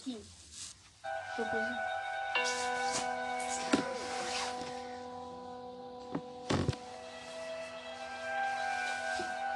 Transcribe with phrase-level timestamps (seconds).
[0.00, 0.20] pouquinho.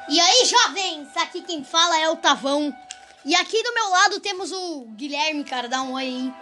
[0.08, 1.16] E aí, jovens?
[1.16, 2.74] Aqui quem fala é o Tavão.
[3.24, 5.68] E aqui do meu lado temos o Guilherme, cara.
[5.68, 6.34] Dá um oi aí.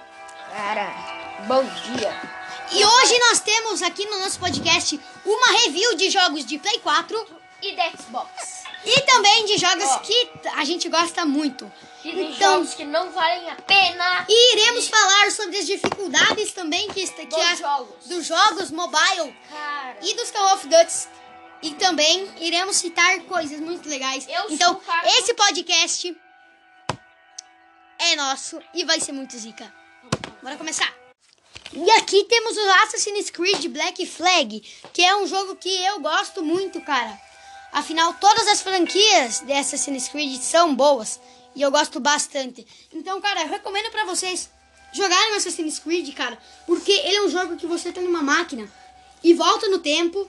[0.50, 0.90] Cara,
[1.46, 2.20] bom dia.
[2.72, 7.26] E hoje nós temos aqui no nosso podcast uma review de jogos de Play 4
[7.62, 8.64] E da Xbox.
[8.84, 9.98] e também de jogos Ó.
[9.98, 11.70] que a gente gosta muito.
[12.04, 14.26] E de Então- jogos que não valem a pena.
[14.28, 18.06] E iremos falar sobre as dificuldades também que, est- que Dos jogos.
[18.06, 21.08] dos jogos mobile Cara, e dos Call of Duty.
[21.62, 24.26] E também iremos citar coisas muito legais.
[24.28, 26.16] Eu sou então, cara- esse podcast
[27.98, 29.72] é nosso e vai ser muito zica.
[30.42, 30.92] Bora começar.
[31.72, 34.60] E aqui temos o Assassin's Creed Black Flag,
[34.92, 37.16] que é um jogo que eu gosto muito, cara.
[37.72, 41.18] Afinal, todas as franquias de Assassin's Creed são boas
[41.54, 42.66] e eu gosto bastante.
[42.92, 44.50] Então, cara, eu recomendo pra vocês
[44.92, 48.68] jogarem Assassin's Creed, cara, porque ele é um jogo que você tá numa máquina
[49.22, 50.28] e volta no tempo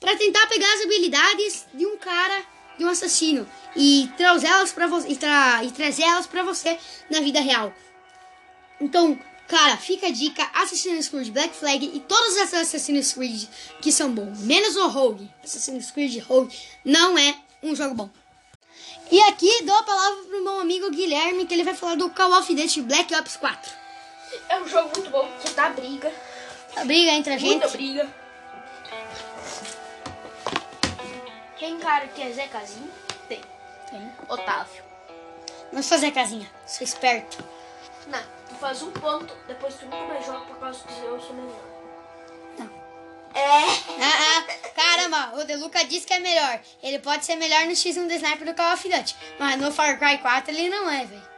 [0.00, 2.44] pra tentar pegar as habilidades de um cara,
[2.76, 6.78] de um assassino e trazê-las para você e, tra e trazer elas para você
[7.10, 7.72] na vida real.
[8.80, 9.18] Então,
[9.48, 13.48] cara, fica a dica: Assassin's Creed Black Flag e todos os Assassin's Creed
[13.80, 15.30] que são bons, menos o Rogue.
[15.42, 18.10] Assassin's Creed Rogue não é um jogo bom.
[19.10, 22.32] E aqui dou a palavra pro meu amigo Guilherme, que ele vai falar do Call
[22.32, 23.72] of Duty Black Ops 4.
[24.48, 26.12] é um jogo muito bom que dá briga.
[26.76, 27.50] A briga entre a gente.
[27.50, 28.08] Muita briga.
[31.58, 32.90] Tem cara que é Zé Casinho?
[33.28, 33.40] Tem.
[33.90, 34.12] Tem.
[34.28, 34.82] Otávio.
[35.70, 36.48] Vamos fazer a casinha.
[36.66, 37.42] Sou esperto.
[38.06, 41.34] Não, tu faz um ponto, depois tu nunca mais joga por causa que eu sou
[41.34, 41.73] melhor.
[43.34, 43.64] É.
[44.00, 46.60] Ah, ah, caramba, o Deluca disse que é melhor.
[46.82, 49.16] Ele pode ser melhor no X1 do Sniper do Call of Duty.
[49.38, 51.34] Mas no Far Cry 4 ele não é, velho.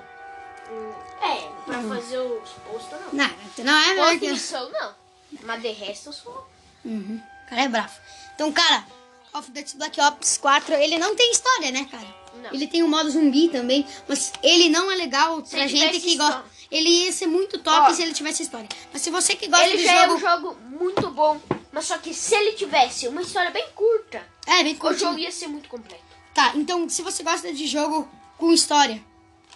[1.22, 3.12] É, pra fazer os postos não.
[3.12, 3.30] Não,
[3.64, 4.94] não é melhor que missão não.
[5.42, 6.48] Mas de resto eu sou.
[6.84, 7.20] Uhum.
[7.46, 7.94] O cara é bravo.
[8.34, 8.84] Então, cara,
[9.32, 12.06] Call of Duty Black Ops 4, ele não tem história, né, cara?
[12.42, 12.52] Não.
[12.52, 16.44] Ele tem o modo zumbi também, mas ele não é legal pra gente que gosta.
[16.70, 17.94] Ele ia ser muito top Ó.
[17.94, 18.68] se ele tivesse história.
[18.92, 20.14] Mas se você que gosta Ele de já é jogo.
[20.14, 21.40] um jogo muito bom.
[21.72, 25.30] Mas só que se ele tivesse uma história bem curta, É, bem o jogo ia
[25.30, 26.02] ser muito completo.
[26.34, 29.02] Tá, então se você gosta de jogo com história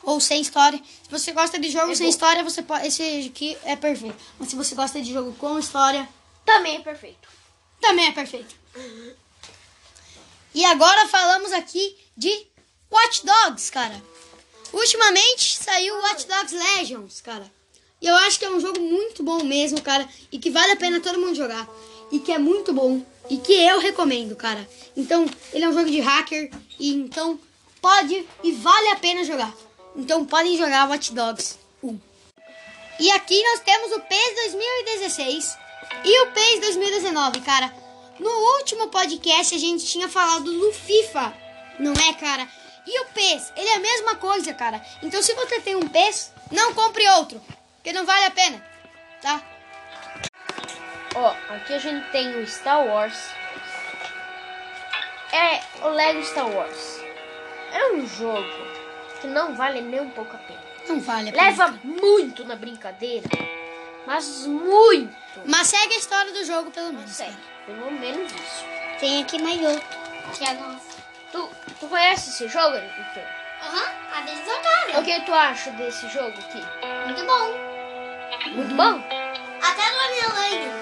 [0.03, 2.11] ou sem história, se você gosta de jogo É sem bom.
[2.11, 4.17] história, você pode esse aqui é perfeito.
[4.39, 6.09] Mas se você gosta de jogo com história,
[6.45, 7.29] Também é perfeito.
[7.81, 8.55] também é perfeito.
[10.55, 12.47] E agora falamos aqui de
[12.91, 14.03] Watch Dogs, cara.
[14.73, 17.51] Ultimamente saiu Watch Dogs Legions, cara.
[18.01, 20.77] E eu acho que é um jogo muito bom mesmo, cara, e que vale a
[20.77, 21.69] pena todo mundo jogar.
[22.11, 24.69] E que é muito bom e que eu recomendo, cara.
[24.97, 27.39] Então, ele é um jogo de hacker e então
[27.81, 29.55] pode e vale a pena jogar.
[29.95, 31.99] Então, podem jogar Watch Dogs 1.
[32.99, 35.59] E aqui nós temos o PES 2016
[36.05, 37.73] e o PES 2019, cara.
[38.19, 41.35] No último podcast a gente tinha falado do FIFA,
[41.79, 42.47] não é, cara?
[42.87, 44.81] E o PES, ele é a mesma coisa, cara.
[45.03, 47.41] Então se você tem um PES, não compre outro,
[47.77, 48.65] porque não vale a pena,
[49.21, 49.43] tá?
[51.15, 53.17] Ó, aqui a gente tem o Star Wars.
[55.33, 57.01] É o Lego Star Wars.
[57.73, 58.49] É um jogo
[59.21, 60.61] que não vale nem um pouco a pena.
[60.89, 61.45] Não vale a pena.
[61.45, 63.29] Leva muito na brincadeira,
[64.07, 65.15] mas muito.
[65.47, 67.17] Mas segue a história do jogo, pelo menos.
[67.17, 67.33] Cara.
[67.67, 68.65] pelo menos isso.
[68.99, 69.89] Tem aqui mais outro,
[70.37, 70.90] que é nosso.
[71.33, 73.23] Tu, tu conhece esse jogo, Victor?
[73.63, 75.01] Aham, a vez jogaram.
[75.01, 76.63] O que tu acha desse jogo aqui?
[77.07, 78.51] Muito bom.
[78.55, 79.03] Muito bom?
[79.63, 80.73] Até no Homem-Aranha.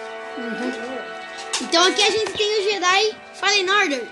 [1.60, 4.08] Então aqui a gente tem o Jedi Fallen Order,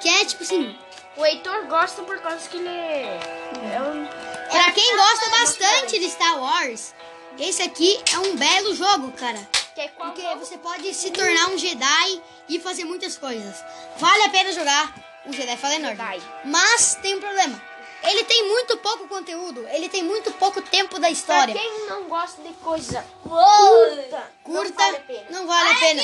[0.00, 0.78] que é tipo assim,
[1.16, 4.06] O Heitor gosta por causa que ele é um...
[4.50, 6.94] Pra quem gosta bastante de Star Wars,
[7.38, 9.38] esse aqui é um belo jogo, cara.
[9.74, 10.38] Que é Porque jogo?
[10.38, 13.64] você pode se tornar um Jedi e fazer muitas coisas.
[13.96, 14.94] Vale a pena jogar
[15.26, 15.96] um Jedi Fallen Order.
[15.96, 16.22] Jedi.
[16.44, 17.62] Mas tem um problema.
[18.04, 21.54] Ele tem muito pouco conteúdo, ele tem muito pouco tempo da Pra história.
[21.54, 25.42] quem não gosta de coisa curta, Curta, não vale a pena.
[25.46, 26.02] vale a pena.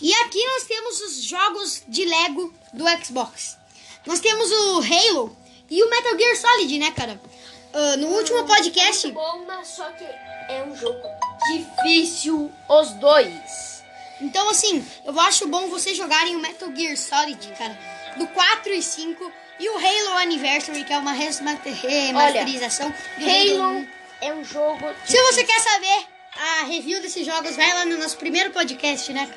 [0.00, 3.58] E aqui nós temos os jogos de Lego do Xbox.
[4.06, 5.36] Nós temos o Halo
[5.68, 7.20] e o Metal Gear Solid, né, cara?
[7.74, 11.06] Ah, no último podcast, Muito bom, mas só que é um jogo
[11.52, 13.69] difícil os dois.
[14.20, 17.78] Então assim, eu acho bom vocês jogarem o Metal Gear Solid, cara,
[18.16, 23.62] do 4 e 5 e o Halo Anniversary, que é uma remasterização do Halo 1.
[23.62, 23.88] Halo
[24.22, 26.06] é um jogo Se você quer saber
[26.36, 29.28] a review desses jogos, vai lá no nosso primeiro podcast, né?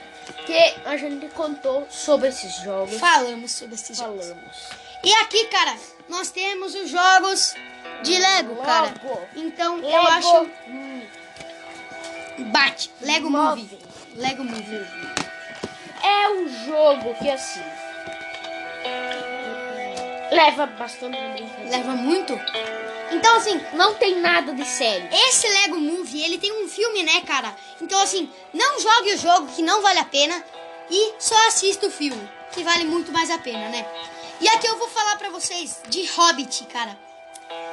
[0.45, 2.97] que a gente contou sobre esses jogos.
[2.97, 4.27] Falamos sobre esses jogos.
[4.27, 4.69] Falamos.
[5.03, 5.75] E aqui, cara,
[6.07, 7.55] nós temos os jogos
[8.03, 8.93] de Lego, cara.
[9.35, 10.49] Então eu Lego acho.
[10.67, 11.09] Movie.
[12.51, 12.91] Bate.
[13.01, 13.63] Lego Movie.
[13.63, 13.92] Movie.
[14.15, 14.85] Lego Movie.
[16.03, 17.61] É um jogo que assim.
[20.31, 21.69] Leva bastante brincadeira.
[21.77, 22.33] Leva muito.
[23.11, 25.07] Então, assim, Não tem nada de sério.
[25.11, 27.55] esse Lego Movie, ele tem um filme, né, cara?
[27.79, 30.43] Então, assim, não jogue o jogo que não vale a pena
[30.89, 33.85] e só assista o filme, que vale muito mais a pena, né?
[34.41, 36.97] E aqui eu vou falar pra vocês de Hobbit, cara.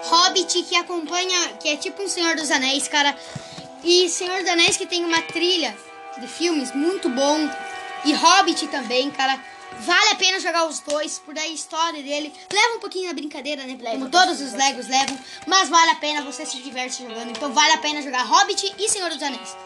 [0.05, 3.17] Hobbit que acompanha, que é tipo um Senhor dos Anéis, cara.
[3.83, 5.75] E Senhor dos Anéis que tem uma trilha
[6.21, 7.49] de filmes muito bom.
[8.05, 9.39] E Hobbit também, cara.
[9.81, 12.33] Vale a pena jogar os dois, por aí a história dele.
[12.53, 13.77] Leva um pouquinho na brincadeira, né?
[13.81, 14.53] Leva Como todos os.
[14.53, 15.19] Legos levam.
[15.47, 17.31] Mas vale a pena, você se diverte jogando.
[17.31, 19.57] Então vale a pena jogar Hobbit e Senhor dos Anéis.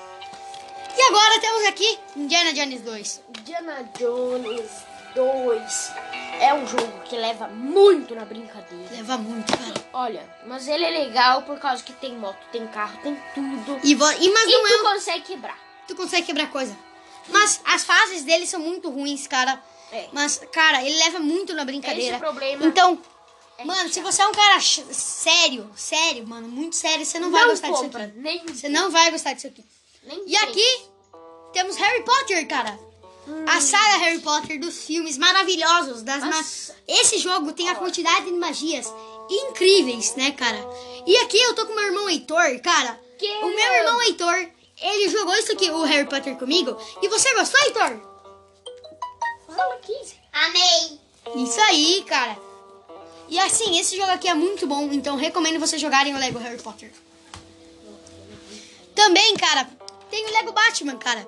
[0.97, 3.21] E agora temos aqui Indiana Jones 2.
[3.41, 4.71] Indiana Jones
[5.15, 5.93] 2
[6.41, 8.87] é um jogo que leva muito na brincadeira.
[8.93, 9.75] Leva muito, cara.
[9.93, 13.81] Olha, mas ele é legal por causa que tem moto, tem carro, tem tudo.
[13.83, 15.59] E, vo- e mas E não é tu um- consegue quebrar.
[15.87, 16.77] Tu consegue quebrar coisa.
[17.29, 19.63] Mas as fases dele são muito ruins, cara.
[19.93, 20.09] É.
[20.13, 22.17] Mas, cara, ele leva muito na brincadeira.
[22.17, 22.67] Esse problema.
[22.67, 22.99] Então,
[23.59, 24.05] É mano, se chato.
[24.05, 28.29] você é um cara sério, sério, mano, muito sério, você não, vai gostar compra, disso
[28.29, 28.59] aqui.
[28.59, 29.65] Você não vai gostar disso aqui.
[30.03, 30.83] nem E aqui
[31.53, 32.79] temos Harry Potter, cara.
[33.47, 36.03] A saga Harry Potter dos filmes maravilhosos.
[36.03, 36.45] Das ma-.
[36.87, 38.93] Esse jogo tem a quantidade de magias
[39.31, 40.59] incríveis, né, cara?
[41.07, 43.01] E aqui eu tô com meu irmão Heitor, cara.
[43.19, 44.51] Que o meu irmão Heitor,
[44.85, 46.77] ele jogou isso aqui, o Harry Potter comigo.
[47.01, 48.01] E você gostou, Heitor?
[49.49, 49.99] Fala aqui.
[50.31, 51.01] Amei.
[51.43, 52.37] Isso aí, cara.
[53.29, 56.61] E assim, esse jogo aqui é muito bom, então recomendo vocês jogarem o Lego Harry
[56.61, 56.93] Potter.
[58.95, 59.69] Também, cara,
[60.11, 61.27] tem o Lego Batman, cara,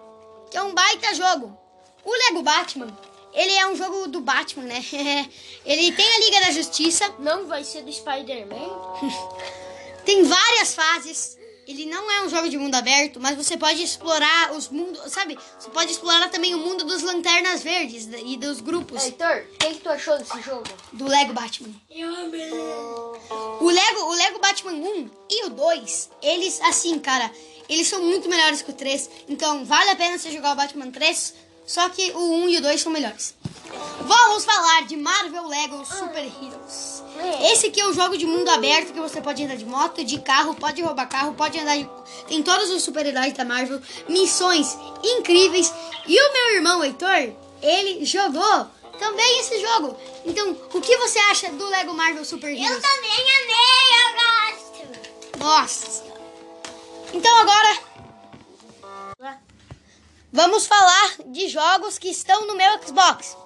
[0.51, 1.59] que é um baita jogo.
[2.05, 2.97] O Lego Batman,
[3.33, 4.85] ele é um jogo do Batman, né?
[5.65, 9.01] ele tem a Liga da Justiça, Não vai ser do Spider-Man?
[10.05, 11.39] tem várias fases.
[11.67, 15.37] Ele não é um jogo de mundo aberto, mas você pode explorar os mundos, sabe?
[15.59, 19.75] Você pode explorar também o mundo dos lanternas verdes e dos grupos Heitor, o que,
[19.75, 20.65] que tu achou desse jogo?
[20.93, 21.75] do Lego Batman.
[21.91, 22.53] Eu amei.
[22.53, 27.31] O Lego, o Lego Batman 1 e o 2, eles, assim, cara,
[27.69, 29.11] eles são muito melhores que o 3.
[29.29, 31.35] Então, vale a pena você jogar o Batman 3,
[31.67, 33.35] só que o 1 e o 2 são melhores.
[34.01, 37.03] Vamos falar de Marvel Lego Super Heroes.
[37.51, 40.21] Esse aqui é um jogo de mundo aberto que você pode andar de moto, de
[40.21, 41.89] carro, pode roubar carro, pode andar de...
[42.29, 45.73] Tem todos os super-heróis da Marvel, missões incríveis.
[46.07, 47.33] E o meu irmão Heitor,
[47.63, 48.67] ele jogou
[48.99, 49.97] também esse jogo.
[50.25, 52.83] Então, o que você acha do Lego Marvel Super Heroes?
[52.83, 53.11] também
[53.43, 54.13] amei, eu
[54.53, 55.39] gosto.
[55.39, 56.05] Nossa.
[57.13, 57.79] Então agora
[60.37, 63.37] vamos falar de jogos que estão no meu Xbox.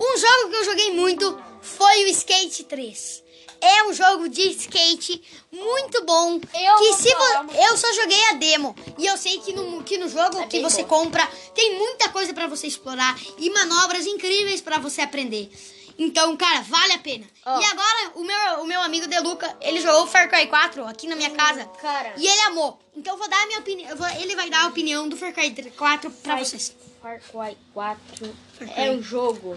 [0.00, 3.24] Um jogo que eu joguei muito foi o Skate 3.
[3.58, 6.38] É um jogo de skate muito bom.
[6.52, 9.96] Eu que se vo- eu só joguei a demo e eu sei que no, que
[9.96, 10.88] no jogo É que você bom.
[11.04, 15.50] compra tem muita coisa pra você explorar e manobras incríveis pra você aprender.
[15.98, 17.24] Então, cara, vale a pena.
[17.46, 17.58] Ó.
[17.60, 21.16] E agora o meu o meu amigo Deluca, ele jogou Far Cry 4 aqui na
[21.16, 21.64] minha casa.
[21.80, 22.12] cara.
[22.16, 22.78] E ele amou.
[22.94, 23.96] Então eu vou dar a minha opinião.
[23.96, 26.74] vou- ele vai dar a opinião do Far Cry 4 pra Far- vocês.
[27.00, 28.90] Far Cry 4 Far é Cry.
[28.90, 29.56] um jogo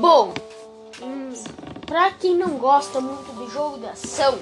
[0.00, 0.32] bom.
[1.02, 1.32] Hum,
[1.86, 4.38] pra quem não gosta muito de jogo de ação,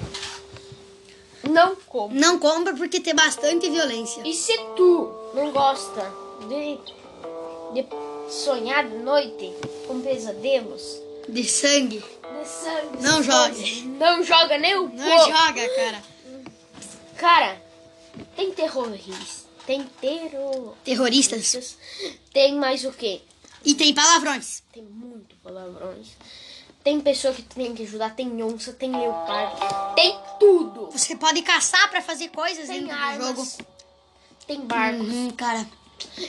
[1.49, 2.17] não compra.
[2.17, 4.21] Não compra porque tem bastante violência.
[4.25, 6.13] E se tu não gosta
[6.47, 6.77] de,
[7.73, 7.83] de
[8.29, 9.53] sonhar de noite
[9.87, 11.99] com pesadelos, De sangue.
[11.99, 13.55] de sangue, Não jogue.
[13.55, 15.31] coisas, Não joga nem um Não pouco.
[15.31, 16.03] joga, cara.
[17.17, 17.61] Cara,
[18.35, 19.43] tem terroristas.
[19.65, 20.77] Tem terroristas.
[20.83, 21.77] Terroristas.
[22.33, 23.21] Tem mais o quê?
[23.63, 24.61] E tem palavrões.
[24.73, 26.07] Tem muito palavrões.
[26.83, 30.89] Tem pessoa que tem que ajudar, tem onça, tem leopardo, tem tudo.
[30.91, 33.65] Você pode caçar pra fazer coisas Tem dentro do armas, jogo.
[34.45, 35.07] tem barcos.
[35.07, 35.65] Uhum, cara.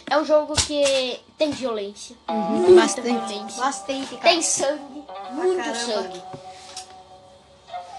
[0.08, 3.08] É um jogo que tem violência, Uhum, muita bastante.
[3.08, 3.62] violência.
[3.62, 4.20] Bastante, cara.
[4.22, 5.74] Tem sangue, muito caramba.
[5.78, 6.22] sangue.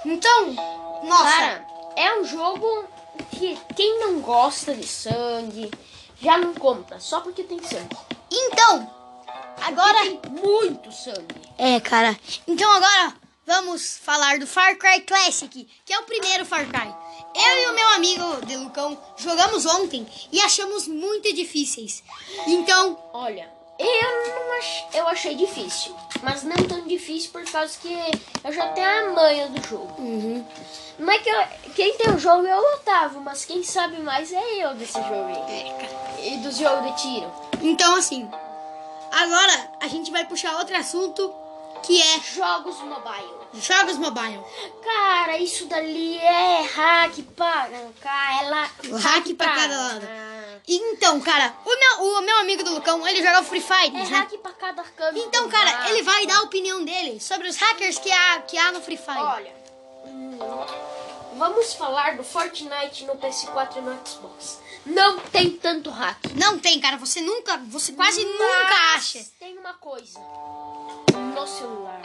[0.06, 0.54] Então,
[1.04, 1.24] nossa.
[1.24, 2.86] Cara, é um jogo
[3.32, 5.72] que quem não gosta de sangue
[6.22, 7.98] já não compra, só porque tem sangue.
[8.32, 8.90] Então,
[9.66, 10.00] agora.
[10.00, 11.26] Tem muito sangue.
[11.58, 12.18] É, cara.
[12.48, 13.14] Então agora
[13.46, 16.94] vamos falar do Far Cry Classic, que é o primeiro Far Cry.
[17.36, 22.04] Eu e o meu amigo Delucão jogamos ontem e achamos muito difíceis.
[22.48, 24.96] Então, Olha, eu ach...
[24.96, 27.94] eu achei difícil, mas não tão difícil por causa que
[28.44, 30.02] eu já tenho a manha do jogo.
[30.02, 30.46] uhum,
[30.98, 31.44] Não é que eu...
[31.76, 35.28] quem tem o jogo é o Otávio, mas quem sabe mais é eu desse jogo
[35.28, 36.34] aí.
[36.34, 37.32] E dos jogos de tiro.
[37.62, 38.30] Então assim,
[39.12, 41.34] agora a gente vai puxar outro assunto
[41.86, 43.36] que é Jogos mobile.
[43.54, 44.42] jogos mobile.
[44.84, 47.70] Cara, isso dali é hack para
[48.02, 48.70] cá, é lá.
[48.90, 50.08] O hack pra cada lado.
[50.68, 54.04] Então, cara, o meu, o meu amigo do Lucão, ele joga Free Fire, É né?
[54.04, 55.26] hack pra cada câmera.
[55.26, 58.72] Então, cara, ele vai dar a opinião dele sobre os hackers que há, que há
[58.72, 59.20] no Free Fire.
[59.20, 59.54] Olha,
[60.06, 60.38] hum,
[61.38, 64.60] vamos falar do Fortnite no PS4 e no Xbox.
[64.86, 66.18] Não tem tanto hack.
[66.36, 69.26] Não tem, cara, você nunca, você quase nunca Mas acha.
[69.40, 70.20] Tem uma coisa.
[70.20, 72.02] No celular.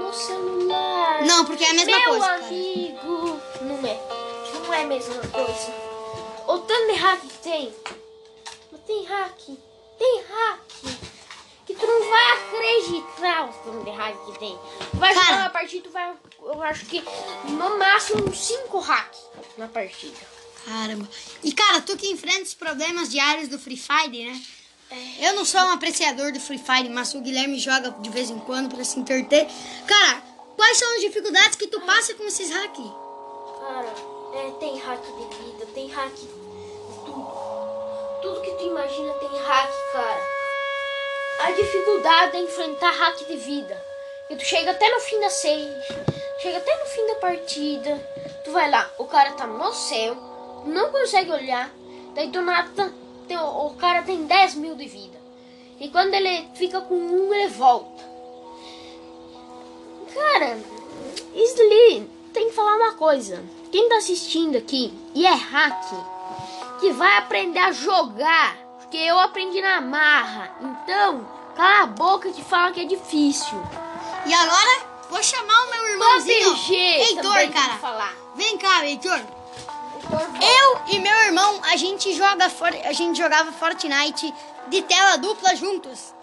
[0.00, 1.22] No celular.
[1.24, 2.46] Não, porque é a mesma Meu coisa, cara.
[2.46, 3.40] amigo.
[3.62, 4.00] Não é.
[4.54, 5.72] Não é a mesma coisa.
[6.46, 7.74] O tanto de hack que tem.
[8.70, 9.38] Não tem hack.
[9.98, 10.60] Tem hack.
[11.64, 14.58] Que tu não vai acreditar o tanto de hack que tem.
[14.94, 15.26] Vai Cara.
[15.26, 16.14] jogar uma partida, tu vai.
[16.42, 17.02] Eu acho que
[17.48, 19.20] no máximo uns 5 hacks
[19.56, 20.31] na partida.
[20.64, 21.08] Caramba.
[21.42, 24.40] E, cara, tu que enfrenta os problemas diários do Free Fire, né?
[25.20, 28.38] Eu não sou um apreciador do Free Fire, mas o Guilherme joga de vez em
[28.40, 29.46] quando pra se entreter.
[29.86, 30.22] Cara,
[30.54, 32.84] quais são as dificuldades que tu passa com esses hacks?
[33.60, 33.94] Cara,
[34.34, 36.26] é, tem hack de vida, tem hack de
[37.06, 37.26] tudo.
[38.20, 40.22] Tudo que tu imagina tem hack, cara.
[41.40, 43.82] A dificuldade é enfrentar hack de vida.
[44.28, 45.68] E tu chega até no fim da seis,
[46.40, 48.10] chega até no fim da partida.
[48.44, 50.16] Tu vai lá, o cara tá no céu,
[50.64, 51.70] não consegue olhar.
[52.14, 52.92] Daí do nada
[53.26, 55.20] tem, o, cara tem 10 mil de vida.
[55.80, 58.02] E quando ele fica com um, ele volta.
[60.14, 60.58] Cara,
[61.34, 63.42] ali tem que falar uma coisa.
[63.70, 65.84] Quem tá assistindo aqui e é hack,
[66.80, 68.56] que vai aprender a jogar.
[68.78, 70.54] Porque eu aprendi na marra.
[70.60, 71.26] Então,
[71.56, 73.58] cala a boca que fala que é difícil.
[74.26, 76.50] E agora, vou chamar o meu irmãozinho.
[76.50, 77.78] PUBG Heitor, cara.
[77.78, 78.14] falar.
[78.36, 79.20] Vem cá, Heitor.
[80.10, 82.50] Eu e meu irmão, a gente joga
[82.84, 84.32] a gente jogava Fortnite
[84.68, 86.14] de tela dupla juntos.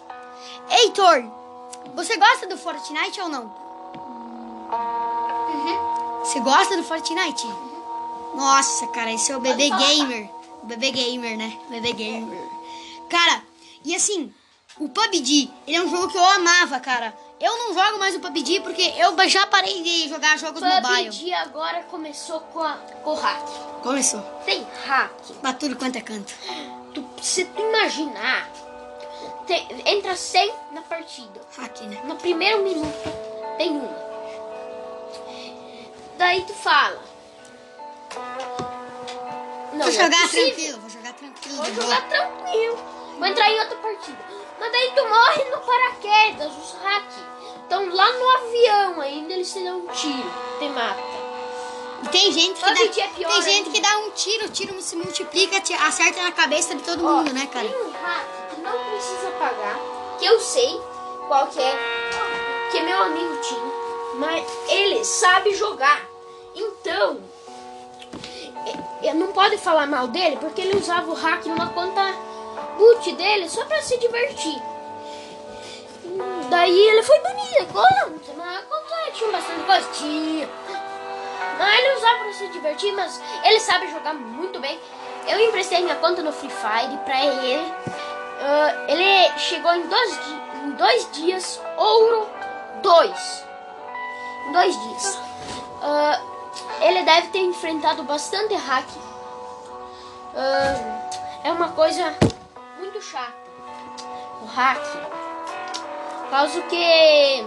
[0.68, 1.24] Heitor,
[1.94, 3.54] você gosta do Fortnite ou não?
[6.24, 7.46] Você gosta do Fortnite?
[8.34, 10.30] Nossa, cara, esse é o bebê gamer.
[10.62, 11.58] O bebê gamer, né?
[11.68, 12.38] Bebê gamer.
[13.08, 13.42] Cara,
[13.84, 14.32] e assim,
[14.78, 17.14] o PUBG, ele é um jogo que eu amava, cara.
[17.40, 21.06] Eu não jogo mais o PUBG porque eu já parei de jogar jogos mobile.
[21.10, 23.46] PUBG agora começou com, a, com o hack.
[23.82, 24.20] Começou.
[24.44, 25.10] Tem hack.
[25.40, 26.34] Pra tudo quanto é canto.
[26.92, 28.46] Tu, se tu imaginar,
[29.46, 31.40] tem- entra 100 na partida.
[31.56, 32.00] Hack, né?
[32.04, 32.92] No primeiro minuto
[33.56, 34.10] tem uma.
[36.18, 37.02] Daí tu fala.
[39.72, 40.44] Não, Vou é jogar possível.
[40.50, 41.56] tranquilo, vou jogar tranquilo.
[41.56, 41.82] Vou boa.
[41.86, 42.78] jogar tranquilo.
[43.18, 44.29] Vou entrar em outra partida.
[44.60, 47.16] Mas daí tu morre no paraquedas, os hacks.
[47.62, 51.00] Estão lá no avião ainda, eles te dão um tiro, te mata.
[52.02, 54.80] E tem gente que dá, é pior tem gente que dá um tiro, o tiro
[54.82, 57.68] se multiplica, te acerta na cabeça de todo Ó, mundo, né, cara?
[57.68, 59.78] Tem um hack que não precisa pagar,
[60.18, 60.80] que eu sei
[61.28, 61.78] qual que é,
[62.72, 63.72] que meu amigo tinha,
[64.16, 66.02] mas ele sabe jogar.
[66.54, 67.20] Então,
[69.02, 72.02] e- e não pode falar mal dele, porque ele usava o hack numa conta
[72.80, 74.62] boot dele só pra se divertir.
[76.48, 77.20] Daí ele foi
[78.36, 80.48] mas conta tinha bastante coisa, tinha.
[81.58, 84.80] Mas ele usava pra se divertir, mas ele sabe jogar muito bem.
[85.28, 87.72] Eu emprestei minha conta no Free Fire pra ele.
[88.40, 90.18] Ah, ele chegou em dois,
[90.64, 92.26] em dois dias, ouro
[92.82, 93.44] 2.
[94.46, 95.18] Em dois dias.
[95.82, 96.20] Ah,
[96.80, 98.88] ele deve ter enfrentado bastante hack.
[100.34, 101.10] Ah,
[101.44, 102.16] é uma coisa
[102.80, 103.34] muito chata.
[104.42, 104.80] O hack.
[106.22, 107.46] Por causa que.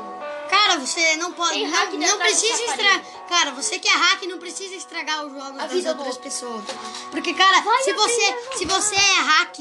[0.50, 1.64] Cara, você não pode.
[1.64, 3.02] Não, hack não precisa estragar.
[3.28, 6.64] Cara, você que é hack não precisa estragar os jogos A das outras do- pessoas.
[7.10, 9.56] Porque, cara, Vai se você, se você é hack,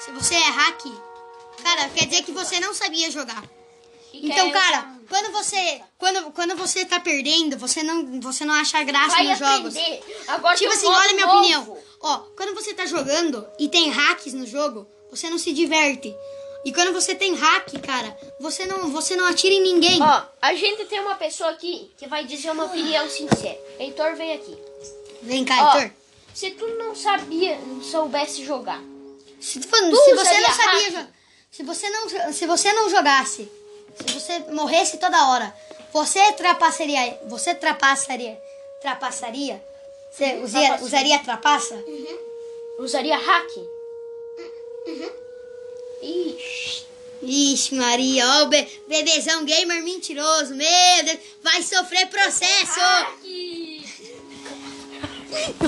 [0.00, 0.82] se você é hack,
[1.62, 3.42] cara, quer dizer que você não sabia jogar.
[4.14, 8.82] Então, quer cara, quando você, quando, quando você tá perdendo, você não, você não acha
[8.84, 9.74] graça vai nos jogos.
[10.28, 11.78] Agora Tipo assim, olha a minha opinião.
[12.02, 16.14] Ó, quando você tá jogando e tem hacks no jogo, você não se diverte.
[16.64, 20.00] E quando você tem hack, cara, você não, você não atira em ninguém.
[20.02, 23.58] Ó, a gente tem uma pessoa aqui que vai dizer uma opinião sincera.
[23.78, 24.56] Heitor, vem aqui.
[25.22, 25.90] Vem cá, Ó, Heitor.
[26.34, 28.80] se tu não sabia, não soubesse jogar,
[29.40, 30.90] Se, tu- se você não sabia hack?
[30.92, 31.08] jogar,
[31.50, 33.50] se você não, se você não jogasse,
[34.06, 35.54] se você morresse toda hora,
[35.92, 38.40] você trapacearia, você trapassaria,
[38.80, 39.62] trapassaria?
[40.12, 41.82] Você usaria, usaria trapaça?
[42.78, 43.50] usaria hack?
[44.86, 45.10] Uhum.
[46.02, 46.86] Ixi.
[47.22, 52.80] Ixi, Maria, ó, be- bebezão gamer mentiroso, meu Deus, vai sofrer processo!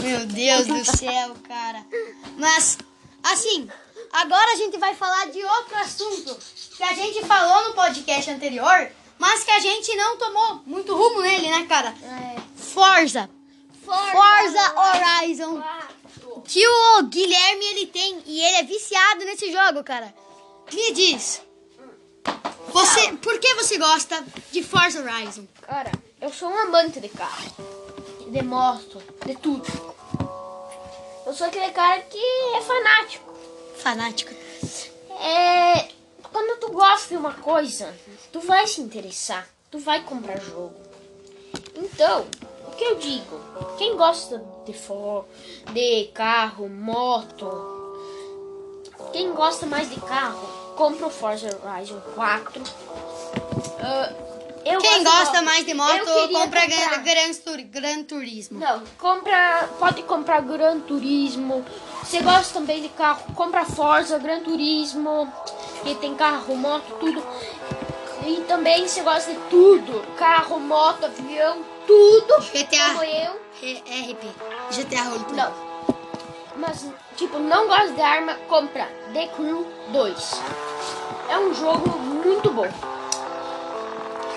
[0.03, 1.87] Meu Deus do céu, cara.
[2.37, 2.77] Mas,
[3.23, 3.69] assim,
[4.13, 6.37] agora a gente vai falar de outro assunto.
[6.77, 11.21] que a gente falou no podcast anterior, mas que a gente não tomou muito rumo
[11.23, 11.95] nele, né, cara?
[12.03, 12.41] É.
[12.57, 13.31] Forza.
[13.85, 15.61] Forza Horizon.
[15.61, 16.43] 4.
[16.47, 20.14] Que o Guilherme ele tem e ele é viciado nesse jogo, cara.
[20.73, 21.43] Me diz.
[22.69, 25.47] Você, por que você gosta de Forza Horizon?
[25.62, 27.53] Cara, eu sou um amante de carro.
[28.29, 29.67] De moto, de tudo.
[31.26, 33.33] Eu sou aquele cara que é fanático.
[33.79, 34.33] Fanático.
[35.21, 35.88] É.
[36.33, 37.95] Quando tu gosta de uma coisa,
[38.33, 39.49] tu vai se interessar.
[39.71, 40.75] Tu vai comprar jogo.
[41.76, 42.26] Então,
[42.75, 43.40] o que eu digo?
[43.78, 45.25] Quem gosta de for,
[45.73, 47.49] de carro, moto,
[49.12, 52.62] quem gosta mais de carro, compra o Forza Horizon 4.
[53.81, 54.12] Ah,
[54.64, 56.66] eu Quem gosta mais de moto, compra comprar.
[56.66, 58.59] Gran, Gran, Tur- Gran Turismo.
[58.59, 61.64] Não, compra, pode comprar Gran Turismo.
[62.02, 65.33] Você gosta também de carro, compra Forza, Gran Turismo.
[65.85, 67.23] E tem carro, moto, tudo.
[68.26, 72.41] E também você gosta de tudo, carro, moto, avião, tudo.
[72.53, 72.91] GTA.
[72.93, 73.45] Como eu.
[73.62, 74.26] RP.
[74.71, 75.37] GTA Roleplay.
[75.37, 75.75] Não.
[76.57, 76.87] Mas,
[77.17, 80.41] tipo, não gosta de arma, compra The Crew 2.
[81.29, 82.69] É um jogo muito bom.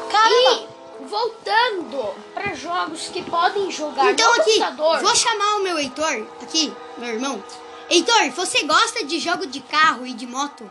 [0.10, 0.68] Caramba.
[1.00, 5.00] E voltando para jogos que podem jogar Então no aqui, computador.
[5.00, 7.44] vou chamar o meu Heitor, aqui, meu irmão.
[7.90, 10.70] Heitor, você gosta de jogo de carro e de moto?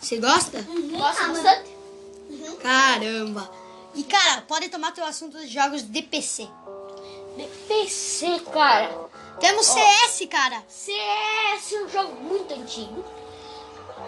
[0.00, 0.62] Você gosta?
[0.62, 1.70] Gosto bastante.
[2.60, 3.48] Caramba.
[3.94, 6.48] E cara, pode tomar teu assunto de jogos de PC.
[7.36, 8.90] De PC, cara.
[9.40, 10.62] Temos CS, cara.
[10.68, 13.04] CS é um jogo muito antigo.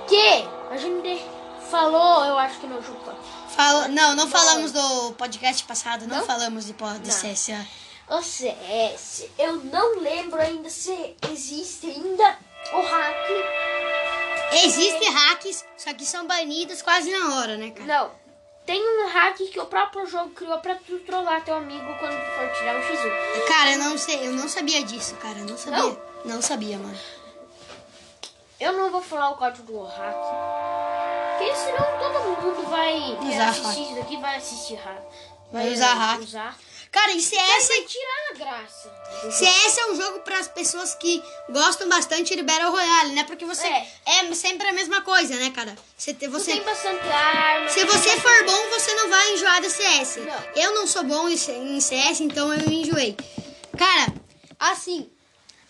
[0.08, 1.24] Que a gente
[1.70, 3.00] falou, eu acho que no jogo.
[3.54, 6.26] Fala, não, não falamos do podcast passado, não, Não?
[6.26, 7.12] falamos de, de.
[7.12, 7.50] CS.
[8.08, 12.38] O CS, eu não lembro ainda se existe ainda
[12.72, 14.64] o hack.
[14.64, 17.86] Existem hacks, só que são banidos quase na hora, né, cara?
[17.86, 18.23] Não.
[18.66, 22.30] Tem um hack que o próprio jogo criou pra tu trollar teu amigo quando tu
[22.36, 23.46] for tirar um X1.
[23.46, 25.38] Cara, eu não sei, eu não sabia disso, cara.
[25.38, 25.78] Eu não sabia.
[25.78, 25.98] Não?
[26.24, 26.98] Não, sabia, mano.
[28.58, 30.16] Eu não vou falar o código do hack.
[31.36, 35.02] Porque senão todo mundo vai Usar assistir isso daqui, vai assistir hack.
[35.52, 36.20] Vai usar hack.
[36.22, 36.58] Usar.
[36.94, 38.88] Cara, e CS, vai tirar a graça.
[39.32, 43.24] CS é um jogo para as pessoas que gostam bastante de Battle Royale, né?
[43.24, 43.88] Porque você É.
[44.06, 45.74] é, sempre a mesma coisa, né, cara?
[45.98, 47.68] Você, você, tem bastante arma.
[47.68, 50.18] se você for bom, você não vai enjoar do CS.
[50.18, 50.62] Não.
[50.62, 53.16] Eu não sou bom em CS, então eu enjoei.
[53.76, 54.14] Cara,
[54.60, 55.10] assim,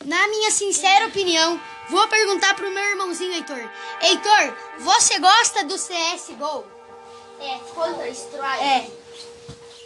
[0.04, 1.58] na minha sincera opinião,
[1.88, 3.70] vou perguntar pro meu irmãozinho Heitor.
[4.02, 6.66] Heitor, você gosta do CSGO?
[7.40, 8.62] É, Counter Strike.
[8.62, 8.90] É.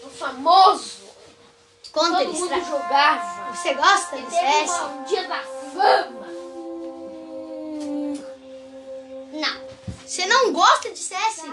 [0.02, 1.07] O famoso.
[1.98, 3.52] Counter todo mundo jogava.
[3.54, 4.70] Você gosta do Teve CS?
[4.70, 6.28] uma- um dia da fama.
[9.32, 9.68] Não.
[10.06, 11.44] Você não gosta de CS?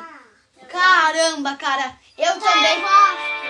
[0.69, 1.95] Caramba, cara.
[2.17, 2.81] Eu também.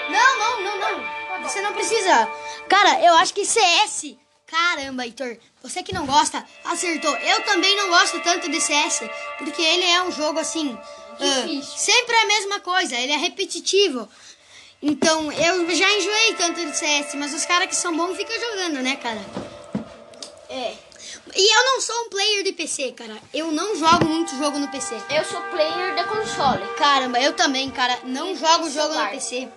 [0.09, 1.43] Não, não, não, não.
[1.43, 2.27] Você não precisa.
[2.67, 4.17] Cara, eu acho que CS.
[4.47, 5.37] Caramba, Heitor.
[5.61, 7.15] Você que não gosta, acertou.
[7.17, 9.01] Eu também não gosto tanto de CS.
[9.37, 10.77] Porque ele é um jogo assim.
[11.17, 11.77] Difícil.
[11.77, 12.95] sempre a mesma coisa.
[12.95, 14.07] Ele é repetitivo.
[14.87, 17.15] Então, eu já enjoei tanto de CS.
[17.15, 19.19] Mas os caras que são bons ficam jogando, né, cara?
[20.47, 20.75] É.
[21.35, 23.17] E eu não sou um player de PC, cara.
[23.33, 24.95] Eu não jogo muito jogo no PC.
[25.09, 26.63] Eu sou player de console.
[26.77, 29.09] Caramba, eu também, cara, não E jogo jogo no celular?
[29.09, 29.49] PC.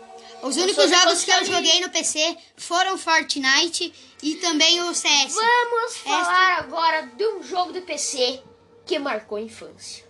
[0.42, 5.34] Os Eu únicos jogos que eu joguei no PC foram Fortnite e também o CS.
[5.34, 8.40] Vamos falar agora de um jogo de PC
[8.86, 10.07] que marcou a infância.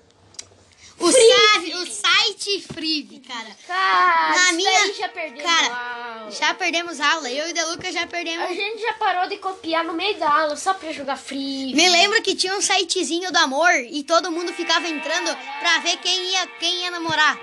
[1.01, 3.57] O, site, o site Frive, cara.
[3.67, 5.75] Cara, Na minha- já perdemos cara,
[6.19, 6.31] aula.
[6.33, 7.31] Já perdemos aula.
[7.31, 8.49] Eu e o Deluca já A perdemos.
[8.49, 11.73] gente já parou de copiar no meio da aula só pra jogar free.
[11.75, 15.97] Me lembro que tinha um sitezinho do amor e todo mundo ficava entrando pra ver
[15.99, 17.39] quem ia, quem ia namorar.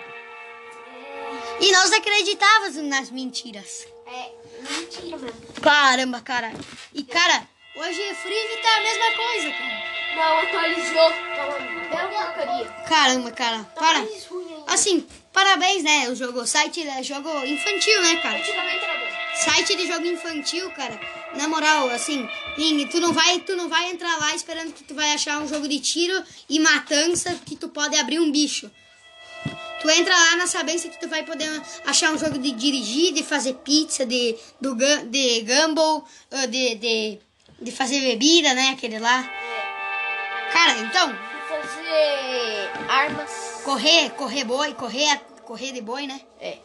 [1.62, 3.88] E nós acreditávamos nas mentiras.
[4.06, 4.32] É,
[4.70, 5.42] mentira mesmo.
[5.62, 6.52] Caramba, cara.
[6.94, 9.95] E, cara, hoje o Frive tá a mesma coisa, cara.
[10.16, 11.12] Não, atualizou.
[11.92, 12.66] Uma bela porcaria.
[12.88, 13.64] Caramba, cara.
[13.64, 14.08] Tá Para.
[14.68, 16.10] Assim, parabéns, né?
[16.10, 18.38] O jogo, o site é jogo infantil, né, cara?
[18.38, 19.06] Antigamente era bom.
[19.36, 21.00] Site de jogo infantil, cara.
[21.36, 24.96] Na moral, assim, Ling, tu não vai, tu não vai entrar lá esperando que tu
[24.96, 28.72] vai achar um jogo de tiro e matança que tu pode abrir um bicho.
[29.82, 31.50] Tu entra lá na sabência que tu vai poder
[31.86, 37.20] achar um jogo de dirigir, de fazer pizza, de, do, de gamble, ah, de, de,
[37.62, 38.70] de fazer bebida, né?
[38.70, 39.30] Aquele lá.
[40.56, 41.14] Cara, então,
[41.50, 43.62] fazer armas.
[43.66, 46.22] correr, correr boi, correr, correr de boi, né?
[46.40, 46.60] É.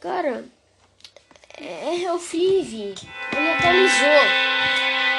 [0.00, 0.42] Cara,
[1.58, 2.94] é o Flive.
[3.36, 4.22] Ele atualizou.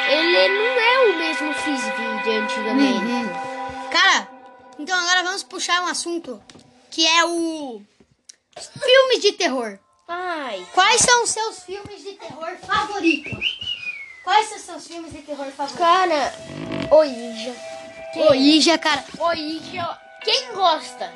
[0.10, 3.06] Ele não é o mesmo Frisbee de antigamente.
[3.06, 3.90] Uhum.
[3.92, 4.28] Cara,
[4.80, 6.42] Então agora vamos puxar um assunto
[6.90, 7.82] que é o
[8.84, 9.78] filmes de terror.
[10.08, 13.67] Ai, Quais são os seus filmes de terror favoritos?
[14.28, 15.78] Quais são seus filmes de terror favoritos?
[15.80, 16.34] cara,
[16.92, 17.56] Oija.
[18.30, 19.02] O Ija, cara.
[19.20, 21.10] Oija, quem gosta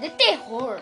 [0.00, 0.78] de terror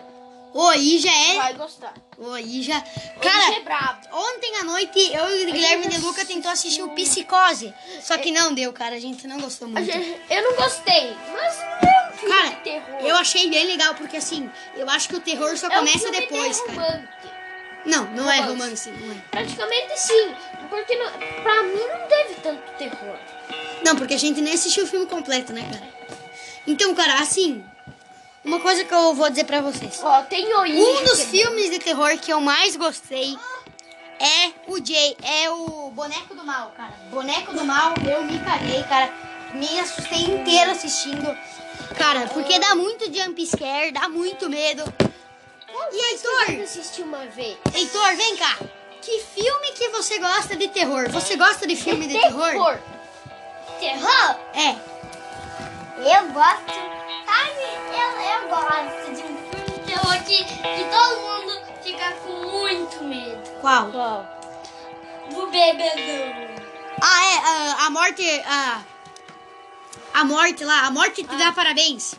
[0.53, 1.35] O Ija é.
[1.35, 1.93] vai gostar.
[2.17, 2.83] O Ija.
[3.21, 3.99] Cara, é brabo.
[4.11, 7.73] ontem à noite eu e o Guilherme de Luca tentou assistir o Psicose.
[8.01, 8.95] Só que não deu, cara.
[8.95, 9.89] A gente não gostou muito.
[10.29, 12.99] Eu não gostei, mas não é um filme Cara, de terror.
[13.01, 16.11] eu achei bem legal, porque assim, eu acho que o terror só É um começa
[16.11, 17.09] depois, cara.
[17.85, 18.89] Não, não é romance.
[18.89, 19.21] romance, não é.
[19.31, 20.35] Praticamente sim,
[20.69, 23.17] porque não, pra mim não teve tanto terror.
[23.83, 25.97] Não, porque a gente nem assistiu o filme completo, né, cara?
[26.65, 27.63] Então, cara, assim,
[28.43, 29.99] uma coisa que eu vou dizer pra vocês.
[30.01, 30.77] Ó, tem Oija.
[30.77, 33.37] Um dos filmes de terror que eu mais gostei
[34.19, 36.93] é o Jay, é o Boneco do Mal, cara.
[37.09, 39.13] Boneco do Mal, eu me caguei, cara.
[39.53, 41.37] Me assustei inteiro assistindo.
[41.97, 44.83] Cara, porque dá muito jump scare, dá muito medo.
[45.69, 45.79] E bom.
[45.91, 47.57] Eu Heitor, assisti uma vez.
[47.73, 48.57] Heitor, vem cá.
[49.01, 51.09] Que filme que você gosta de terror?
[51.09, 52.79] Você gosta de filme de terror?
[53.79, 54.39] Terror?
[54.53, 54.75] É.
[55.97, 56.73] Eu gosto.
[57.25, 57.61] Sabe,
[57.93, 63.03] eu, eu gosto de um filme de terror que, que todo mundo fica com muito
[63.03, 63.61] medo.
[63.61, 63.91] Qual?
[63.91, 64.23] Qual?
[65.29, 65.47] Do.
[67.01, 68.83] Ah, é, a, a morte, a,
[70.13, 72.15] a morte lá, a morte te dá parabéns.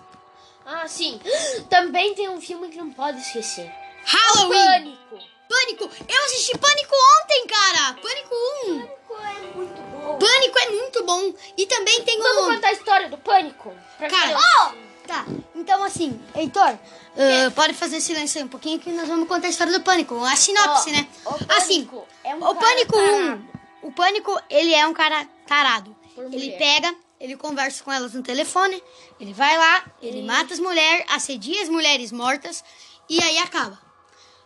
[0.64, 1.20] Ah, sim.
[1.70, 3.72] Também tem um filme que não pode esquecer.
[4.04, 4.96] Halloween.
[5.10, 5.38] Pânico.
[5.48, 5.90] Pânico.
[6.08, 7.94] Eu assisti Pânico ontem, cara.
[7.94, 8.34] Pânico
[8.66, 8.88] 1.
[9.08, 10.18] Pânico é muito bom.
[10.18, 11.34] Pânico é muito bom.
[11.56, 12.54] E também tem Vamos o...
[12.54, 13.74] contar a história do Pânico?
[13.96, 14.88] Pra Cara, criança.
[15.06, 16.78] Tá, então assim, Heitor,
[17.16, 20.22] ah, pode fazer silêncio aí um pouquinho que nós vamos contar a história do Pânico.
[20.22, 21.08] A sinopse, Ó, né?
[21.24, 23.06] o assim, Pânico é um o Pânico 1.
[23.06, 23.48] tarado.
[23.82, 25.96] O Pânico, ele é um cara tarado.
[26.30, 28.82] Ele pega, ele conversa com elas no telefone,
[29.18, 32.62] ele vai lá, ele mata as mulheres, assedia as mulheres mortas
[33.08, 33.78] e aí acaba.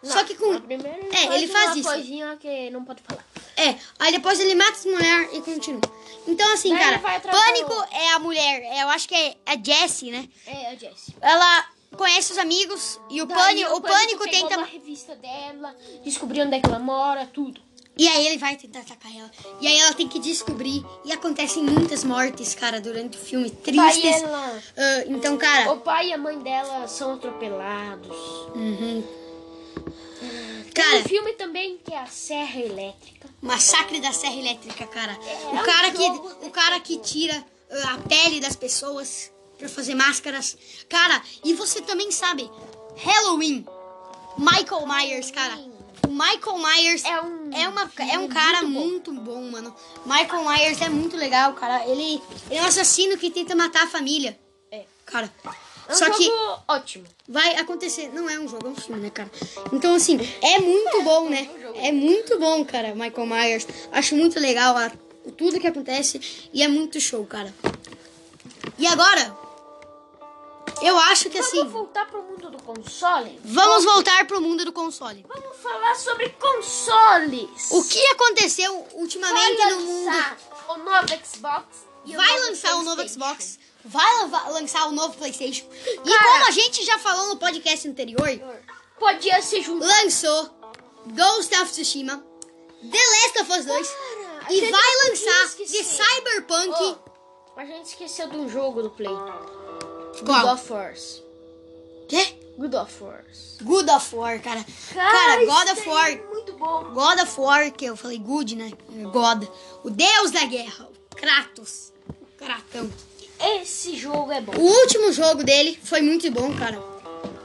[0.02, 0.52] Só que com.
[0.54, 1.88] É, faz ele faz uma isso.
[1.88, 3.24] coisinha que não pode falar.
[3.56, 5.80] É, aí depois ele mata as mulheres e continua.
[6.26, 9.08] Então, assim, Daí cara, ele vai atrás Pânico do- é a mulher, é, eu acho
[9.08, 10.28] que é a Jessie, né?
[10.46, 11.14] É, a Jessie.
[11.20, 14.56] Ela conhece os amigos e o, Daí pânico, o pânico pegou tenta.
[14.58, 17.60] uma revista dela, descobriu onde é que ela mora, tudo.
[17.96, 19.30] E aí ele vai tentar atacar ela.
[19.60, 20.82] E aí ela tem que descobrir.
[21.04, 23.50] E acontecem muitas mortes, cara, durante o filme.
[23.50, 24.22] Tristes.
[24.22, 25.70] Ela- Ah, então, cara.
[25.72, 28.16] O pai e a mãe dela são atropelados.
[28.54, 29.04] Uhum.
[30.72, 33.28] Tem Cara, um filme também que é a Serra Elétrica.
[33.40, 35.12] Massacre da Serra Elétrica, cara.
[35.12, 39.30] É o um cara que jogo o cara que tira ah, a pele das pessoas
[39.58, 40.56] pra fazer máscaras.
[40.88, 42.50] Cara, e você também sabe,
[42.96, 43.66] Halloween.
[44.38, 45.58] Michael Myers, cara.
[46.08, 49.20] O Michael Myers É um é, uma, é um cara muito bom.
[49.20, 49.50] muito bom.
[49.50, 49.74] mano.
[50.06, 51.86] Michael Myers é muito legal, cara.
[51.86, 54.38] Ele, ele é um assassino que tenta matar a família.
[54.70, 54.84] É.
[55.04, 55.30] Cara.
[55.88, 56.30] É um Só que
[56.68, 57.04] ótimo.
[57.28, 58.10] vai acontecer.
[58.12, 59.30] Não é um jogo, é um filme, né, cara?
[59.72, 61.48] Então, assim, é muito bom, né?
[61.76, 63.66] É muito bom, cara, Michael Myers.
[63.90, 64.92] Acho muito legal a-
[65.36, 67.52] tudo que acontece e é muito show, cara.
[68.78, 69.36] E agora,
[70.80, 73.38] eu acho que assim, Vamos voltar pro mundo do console?
[73.44, 75.24] vamos voltar pro mundo do console.
[75.28, 77.70] Vamos falar sobre consoles.
[77.70, 80.06] O que aconteceu ultimamente vai no mundo?
[80.06, 81.64] lançar o novo Xbox?
[82.04, 83.08] e Vai novo lançar o novo.
[83.08, 85.64] Xbox, vai lan- lançar o novo PlayStation.
[85.84, 86.22] E Cara.
[86.24, 88.28] como a gente já falou no podcast anterior,
[88.98, 89.84] Podia ser junto.
[89.84, 90.50] lançou
[91.06, 92.24] Ghost of Tsushima,
[92.90, 96.98] The Last of Us 2 Cara, e vai lançar de Cyberpunk.
[97.54, 99.08] Oh, a gente esqueceu de um jogo do Play.
[99.08, 100.42] Qual?
[100.42, 100.94] God of War.
[102.08, 102.38] Quê?
[102.58, 103.24] God of War.
[103.62, 104.64] God of War, cara.
[104.92, 106.08] Cara, God isso of War.
[106.10, 106.84] é muito bom.
[106.92, 108.70] God of War, que eu falei good, né?
[109.10, 109.44] God.
[109.82, 110.88] O deus da guerra.
[111.10, 111.92] O Kratos.
[112.10, 112.92] O Kratão.
[113.60, 114.52] Esse jogo é bom.
[114.56, 116.80] O último jogo dele foi muito bom, cara.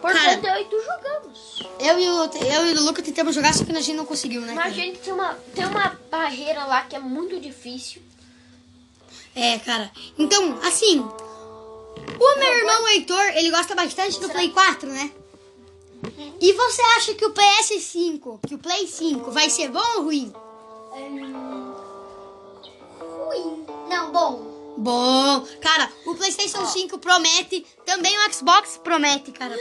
[0.02, 1.64] Portanto, eu e tu jogamos.
[1.80, 4.42] Eu e o, eu e o Luca tentamos jogar, só que a gente não conseguiu,
[4.42, 4.54] né?
[4.54, 4.74] Mas a Cara?
[4.76, 8.02] gente tem uma, tem uma barreira lá que é muito difícil.
[9.36, 9.92] É, cara.
[10.18, 11.00] Então, assim.
[12.20, 15.12] O meu irmão Heitor, ele gosta bastante do Play 4, né?
[16.40, 20.32] E você acha que o PS5, que o Play 5 vai ser bom ou ruim?
[23.00, 23.66] Ruim.
[23.90, 24.57] Não, bom.
[24.78, 29.58] Bom, cara, o PlayStation 5 promete, também o Xbox promete, cara.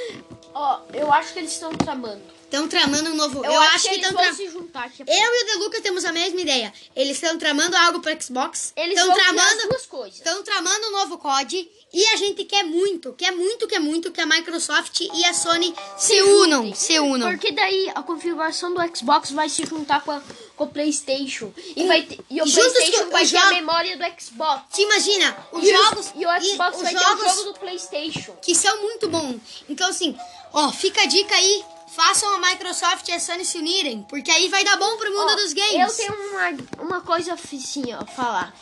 [0.55, 2.23] Ó, eu acho que eles estão tramando.
[2.45, 3.45] Estão tramando um novo.
[3.45, 4.37] Eu, Eu, acho, acho que eles estão vão tramando.
[4.37, 5.03] se juntar aqui.
[5.03, 6.73] Eu e o De Luca temos a mesma ideia.
[6.95, 8.73] Eles estão tramando algo para Xbox.
[8.77, 9.69] Eles Estão tramando.
[9.69, 10.15] duas coisas.
[10.19, 11.69] Estão tramando um novo COD.
[11.93, 15.75] E a gente quer muito, quer muito, quer muito que a Microsoft e a Sony
[15.99, 16.63] se, unam.
[16.63, 16.75] juntem.
[16.75, 17.29] Se unam.
[17.31, 20.23] Porque daí a configuração do Xbox vai se juntar com a,
[20.57, 21.53] com o PlayStation.
[21.77, 24.63] E, vai ter, e o e PlayStation com- vai os ter a memória do Xbox.
[24.73, 27.53] Te imagina, os e, os- jogos e o Xbox os vai ter jogos o jogo
[27.53, 28.33] do PlayStation.
[28.43, 29.65] que são muito bons.
[29.69, 30.17] Então, assim,
[30.53, 31.65] ó, fica a dica aí.
[31.95, 35.33] Façam a Microsoft e a Sony se unirem, porque aí vai dar bom pro mundo
[35.33, 35.99] Ó, dos games.
[35.99, 38.55] Eu tenho uma, uma coisa assim, ó, falar.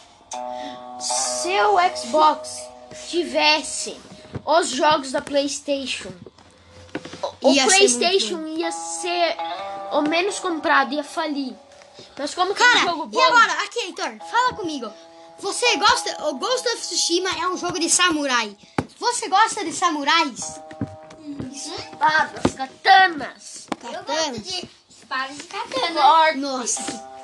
[1.01, 2.61] Se o Xbox
[3.11, 3.97] tivesse
[4.45, 6.13] os jogos da PlayStation,
[7.43, 9.37] o, Ia PlayStation ia ser
[9.93, 11.55] o menos comprado, ia falir.
[12.19, 13.19] Mas como que é um Cara, jogo bom?
[13.19, 14.91] e agora, aqui, Heitor, fala comigo.
[15.39, 16.27] Você gosta.
[16.29, 18.57] O Ghost of Tsushima é um jogo de samurai.
[18.99, 20.61] Você gosta de samurais?
[21.53, 26.37] Espadas, katanas, Eu gosto de espadas e katanas.
[26.37, 26.83] Nossa.
[26.83, 27.15] que-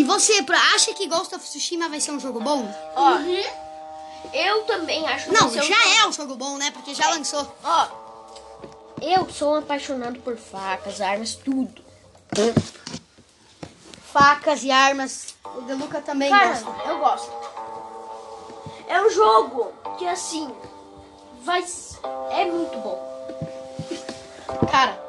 [0.00, 2.72] E você pra- acha que Ghost of Tsushima vai ser um jogo bom?
[2.94, 3.42] Ó, Uhum.
[4.32, 6.70] eu também acho que Não, vai ser um já jogo- é um jogo bom, né?
[6.70, 7.56] Porque já lançou.
[7.64, 7.88] Ó,
[9.02, 11.82] eu sou um apaixonado por facas, armas, tudo.
[14.12, 15.34] Facas e armas.
[15.44, 16.88] O Deluca também Cara, gosta.
[16.88, 17.32] eu gosto.
[18.88, 20.52] É um jogo que assim
[21.42, 21.64] vai
[22.32, 23.10] é muito bom.
[24.70, 25.00] Cara.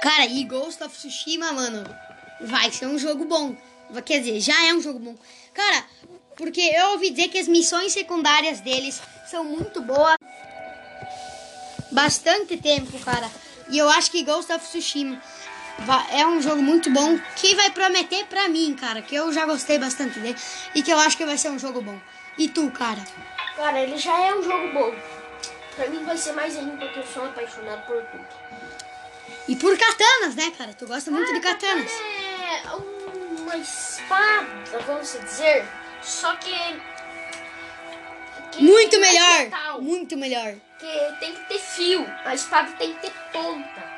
[0.00, 1.84] Cara, e Ghost of Tsushima, mano,
[2.40, 3.56] vai ser um jogo bom.
[4.04, 5.16] Quer dizer, já é um jogo bom.
[5.52, 5.84] Cara,
[6.36, 10.16] porque eu ouvi dizer que as missões secundárias deles são muito boas.
[11.90, 13.30] Bastante tempo, cara.
[13.68, 15.20] E eu acho que Ghost of Tsushima
[16.12, 19.78] é um jogo muito bom que vai prometer pra mim, cara, que eu já gostei
[19.78, 20.36] bastante dele
[20.74, 21.98] e que eu acho que vai ser um jogo bom.
[22.38, 23.02] E tu, cara?
[23.56, 24.94] Cara, ele já é um jogo bom.
[25.76, 28.26] Pra mim vai ser mais ainda porque eu sou apaixonado por tudo.
[29.46, 30.72] E por katanas, né, cara?
[30.72, 31.90] Tu gosta muito de katanas.
[31.90, 35.66] É uma espada, vamos dizer,
[36.02, 36.54] só que,
[38.52, 39.38] que Muito mais melhor.
[39.40, 40.54] metal, Muito melhor.
[40.78, 43.93] que tem que ter fio, a espada tem que ter ponta.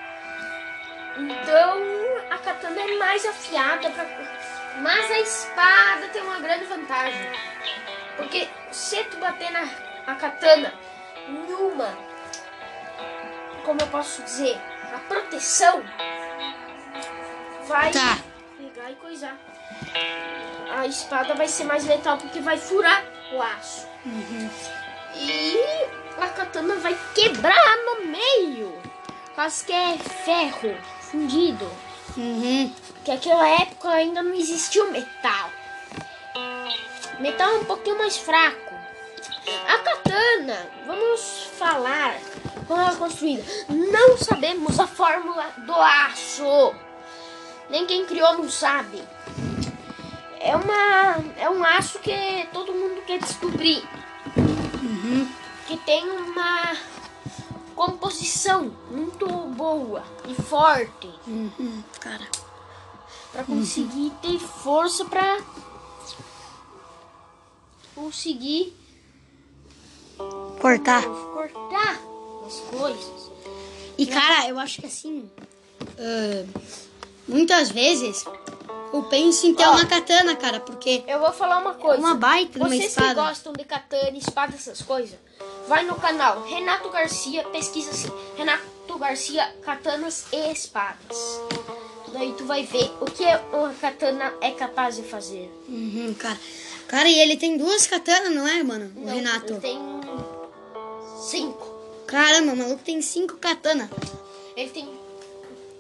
[1.19, 1.83] Então
[2.31, 4.05] a katana é mais afiada pra...
[4.83, 7.31] Mas a espada tem uma grande vantagem.
[8.17, 9.67] Porque se tu bater na
[10.07, 10.73] a katana
[11.29, 11.99] em uma,
[13.65, 14.57] como eu posso dizer,
[14.95, 15.83] a proteção
[17.67, 18.19] vai Tá.
[18.57, 19.37] pegar e coisar.
[20.71, 23.89] A espada vai ser mais letal porque vai furar o aço.
[25.15, 25.59] E
[26.21, 28.81] a katana vai quebrar no meio.
[29.35, 30.77] Quase que é ferro
[31.11, 31.71] fundido.
[32.17, 32.73] Uhum.
[32.95, 35.51] Porque naquela época ainda não existia o metal.
[37.21, 38.75] Metal é um pouquinho mais fraco.
[39.69, 42.19] A katana, vamos falar
[42.67, 43.45] como ela é construída.
[43.69, 46.75] Não sabemos a fórmula do aço.
[47.71, 49.03] Nem quem criou não sabe.
[50.41, 53.83] É uma é um aço que todo mundo quer descobrir.
[55.67, 56.77] Que tem uma
[57.77, 61.83] composição muito boa e forte Uhum.
[62.01, 62.27] Cara.
[63.31, 65.39] Pra conseguir ter força pra
[67.95, 68.75] conseguir
[70.61, 71.03] Cortar.
[71.05, 72.01] cortar
[72.47, 73.31] as coisas.
[73.99, 75.31] E, cara, eu acho que assim.
[75.99, 76.47] ah,
[77.29, 78.25] muitas vezes
[78.93, 79.73] eu penso em ter Ó.
[79.73, 81.99] uma katana, cara, porque Eu vou falar uma coisa.
[81.99, 83.15] uma baita de uma Vocês que espada.
[83.15, 85.19] gostam de katana, espada, essas coisas,
[85.69, 91.41] vai no canal Renato Garcia, pesquisa assim, Renato Garcia, katanas e espadas.
[92.13, 95.51] Daí tu vai ver o que uma katana é capaz de fazer.
[95.69, 96.39] Uhum, cara.
[96.89, 98.93] Cara, e ele tem duas katanas, não é, mano?
[98.97, 99.55] O Não, Renato.
[99.55, 99.79] Ele tem
[101.29, 101.67] cinco.
[102.07, 103.89] Caramba, o maluco tem cinco katanas.
[104.57, 104.89] Ele tem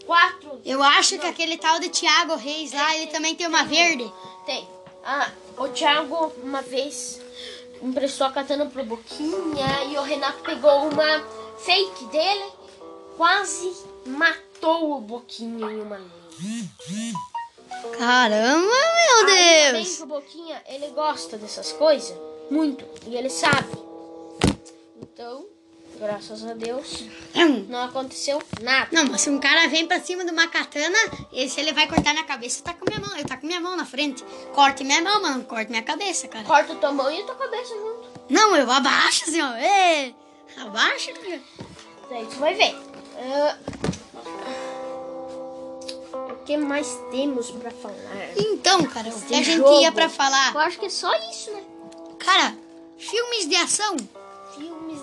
[0.07, 4.11] quatro Eu acho que aquele tal de Thiago Reis lá, ele também tem uma verde.
[4.47, 4.66] Tem.
[5.05, 7.21] Ah, o Thiago uma vez
[7.83, 11.25] emprestou a katana pro Boquinha e o Renato pegou uma
[11.59, 12.45] fake dele,
[13.16, 13.73] quase
[14.07, 16.71] matou o Boquinha em uma linha.
[17.99, 19.33] Caramba, meu Ainda
[19.73, 19.97] bem Deus.
[19.97, 22.16] que o Boquinha, ele gosta dessas coisas,
[22.51, 23.77] muito, e ele sabe.
[25.01, 25.47] Então,
[25.99, 27.05] graças a Deus,
[27.35, 27.67] Hum.
[27.69, 28.89] não aconteceu nada.
[28.93, 30.99] Não, mas se um cara vem pra cima de uma katana,
[31.33, 33.17] e se ele vai cortar minha cabeça, tá com minha mão.
[33.17, 34.25] Eu tá com minha mão na frente.
[34.55, 35.45] Corte minha mão, mano.
[35.45, 36.45] Corte minha cabeça, cara.
[36.45, 38.09] Corta tua mão e a tua cabeça junto.
[38.29, 39.53] Não, eu abaixo assim, ó.
[39.57, 40.15] Ê,
[40.59, 41.13] abaixo.
[41.15, 41.41] cara.
[42.11, 42.75] Daí tu vai ver.
[43.19, 43.57] Ah,
[46.31, 47.95] o que mais temos pra falar?
[48.37, 49.81] Então, cara, o que a gente jogo.
[49.81, 50.53] ia pra falar.
[50.55, 51.63] Eu acho que é só isso, né?
[52.19, 52.57] Cara,
[52.99, 53.97] filmes de ação.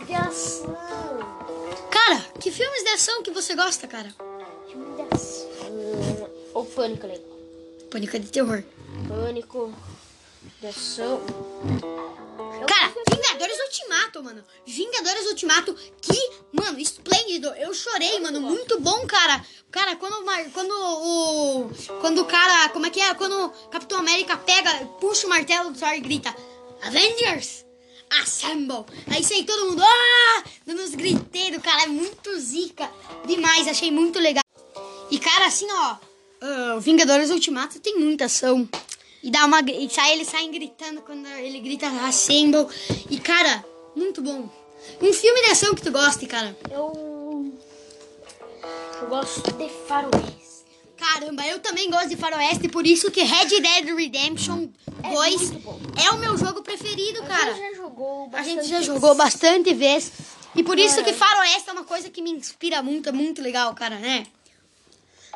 [0.06, 0.76] De ação.
[1.90, 4.14] Cara, que filmes de ação que você gosta, cara?
[4.70, 6.30] Filme de ação.
[6.54, 7.38] Ou Pânico é legal.
[7.90, 8.64] Pânico é de terror.
[9.08, 9.74] Pânico
[10.60, 11.22] de ação.
[12.68, 14.44] Cara, Vingadores Ultimato, mano.
[14.66, 17.48] Vingadores Ultimato, que, mano, esplêndido.
[17.56, 18.42] Eu chorei, mano.
[18.42, 19.46] Muito bom, cara.
[19.72, 21.70] Cara, quando, o quando o.
[22.02, 22.70] Quando o cara.
[22.70, 23.14] Como é que é?
[23.14, 26.36] Quando o Capitão América pega, puxa o martelo do Thor e grita:
[26.82, 27.63] Avengers!
[28.22, 28.86] Assemble!
[29.08, 30.44] Aí sai todo mundo, ah!
[30.66, 31.84] Dando uns griteiros, cara.
[31.84, 32.90] É muito zica.
[33.26, 34.44] Demais, achei muito legal.
[35.10, 35.98] E, cara, assim, ó.
[36.78, 38.68] o Vingadores Ultimato tem muita ação.
[39.22, 39.62] E dá uma.
[39.62, 42.68] E sai, eles saem gritando quando ele grita Assemble.
[43.10, 43.64] E, cara,
[43.96, 44.50] muito bom.
[45.02, 46.58] Um filme de ação que tu goste, cara.
[46.70, 47.54] Eu.
[49.02, 50.43] Eu gosto de faroeste.
[51.04, 54.68] Caramba, eu também gosto de Faroeste, por isso que Red Dead Redemption
[55.12, 55.80] 2 muito bom.
[56.02, 57.54] é o meu jogo preferido, A cara.
[57.54, 58.50] gente já jogou A bastante.
[58.56, 60.12] gente já jogou bastante vezes.
[60.56, 63.74] E por isso que Faroeste é uma coisa que me inspira muito, é muito legal,
[63.74, 64.26] cara, né?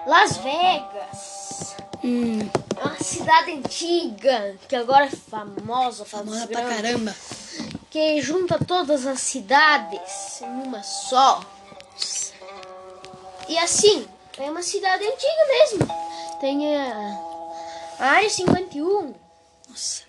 [0.06, 1.76] Las Vegas.
[2.04, 2.40] Hum,
[2.78, 7.16] É uma cidade antiga que agora é famosa, famosa famosa pra caramba.
[7.90, 11.42] que junta todas as cidades em uma só.
[13.50, 14.08] E assim,
[14.40, 15.88] é uma cidade antiga mesmo.
[16.40, 17.20] Tem a,
[18.00, 19.14] a área 51.
[19.70, 20.04] Nossa.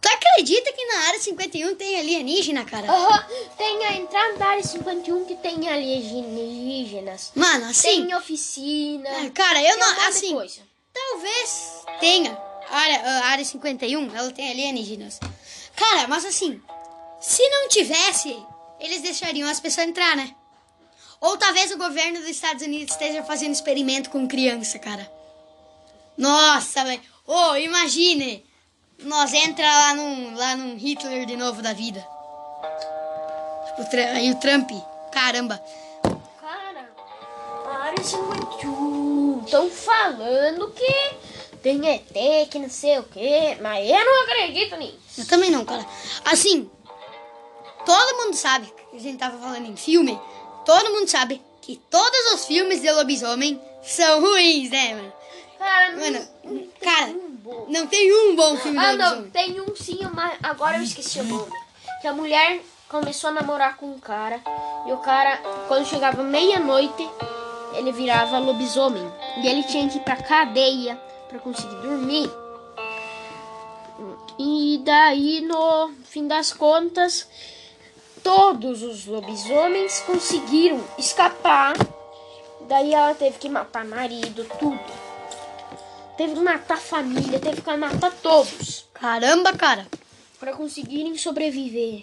[0.00, 2.90] Tu acredita que na área 51 tem alienígena, cara?
[2.90, 7.32] Aham, Tem a entrada da área 51 que tem alienígenas.
[7.34, 8.06] Mano, assim.
[8.06, 9.08] Tem oficina.
[9.08, 10.08] é, Cara, eu um não.
[10.08, 10.60] Assim, coisa.
[10.92, 12.38] talvez tenha.
[12.68, 15.18] A área, a área 51, ela tem alienígenas.
[15.74, 16.60] Cara, mas assim.
[17.20, 18.36] Se não tivesse,
[18.78, 20.35] eles deixariam as pessoas entrar, né?
[21.20, 25.10] Ou talvez o governo dos Estados Unidos esteja fazendo experimento com criança, cara.
[26.16, 27.00] Nossa, velho.
[27.26, 28.44] Ô, imagine.
[29.00, 32.00] Nós entra lá num, lá num Hitler de novo da vida.
[33.66, 34.70] Tipo, o Tra- aí o Trump.
[35.12, 35.62] Caramba.
[36.40, 36.88] Cara,
[37.66, 41.16] a área 51 estão falando que
[41.62, 44.98] tem ET, que não sei o que, mas eu não acredito nisso.
[45.18, 45.84] Eu também não, cara.
[46.24, 46.70] Assim,
[47.84, 50.18] todo mundo sabe que a gente tava falando em filme.
[50.66, 55.12] Todo mundo sabe que todos os filmes de lobisomem são ruins, né, mano?
[55.58, 56.10] Cara, não,
[56.44, 57.66] não tem um bom.
[57.70, 59.30] não tem um bom filme de Ah, não, lobisomem.
[59.30, 61.50] tem um sim, mas agora eu esqueci o nome.
[62.02, 64.40] Que a mulher começou a namorar com um cara
[64.86, 67.08] e o cara, quando chegava meia-noite,
[67.74, 69.02] ele virava lobisomem.
[69.42, 70.96] E ele tinha que ir pra cadeia
[71.28, 72.30] pra conseguir dormir.
[74.38, 77.26] E daí, no fim das contas,
[78.26, 81.74] todos os lobisomens conseguiram escapar.
[82.62, 84.80] Daí ela teve que matar marido, tudo.
[86.16, 89.86] Teve que matar família, teve que matar todos Caramba, cara.
[90.40, 92.02] para conseguirem sobreviver.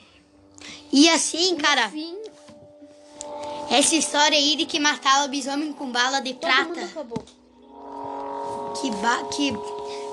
[0.93, 2.15] E assim, cara, Fim,
[3.69, 6.79] essa história aí de que matar lobisomem com bala de prata.
[6.85, 7.21] acabou.
[8.79, 9.23] Que ba...
[9.35, 9.51] que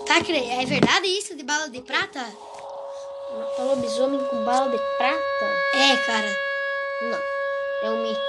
[0.07, 2.21] tá cre- é verdade isso de bala de prata?
[3.39, 5.60] Matar lobisomem com bala de prata?
[5.75, 6.37] É, cara.
[7.03, 7.19] Não,
[7.83, 8.21] é um mito.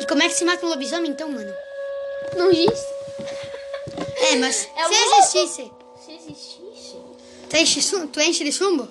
[0.00, 1.52] E como é que se mata um lobisomem então, mano?
[2.36, 2.86] Não existe.
[4.16, 5.18] É, mas É se louco.
[5.18, 5.70] existisse,
[6.04, 6.96] Se existisse,
[7.48, 8.88] tu enche, tu enche de chumbo?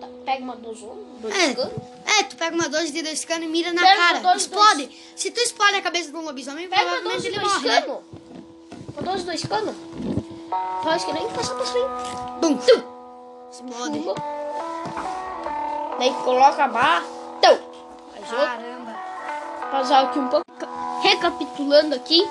[0.00, 1.72] tá, pega uma dozona, dois É, canos,
[2.06, 4.18] é, tu pega uma dose de dois canos e mira na Pega cara.
[4.18, 4.90] uma dose de explode.
[5.16, 7.68] Se tu explode a cabeça de um lobisomem, pega uma provavelmente dose ele dois morre,
[7.68, 7.80] né?
[7.82, 8.02] canos.
[8.96, 9.76] Uma dose dois canos.
[10.84, 11.86] Faz que nem passar pra frente.
[12.40, 12.82] Bum, Tum.
[13.50, 13.98] explode.
[13.98, 14.14] Pumba.
[16.04, 17.02] Daí coloca a barra.
[17.40, 18.46] Faz outro.
[18.46, 18.94] Caramba.
[19.70, 20.44] Pausar aqui um pouco.
[21.02, 22.28] Recapitulando aqui.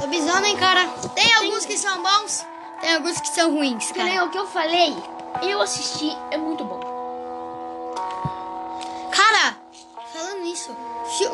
[0.00, 2.46] Lobisomem, cara, tem alguns que são bons,
[2.80, 4.24] tem alguns que são ruins, Que cara.
[4.24, 4.96] o que eu falei.
[5.42, 6.80] Eu assisti, é muito bom.
[9.10, 9.56] Cara,
[10.14, 10.74] falando nisso,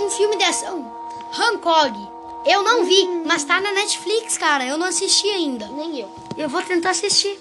[0.00, 0.92] um filme de ação,
[1.38, 2.08] Hancock,
[2.46, 5.66] eu não vi, mas tá na Netflix, cara, eu não assisti ainda.
[5.68, 6.12] Nem eu.
[6.36, 7.38] Eu vou tentar assistir.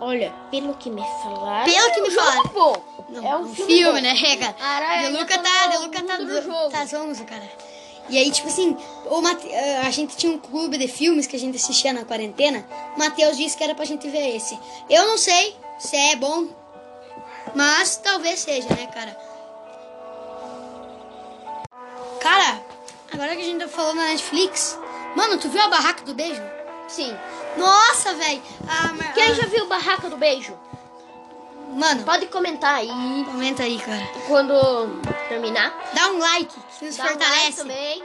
[0.00, 1.64] Olha, pelo que me falaram.
[1.72, 2.82] Pelo que é um me jogo falaram.
[3.08, 4.06] Não, é um, filme, filme, bom.
[4.06, 4.56] né, cara?
[4.60, 6.70] Aranha De Luca tá tá, de Luca tá, do jogo.
[6.70, 7.48] tá zonzo, cara.
[8.08, 11.34] E aí, tipo assim, o Mate- eh, a gente tinha um clube de filmes que
[11.34, 12.64] a gente assistia na quarentena.
[12.94, 14.58] O Matheus disse que era pra gente ver esse.
[14.88, 16.46] Eu não sei se é bom,
[17.54, 19.16] mas talvez seja, né, cara?
[22.20, 22.60] Cara,
[23.12, 24.78] agora que a gente tá falando na Netflix,
[25.14, 26.42] mano, tu viu a Barraca do Beijo?
[26.88, 27.16] Sim.
[27.56, 28.42] Nossa, velho!
[28.68, 30.56] Ah, Quem ah, já viu Barraca do Beijo?
[31.74, 32.88] Mano, Pode comentar aí
[33.30, 34.08] comenta aí, cara.
[34.26, 34.54] quando
[35.28, 35.74] terminar.
[35.92, 37.56] Dá um like, que nos Dá um like fortalece.
[37.58, 38.02] também.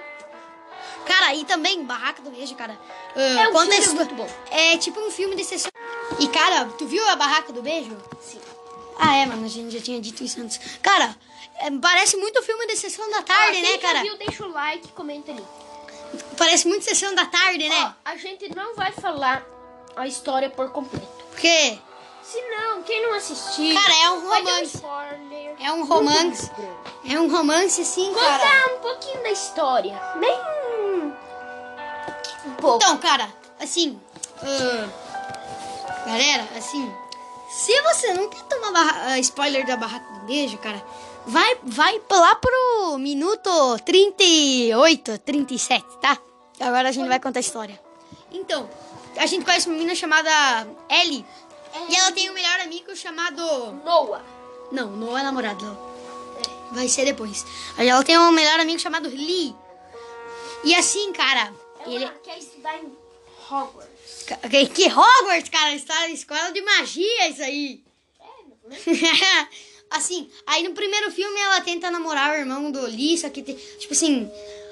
[1.06, 2.78] Cara, e também Barraca do Beijo, cara.
[3.16, 4.30] É um conta filme muito bom.
[4.50, 5.72] É tipo um filme de sessão.
[6.20, 7.98] E, cara, tu viu a Barraca do Beijo?
[8.22, 8.40] Sim.
[8.98, 10.60] Ah, é, mano, a gente já tinha dito isso antes.
[10.82, 11.16] Cara,
[11.60, 14.02] é, parece muito filme de sessão da Ó, tarde, quem né, já cara?
[14.02, 15.44] viu, deixa o like comenta ali.
[16.38, 17.94] Parece muito sessão da tarde, né?
[18.06, 19.46] Ó, a gente não vai falar
[19.96, 21.08] a história por completo.
[21.30, 21.78] Porque
[22.24, 23.74] Se não, quem não assistiu.
[23.76, 24.76] Cara, é um romance.
[24.76, 25.56] spoiler.
[25.60, 26.52] É um romance.
[27.10, 28.38] É um romance, sim, cara.
[28.40, 30.02] Contar um pouquinho da história.
[30.20, 30.40] Bem.
[32.46, 32.84] Um pouco.
[32.84, 34.00] Então, cara, assim.
[34.42, 34.88] ah,
[36.06, 36.92] galera, assim.
[37.50, 38.72] Se você não quer tomar
[39.08, 40.82] ah, spoiler da Barraca do Beijo, cara,
[41.26, 46.18] vai, vai lá pro minuto 38, 37, tá?
[46.60, 47.80] Agora a gente vai contar a história.
[48.32, 48.70] Então,
[49.18, 50.30] a gente conhece uma menina chamada
[50.90, 51.26] Ellie.
[51.90, 53.42] E ela tem um melhor amigo chamado.
[53.84, 54.24] Noah.
[54.72, 55.92] Não, não é namorado, não.
[56.72, 57.46] Vai ser depois.
[57.78, 59.56] Aí ela tem um melhor amigo chamado Lee.
[60.64, 61.54] E assim, cara,
[61.86, 62.04] ele.
[62.06, 62.96] Ela quer estudar em
[63.50, 64.26] Hogwarts.
[64.50, 65.74] Que, que Hogwarts, cara?
[65.74, 67.84] Está escola de magia isso aí.
[69.92, 73.56] assim, aí no primeiro filme ela tenta namorar o irmão do Lee, só que tem,
[73.78, 74.30] tipo assim,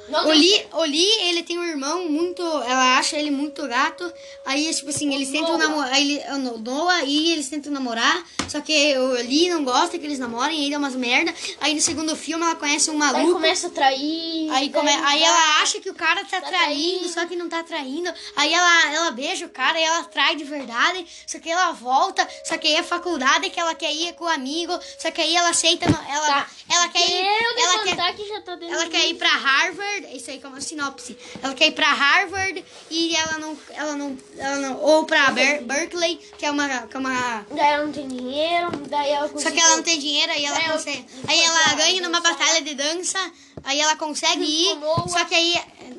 [0.07, 4.11] Não o Lee, o Lee, ele tem um irmão muito, ela acha ele muito gato.
[4.45, 5.67] Aí tipo assim, eles tentam Noah.
[5.67, 9.97] namorar, aí ele, o Noah e eles tentam namorar, só que o Lee não gosta
[9.97, 11.33] que eles namorem, aí dá umas merda.
[11.61, 13.33] Aí no segundo filme ela conhece um maluco.
[13.33, 14.49] começa a trair.
[14.51, 14.89] Aí, come...
[14.89, 17.09] aí ela acha que o cara tá, Tá traindo, traindo.
[17.13, 18.11] só que não tá traindo.
[18.35, 21.05] Aí ela, ela beija o cara e ela trai de verdade.
[21.27, 24.27] Só que ela volta, só que aí é faculdade que ela quer ir com o
[24.27, 24.77] amigo.
[24.97, 25.85] Só que aí ela aceita.
[25.85, 26.47] Ela, Tá.
[26.71, 27.25] ela quer ir.
[27.25, 30.15] Ela quer, que já tá ela quer ir pra Harvard.
[30.15, 31.17] Isso aí como uma sinopse.
[31.41, 33.57] Ela quer ir pra Harvard e ela não.
[33.71, 34.17] Ela não.
[34.37, 36.67] Ela não ou pra Ber- Berkeley, que é uma.
[36.87, 39.99] Que é uma Daí ela não tem dinheiro, daí ela só que ela não tem
[39.99, 41.05] dinheiro, aí ela consegue.
[41.27, 43.19] Aí ela ganha numa batalha de dança,
[43.63, 44.77] aí ela consegue ir.
[45.09, 45.55] Só que aí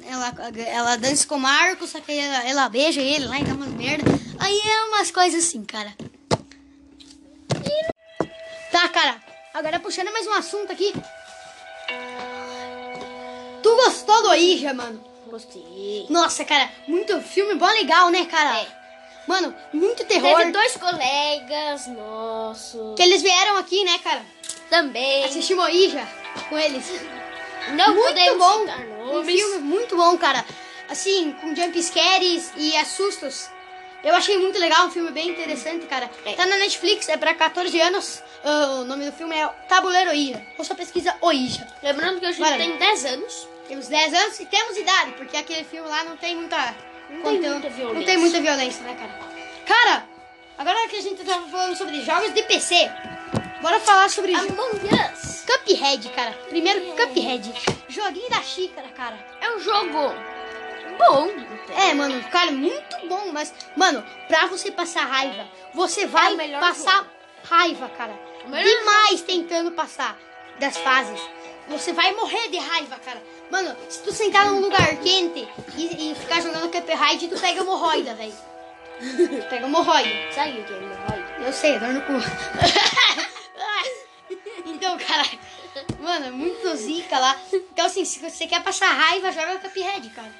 [0.08, 0.34] ela,
[0.66, 3.54] ela dança com o Marco, só que aí ela, ela beija ele lá e dá
[3.54, 4.10] umas merda.
[4.38, 5.94] Aí é umas coisas assim, cara.
[8.70, 9.20] Tá, cara.
[9.52, 10.92] Agora puxando mais um assunto aqui.
[13.62, 15.02] Tu gostou do Ija, mano?
[15.26, 16.06] Gostei.
[16.08, 18.60] Nossa, cara, muito filme bom legal, né, cara?
[18.60, 18.66] É.
[19.26, 20.38] Mano, muito terror.
[20.38, 22.96] Teve dois colegas nossos.
[22.96, 24.22] Que eles vieram aqui, né, cara?
[24.68, 25.24] Também.
[25.24, 26.06] Assistimos Ija
[26.48, 26.84] com eles.
[27.74, 29.18] Não muito bom.
[29.18, 30.44] Um filme muito bom, cara.
[30.88, 33.48] Assim, com jump scares e assustos.
[34.02, 36.10] Eu achei muito legal, um filme bem interessante, cara.
[36.24, 36.32] É.
[36.32, 38.22] Tá na Netflix, é pra 14 anos.
[38.42, 40.44] Ah, o nome do filme é Tabuleiro Ija.
[40.58, 41.66] Ou só pesquisa Oija.
[41.82, 42.56] Lembrando que a gente Vale.
[42.56, 43.48] tem 10 anos.
[43.70, 46.74] Temos 10 anos e temos idade, porque aquele filme lá não tem muita.
[47.08, 47.94] Não tem muita violência.
[48.00, 49.20] Não tem muita violência, né, cara?
[49.64, 50.04] Cara,
[50.58, 52.90] agora que a gente tava falando sobre jogos de PC,
[53.62, 54.80] bora falar sobre Among
[55.14, 56.32] Us Cuphead, cara.
[56.48, 57.54] Primeiro, Cuphead.
[57.88, 59.16] Joguinho da xícara, cara.
[59.40, 60.12] é um jogo
[60.98, 61.28] bom.
[61.76, 67.08] É, mano, cara, muito bom, mas, mano, pra você passar raiva, você vai É passar
[67.48, 68.18] raiva, cara.
[68.44, 70.18] Demais tentando passar
[70.58, 71.20] das fases.
[71.68, 73.22] Você vai morrer de raiva, cara.
[73.50, 78.14] Mano, se tu sentar num lugar quente e, e ficar jogando Cuphead, tu pega hemorroida,
[78.14, 78.32] velho.
[79.50, 80.32] pega hemorroida.
[80.32, 81.30] Sabe o que é hemorroida?
[81.44, 82.12] Eu sei, dor no cu.
[84.74, 85.24] então, cara,
[86.00, 87.36] mano, é muito zica lá.
[87.52, 90.32] Então, assim, se você quer passar raiva, joga Cuphead, cara.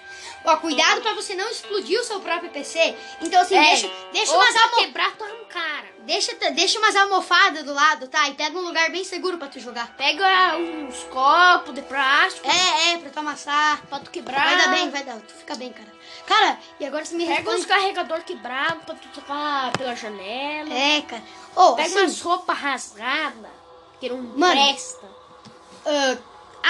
[0.42, 2.96] Ó, cuidado pra você não explodir o seu próprio PC.
[3.20, 3.60] Então, assim, É.
[3.60, 4.76] deixa, deixa, Ou umas almo...
[4.78, 5.86] quebrar, tu arrancara.
[5.98, 8.26] deixa, deixa umas almofadas do lado, tá?
[8.28, 9.94] E pega um lugar bem seguro pra tu jogar.
[9.98, 13.82] Pega uns copos de plástico É, é, pra tu amassar.
[13.86, 14.42] pra tu quebrar.
[14.42, 15.16] Vai dar bem, vai dar.
[15.20, 15.92] Tu fica bem, cara.
[16.26, 17.60] Cara, e agora você me Pega responde.
[17.60, 20.72] uns carregador quebrado pra tu tocar pela janela.
[20.72, 21.22] É, cara.
[21.54, 23.50] Ô, Pega assim, umas roupas rasgadas
[24.00, 24.52] que não Mano.
[24.60, 25.06] presta.
[25.86, 26.16] ah,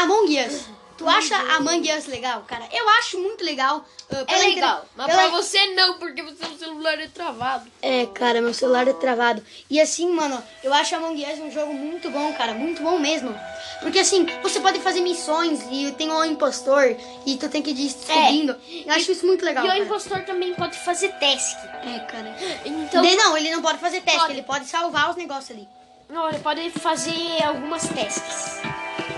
[0.02, 0.64] Among Us.
[0.96, 2.68] Tu acha Among Us legal, cara?
[2.70, 3.82] Eu acho muito legal.
[4.12, 7.70] ah, É legal, mas pela- pra você não, porque o seu celular é travado.
[7.80, 9.42] É, cara, meu celular é travado.
[9.70, 12.52] E assim, mano, eu acho Among Us um jogo muito bom, cara.
[12.52, 13.34] Muito bom mesmo.
[13.80, 17.74] Porque assim, você pode fazer missões e tem um impostor e tu tem que ir
[17.74, 18.54] descobrindo.
[18.84, 19.64] Eu acho isso muito legal.
[19.64, 19.68] É.
[19.68, 19.84] e o cara.
[19.84, 21.56] impostor também pode fazer task.
[21.82, 22.36] É, cara.
[22.66, 24.32] Então, não, ele não pode fazer teste, Pode.
[24.34, 25.66] ele pode salvar os negócios ali.
[26.10, 28.60] Não, ele pode fazer algumas tasks.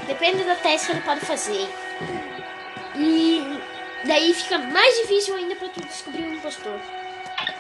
[0.07, 1.69] Depende da task que ele pode fazer.
[2.97, 3.43] E
[4.05, 6.79] daí fica mais difícil ainda pra tu descobrir o impostor.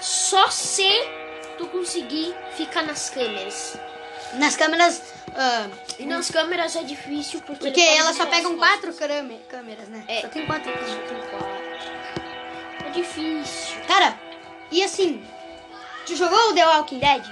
[0.00, 0.88] Só se
[1.56, 3.76] tu conseguir ficar nas câmeras.
[4.34, 5.02] Nas câmeras.
[5.34, 5.68] ah,
[5.98, 10.04] E nas câmeras é difícil porque, porque elas só pegam quatro câmeras, né?
[10.08, 10.20] É.
[10.22, 11.08] Só tem quatro câmeras.
[11.08, 12.86] Tem quatro.
[12.86, 13.80] É difícil.
[13.86, 14.18] Cara,
[14.70, 15.24] e assim,
[16.06, 17.22] tu jogou o The Walking Dead?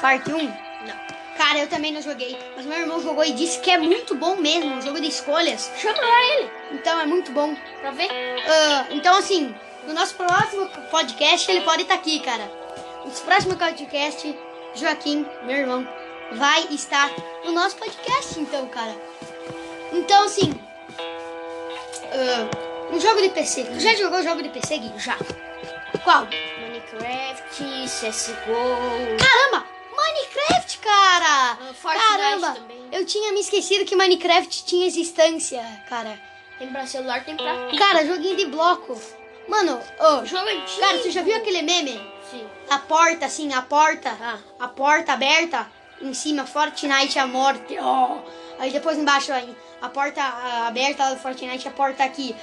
[0.00, 0.38] Parte 1?
[0.38, 1.08] Não.
[1.36, 4.36] Cara, eu também não joguei, mas meu irmão jogou e disse que é muito bom
[4.36, 5.70] mesmo, um jogo de escolhas.
[5.76, 7.54] Chama lá ele Então é muito bom.
[7.80, 8.08] pra ver.
[8.10, 9.54] Ah, então, assim,
[9.86, 12.50] no nosso próximo podcast ele pode estar aqui, cara.
[13.04, 14.36] No próximo podcast,
[14.74, 15.88] Joaquim, meu irmão,
[16.32, 17.08] vai estar
[17.44, 18.94] no nosso podcast, então, cara.
[19.92, 20.52] Então, assim,
[22.12, 22.48] ah,
[22.92, 23.64] um jogo de PC.
[23.64, 24.92] Tu já jogou jogo de PC, Gui?
[24.98, 25.16] Já.
[26.02, 26.26] Qual?
[27.02, 29.16] Minecraft, CSGO.
[29.18, 29.66] Caramba!
[29.96, 31.58] Minecraft, cara!
[31.60, 32.50] Ah, Fortnite Caramba!
[32.52, 32.88] também.
[32.92, 36.18] Eu tinha me esquecido que Minecraft tinha existência, cara.
[36.58, 37.68] Tem pra celular, tem pra.
[37.78, 39.00] Cara, joguinho de bloco.
[39.46, 40.80] Mano, ô, Jogo antigo.
[40.80, 41.98] cara, você já viu aquele meme?
[42.30, 42.46] Sim.
[42.68, 44.38] A porta, assim, a porta, Ah.
[44.60, 45.66] a porta aberta,
[46.02, 48.18] em cima, Fortnite, a morte, ó.
[48.58, 50.22] Aí depois embaixo, aí, a porta
[50.66, 52.34] aberta lá do Fortnite, a porta aqui.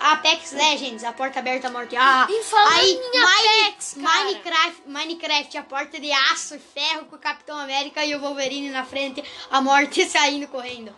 [0.00, 2.26] ah, Apex Legends, a porta aberta, morte, ah.
[2.30, 2.40] E
[2.78, 3.18] aí, em
[3.64, 3.94] Apex.
[3.96, 8.70] Minecraft, Minecraft, a porta de aço e ferro com o Capitão América e o Wolverine
[8.70, 10.94] na frente, a morte saindo correndo.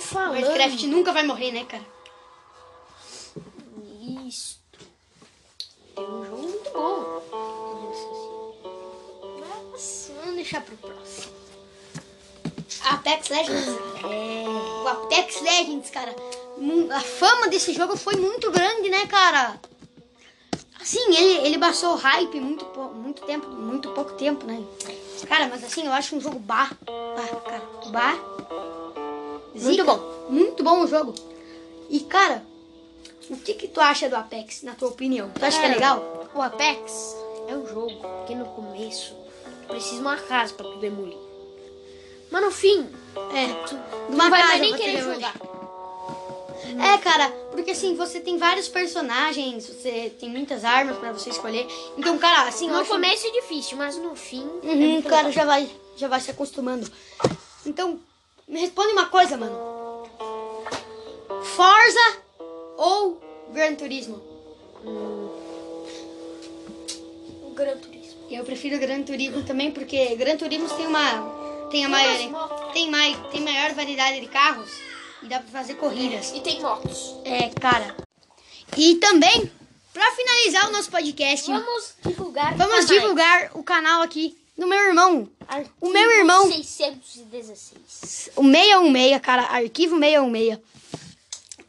[0.00, 1.84] Falando Minecraft nunca vai morrer, né, cara?
[4.26, 4.78] Isto.
[5.94, 7.22] Tem um jogo muito bom.
[9.72, 11.01] Mas vamos deixar pro próximo.
[12.84, 13.68] Apex Legends.
[14.04, 14.44] É.
[14.84, 16.14] O Apex Legends, cara.
[16.94, 19.60] A fama desse jogo foi muito grande, né, cara?
[20.80, 22.64] Assim, ele, ele passou hype muito,
[22.94, 24.62] muito tempo, muito pouco tempo, né?
[25.28, 26.76] Cara, mas assim, eu acho um jogo bar.
[26.84, 28.18] Bah, cara, bar.
[29.54, 29.84] Muito zica.
[29.84, 30.26] bom.
[30.28, 31.14] Muito bom o jogo.
[31.88, 32.42] E, cara,
[33.30, 35.30] o que que tu acha do Apex, na tua opinião?
[35.30, 36.28] Tu acha que é legal?
[36.34, 37.16] O Apex
[37.48, 39.14] é um jogo que no começo
[39.68, 41.31] precisa uma casa pra tu demolir.
[42.32, 42.88] Mas no fim,
[43.34, 43.74] É, tu
[44.08, 45.34] Numa não vai mais nem tu querer jogar.
[46.94, 51.66] É, cara, porque assim, você tem vários personagens, você tem muitas armas pra você escolher.
[51.98, 52.88] Então, cara, assim, No acho...
[52.88, 54.48] começo é difícil, mas no fim.
[54.62, 55.32] é Uhum, muito cara, legal.
[55.32, 56.90] já vai, já vai se acostumando.
[57.66, 58.00] Então,
[58.48, 59.54] me responde uma coisa, mano.
[61.42, 62.16] Forza
[62.78, 63.20] ou
[63.52, 64.22] Gran Turismo?
[67.44, 68.16] O Gran Turismo.
[68.30, 71.41] Eu prefiro Gran Turismo também, porque Gran Turismo tem uma...
[71.72, 72.70] Tem a maior...
[72.74, 74.70] Tem, mai, tem maior variedade de carros
[75.22, 76.30] e dá pra fazer corridas.
[76.34, 77.16] E tem motos.
[77.24, 77.96] É, cara.
[78.76, 79.50] E também,
[79.90, 81.50] pra finalizar o nosso podcast...
[81.50, 82.54] Vamos divulgar.
[82.58, 85.26] Vamos divulgar o canal aqui do meu irmão.
[85.48, 86.52] Arquivo O meu irmão.
[86.52, 88.30] 616.
[88.36, 90.58] O 616, cara, arquivo 616.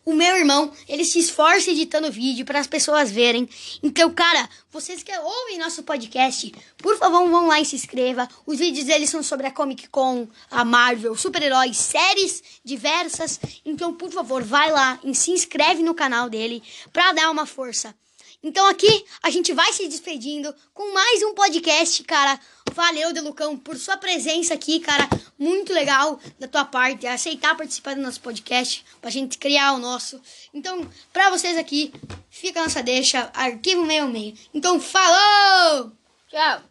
[0.05, 3.47] O meu irmão, ele se esforça editando vídeo para as pessoas verem.
[3.81, 8.27] Então, cara, vocês que ouvem nosso podcast, por favor, vão lá e se inscreva.
[8.45, 13.39] Os vídeos deles são sobre a Comic Con, a Marvel, super-heróis, séries diversas.
[13.65, 17.95] Então, por favor, vai lá e se inscreve no canal dele para dar uma força.
[18.43, 22.37] Então aqui a gente vai se despedindo com mais um podcast, cara.
[22.73, 25.07] Valeu, Delucão, por sua presença aqui, cara.
[25.37, 30.19] Muito legal da tua parte aceitar participar do nosso podcast pra gente criar o nosso.
[30.53, 31.93] Então, pra vocês aqui,
[32.31, 34.39] fica a nossa deixa, arquivo 66.
[34.53, 35.91] Então, falou!
[36.29, 36.61] Tchau.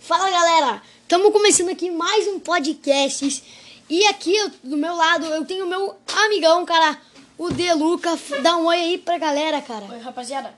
[0.00, 3.44] Fala galera, estamos começando aqui mais um podcast
[3.88, 7.00] e aqui eu- do meu lado eu tenho o meu amigão, cara,
[7.36, 8.18] o Deluca.
[8.42, 9.84] Dá um oi aí pra galera, cara.
[9.84, 10.52] Oi, rapaziada.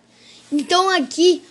[0.53, 1.43] Então aqui,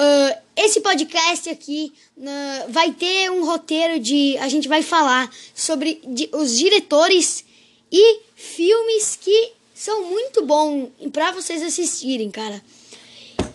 [0.00, 4.36] ah, esse podcast aqui na- vai ter um roteiro de.
[4.38, 7.44] A gente vai falar sobre di- os diretores
[7.90, 12.62] e filmes que são muito bons pra vocês assistirem, cara.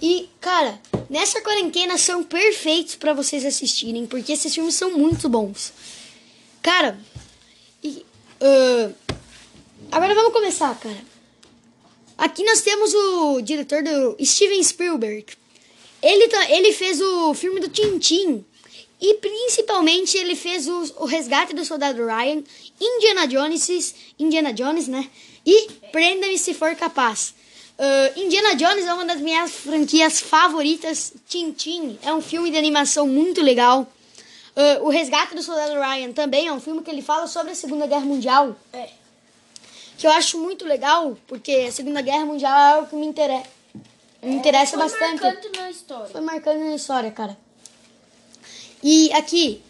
[0.02, 0.80] E, cara,
[1.10, 5.72] nessa quarentena são perfeitos pra vocês assistirem, porque esses filmes são muito bons.
[6.62, 6.98] Cara,
[7.82, 8.06] e,
[8.42, 8.92] ah,
[9.92, 11.14] agora vamos começar, cara.
[12.18, 15.26] Aqui nós temos o diretor do Steven Spielberg.
[16.04, 18.44] Ele, tá- ele fez o filme do Tintin.
[19.02, 22.44] E principalmente ele fez o, o Resgate do Soldado Ryan,
[22.80, 25.10] Indiana Jones, Indiana Jones, né?
[25.46, 27.34] E Prenda-me se for capaz.
[27.78, 31.14] Ah, Indiana Jones é uma das minhas franquias favoritas.
[31.28, 33.86] Tintin é um filme de animação muito legal.
[34.56, 37.56] Ah, o Resgate do Soldado Ryan também é um filme que ele fala sobre a
[37.56, 38.88] Segunda Guerra Mundial É.
[39.98, 43.46] que eu acho muito legal, porque a Segunda Guerra Mundial é algo que me interessa,
[44.24, 45.22] me interessa Foi bastante.
[45.22, 46.08] marcante na história.
[46.08, 47.38] Foi marcando na história, cara.
[48.82, 49.62] E aqui,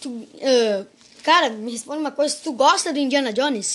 [0.00, 0.86] tu, ah,
[1.22, 3.66] cara, me responde uma coisa, tu gosta do Indiana Jones?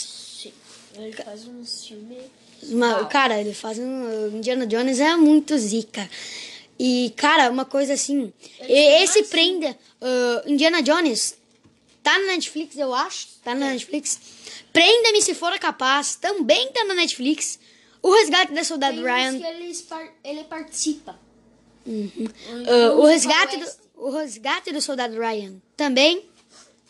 [0.41, 0.53] Sim.
[0.95, 2.23] Ele faz uns filmes.
[2.63, 4.03] Uma- cara, ele faz um.
[4.27, 6.09] o Indiana Jones é muito zica.
[6.79, 8.33] E, cara, uma coisa assim.
[8.59, 9.29] esse mais?
[9.29, 9.77] prenda.
[10.01, 11.35] ah, Indiana Jones
[12.01, 13.27] tá na Netflix, eu acho.
[13.43, 14.19] Tá na Netflix.
[14.71, 16.15] Prenda-me se for capaz.
[16.15, 17.59] Também tá na Netflix.
[18.05, 19.39] O Resgate da Soldado Ryan.
[19.39, 19.75] que ele,
[20.23, 21.19] ele participa.
[21.87, 26.23] Ah, o, Uns resgate do, o Resgate do Soldado Ryan também.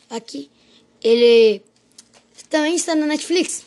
[0.10, 0.52] Aqui.
[1.02, 1.64] Ele
[2.50, 3.64] também está na Netflix.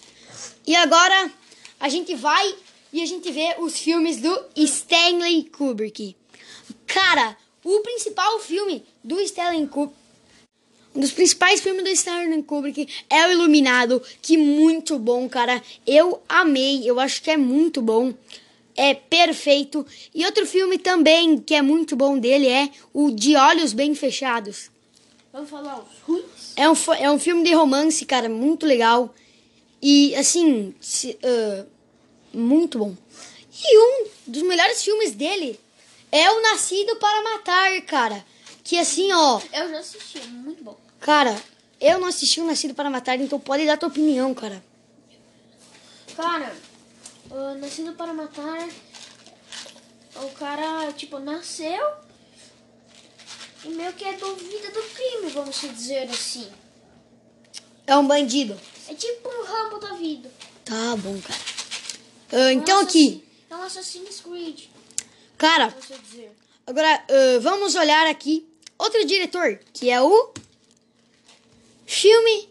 [0.66, 1.32] E agora
[1.80, 2.54] a gente vai
[2.92, 6.14] e a gente vê os filmes do Stanley Kubrick.
[6.86, 7.34] Cara,
[7.64, 9.97] o principal filme do Stanley Kubrick.
[10.94, 15.62] Um dos principais filmes do Stanley Kubrick é o Iluminado, que muito bom, cara.
[15.86, 18.12] Eu amei, eu acho que é muito bom.
[18.76, 19.84] é perfeito.
[20.14, 24.70] E outro filme também que é muito bom dele é o De Olhos Bem Fechados.
[25.32, 26.24] Vamos falar os ruins?
[26.56, 29.12] É um, é um filme de romance, cara, muito legal.
[29.82, 31.64] E, assim, se- ah,
[32.32, 32.94] muito bom.
[33.64, 35.58] E um dos melhores filmes dele
[36.10, 38.24] é o Nascido para Matar, cara.
[38.68, 40.76] Que, assim, ó, Eu já assisti, é muito bom.
[41.00, 41.34] cara,
[41.80, 44.62] eu não assisti o Nascido para Matar, então pode dar tua opinião, cara.
[46.14, 46.54] Cara,
[47.30, 48.68] o Nascido para Matar,
[50.16, 51.92] o cara, tipo, nasceu
[53.64, 56.50] e meio que é duvida do crime, vamos dizer assim.
[57.86, 58.54] É um bandido.
[58.86, 60.30] É tipo um Rambo da vida.
[60.66, 61.40] Tá bom, cara.
[62.32, 64.64] Ah, então, Um aqui, É um Assassin's Creed,
[65.38, 65.74] cara.
[66.66, 68.46] Agora, ah, vamos olhar aqui
[68.78, 70.32] outro diretor, que é o
[71.86, 72.48] filme.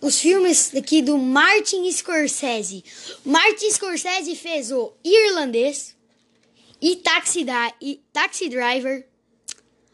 [0.00, 2.84] Os filmes aqui do Martin Scorsese.
[3.24, 5.96] Martin Scorsese fez o Irlandês
[6.80, 9.06] e Taxi, Dri- e Taxi Driver,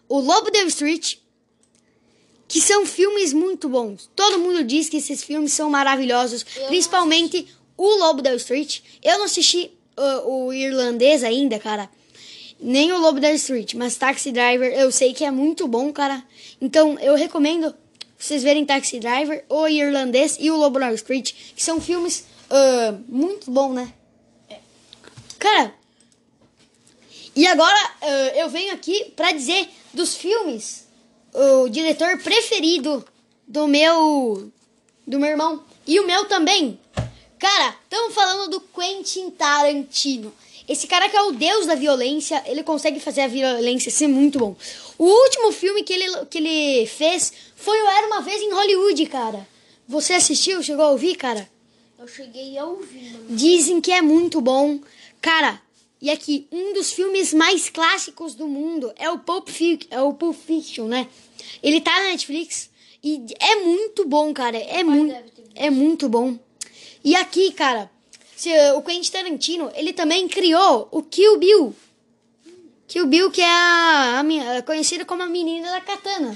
[0.09, 1.17] o Lobo da Street,
[2.49, 4.11] que são filmes muito bons.
[4.15, 7.47] Todo mundo diz que esses filmes são maravilhosos, Eu principalmente
[7.79, 8.81] o Lobo da Street.
[9.03, 11.89] Eu não assisti ah, o Irlandês ainda, cara.
[12.63, 16.23] Nem o Lobo da Street, mas Taxi Driver eu sei que é muito bom, cara.
[16.61, 17.75] Então eu recomendo
[18.19, 22.95] vocês verem Taxi Driver, o Irlandês e o Lobo da Street, que são filmes ah,
[23.09, 23.93] muito bons, né?
[25.39, 25.75] Cara,
[27.35, 28.07] e agora ah,
[28.37, 30.87] eu venho aqui pra dizer dos filmes
[31.33, 33.05] o diretor preferido
[33.49, 34.53] do meu
[35.07, 36.79] do meu irmão e o meu também.
[37.39, 40.33] Cara, estamos falando do Quentin Tarantino.
[40.73, 44.39] Esse cara que é o deus da violência, ele consegue fazer a violência ser muito
[44.39, 44.57] bom.
[44.99, 49.05] O último filme que ele, que ele fez foi o Era Uma Vez em Hollywood,
[49.07, 49.47] cara.
[49.87, 50.63] Você assistiu?
[50.63, 51.49] Chegou a ouvir, cara?
[51.99, 53.27] Eu cheguei a ouvir, mano.
[53.37, 54.81] Dizem que é muito bom.
[55.21, 55.61] Cara,
[56.01, 60.15] e aqui, um dos filmes mais clássicos do mundo é o Pulp, Fic- é o
[60.15, 61.07] Pulp Fiction, né?
[61.63, 62.71] Ele tá na Netflix
[63.05, 64.57] e é muito bom, cara.
[64.57, 65.15] É, muito,
[65.55, 66.39] é muito bom.
[67.05, 67.91] E aqui, cara,
[68.77, 71.75] o Quentin Tarantino, ele também criou o Kill Bill.
[72.89, 74.23] Kill Bill, que é a,
[74.59, 76.35] a conhecida como a menina da katana.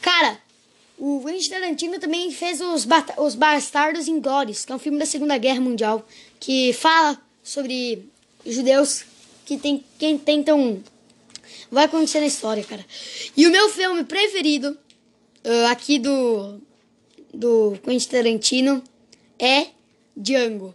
[0.00, 0.38] Cara,
[0.98, 2.86] o Quentin Tarantino também fez os,
[3.18, 6.06] os Bastardos Inglórios, que é um filme da Segunda Guerra Mundial,
[6.38, 8.08] que fala sobre
[8.46, 9.04] judeus
[9.44, 10.82] que, tem, que tentam...
[11.70, 12.84] Vai acontecer na história, cara.
[13.36, 14.78] E o meu filme preferido
[15.44, 16.60] ah, aqui do,
[17.32, 18.82] do Quentin Tarantino
[19.38, 19.73] é
[20.16, 20.74] Django.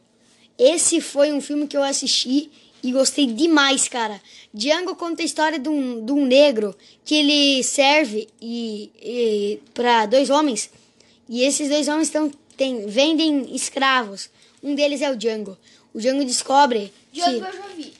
[0.57, 2.51] Esse foi um filme que eu assisti
[2.83, 4.21] e gostei demais, cara.
[4.53, 6.75] Django conta a história de um, de um negro
[7.05, 10.69] que ele serve e, e para dois homens.
[11.27, 14.29] E esses dois homens tão, tem, vendem escravos.
[14.61, 15.57] Um deles é o Django.
[15.93, 17.93] O Django descobre Django que eu já vi.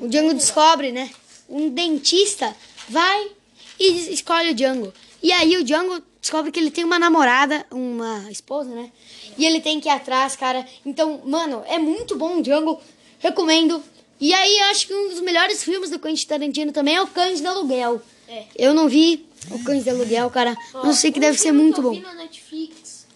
[0.00, 1.10] o Django descobre, né?
[1.48, 2.54] Um dentista
[2.88, 3.30] vai
[3.78, 4.92] e escolhe o Django.
[5.22, 8.90] E aí o Django descobre que ele tem uma namorada, uma esposa, né?
[9.36, 10.66] E ele tem que ir atrás, cara.
[10.84, 12.80] Então, mano, é muito bom o Django.
[13.18, 13.82] Recomendo.
[14.20, 17.06] E aí eu acho que um dos melhores filmes do Quentin Tarantino também é o
[17.06, 18.00] Cães de Aluguel.
[18.28, 18.46] É.
[18.56, 20.56] Eu não vi o Cães de Aluguel, cara.
[20.74, 21.96] Ó, eu sei que um deve ser muito que eu bom.
[21.96, 23.06] vi na Netflix,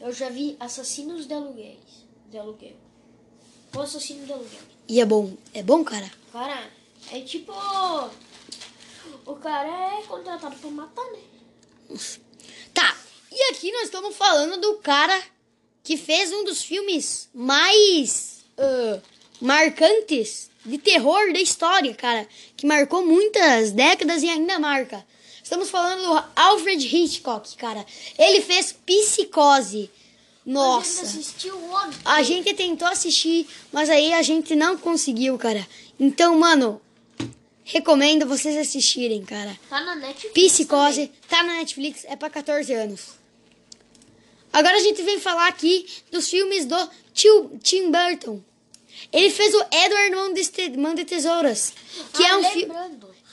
[0.00, 1.78] eu já vi Assassinos de Aluguéis.
[2.30, 2.76] De Aluguel.
[3.74, 4.60] O Assassino de Aluguel.
[4.88, 5.32] E é bom.
[5.54, 6.10] É bom, cara?
[6.32, 6.70] Cara,
[7.10, 7.52] é tipo...
[9.26, 11.98] O cara é contratado pra matar, né?
[12.72, 12.96] Tá,
[13.32, 15.20] e aqui nós estamos falando do cara
[15.82, 19.00] que fez um dos filmes mais ah,
[19.40, 22.28] marcantes de terror da história, cara.
[22.56, 25.04] Que marcou muitas décadas e ainda marca.
[25.42, 27.84] Estamos falando do Alfred Hitchcock, cara.
[28.18, 29.90] Ele fez Psicose.
[30.46, 31.02] A gente Nossa.
[31.02, 31.98] assistiu ontem.
[32.04, 35.66] A gente tentou assistir, mas aí a gente não conseguiu, cara.
[35.98, 36.80] Então, mano,
[37.64, 39.58] recomendo vocês assistirem, cara.
[39.68, 43.19] Tá na Netflix Psicose, tá na Netflix, é pra 14 anos.
[44.52, 48.40] Agora a gente vem falar aqui dos filmes do tio Tim Burton.
[49.12, 51.72] Ele fez o Edward Mão de, Te- Mão de Tesouras,
[52.12, 52.74] que ah, é um filme...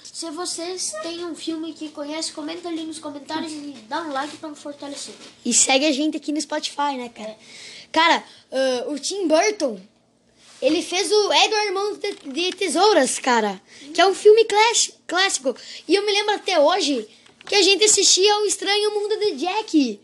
[0.03, 4.37] se vocês têm um filme que conhece, comenta ali nos comentários e dá um like
[4.37, 5.13] pra me fortalecer.
[5.43, 7.37] E segue a gente aqui no Spotify, né, cara?
[7.91, 9.79] Cara, ah, o Tim Burton,
[10.61, 13.61] ele fez o Edward Mão de, de Tesouras, cara.
[13.93, 14.45] Que é um filme
[15.05, 15.55] clássico.
[15.87, 17.07] E eu me lembro até hoje
[17.45, 19.99] que a gente assistia o Estranho Mundo de Jack.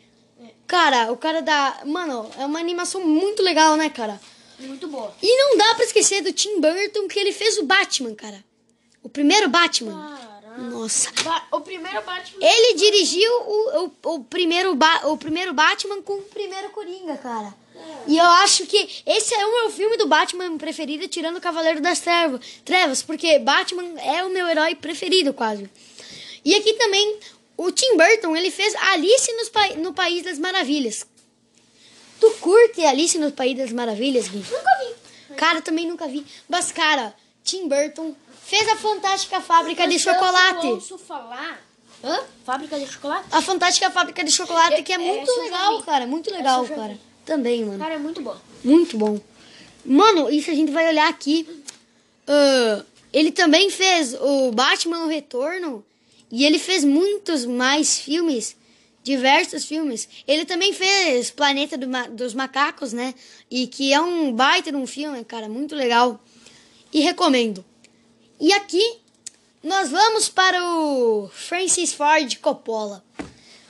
[0.67, 1.81] Cara, o cara da...
[1.85, 4.19] Mano, é uma animação muito legal, né, cara?
[4.59, 5.13] Muito boa.
[5.21, 8.43] E não dá pra esquecer do Tim Burton que ele fez o Batman, cara.
[9.01, 9.91] O primeiro Batman.
[10.17, 10.61] Caraca.
[10.61, 11.11] Nossa.
[11.23, 12.37] Ba- O primeiro Batman.
[12.39, 17.53] Ele dirigiu o, o, o primeiro ba, o primeiro Batman com o primeiro Coringa, cara.
[18.07, 21.81] E eu acho que esse é o meu filme do Batman preferido, tirando o Cavaleiro
[21.81, 25.69] das Trevas, Trevas, porque Batman é o meu herói preferido, quase.
[26.45, 27.17] E aqui também,
[27.57, 31.05] o Tim Burton, ele fez Alice pa no País das Maravilhas.
[32.19, 34.37] Tu curte Alice no País das Maravilhas, Gui?
[34.49, 35.35] Nunca vi.
[35.35, 36.25] Cara, também nunca vi.
[36.47, 40.67] Mas, cara, Tim Burton fez a Fantástica Fábrica de Mas eu Chocolate.
[40.67, 41.61] ouço falar.
[42.03, 42.19] Hã?
[42.45, 43.25] Fábrica de chocolate?
[43.31, 46.05] A Fantástica Fábrica de Chocolate, que é É, muito essa legal, cara.
[46.05, 46.99] Muito legal, cara.
[47.25, 47.79] Também, mano.
[47.79, 48.35] Cara, é muito bom.
[48.63, 49.19] Muito bom.
[49.85, 51.47] Mano, isso a gente vai olhar aqui.
[52.27, 52.83] ah,
[53.13, 55.83] ele também fez o Batman Retorno.
[56.35, 58.55] E ele fez muitos mais filmes.
[59.03, 60.09] Diversos filmes.
[60.27, 63.13] Ele também fez Planeta do Ma- dos Macacos, né?
[63.51, 65.47] E que é um baita de um filme, cara.
[65.47, 66.19] Muito legal.
[66.91, 67.63] E recomendo.
[68.39, 68.97] E aqui
[69.61, 73.05] nós vamos para o Francis Ford Coppola.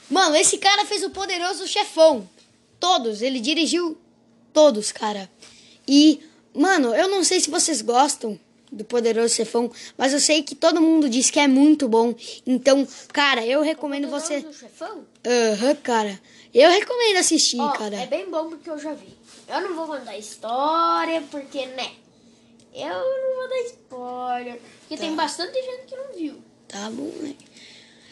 [0.09, 2.29] Mano, esse cara fez o Poderoso Chefão.
[2.79, 3.97] Todos, ele dirigiu
[4.53, 5.29] todos, cara.
[5.85, 6.21] E,
[6.53, 8.39] mano, eu não sei se vocês gostam
[8.73, 12.13] do Poderoso Chefão, mas eu sei que todo mundo diz que é muito bom.
[12.45, 14.45] Então, cara, eu recomendo você.
[15.25, 16.19] Aham, cara.
[16.53, 17.95] Eu recomendo assistir, Ó, cara.
[17.95, 19.13] É bem bom porque eu já vi.
[19.47, 21.91] Eu não vou contar história, porque, né?
[22.73, 24.61] Eu não vou dar spoiler.
[24.81, 26.43] Porque tem bastante gente que não viu.
[26.67, 27.35] Tá bom, né?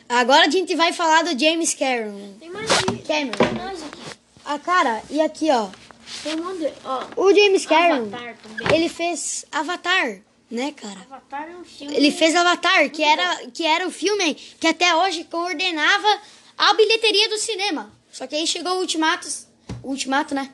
[0.09, 2.33] Agora a gente vai falar do James Cameron.
[2.39, 2.97] Tem mais aqui.
[3.07, 3.37] Cameron.
[3.37, 4.01] Tem mais aqui.
[4.43, 5.69] Ah, cara, e aqui, ó.
[6.23, 6.71] Tem um monte.
[6.83, 8.09] Ó, O James Cameron,
[8.73, 10.19] ele fez Avatar,
[10.51, 10.99] né, cara?
[11.09, 11.95] Avatar é um filme...
[11.95, 16.19] Ele fez Avatar, que era, que era o filme que até hoje coordenava
[16.57, 17.91] a bilheteria do cinema.
[18.11, 19.27] Só que aí chegou o Ultimato,
[19.81, 20.51] o Ultimato, né?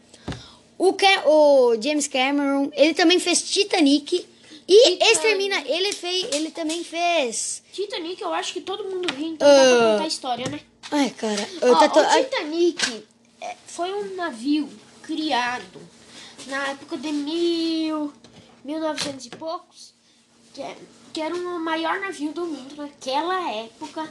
[0.78, 0.96] O,
[1.26, 4.26] o James Cameron, ele também fez Titanic.
[4.70, 5.12] E Titanic.
[5.12, 7.64] Extermina, ele fez, ele também fez.
[7.74, 9.92] Titanic eu acho que todo mundo viu, então dá pra Ah.
[9.94, 10.60] contar a história, né?
[10.92, 13.04] Ai, cara, eu Ó, to- o Titanic
[13.42, 14.70] é, foi um navio
[15.02, 15.82] criado
[16.48, 18.14] na época de mil,
[18.68, 19.94] 1900 e poucos,
[20.54, 20.76] que, é-
[21.14, 24.08] que era o maior navio do mundo naquela época.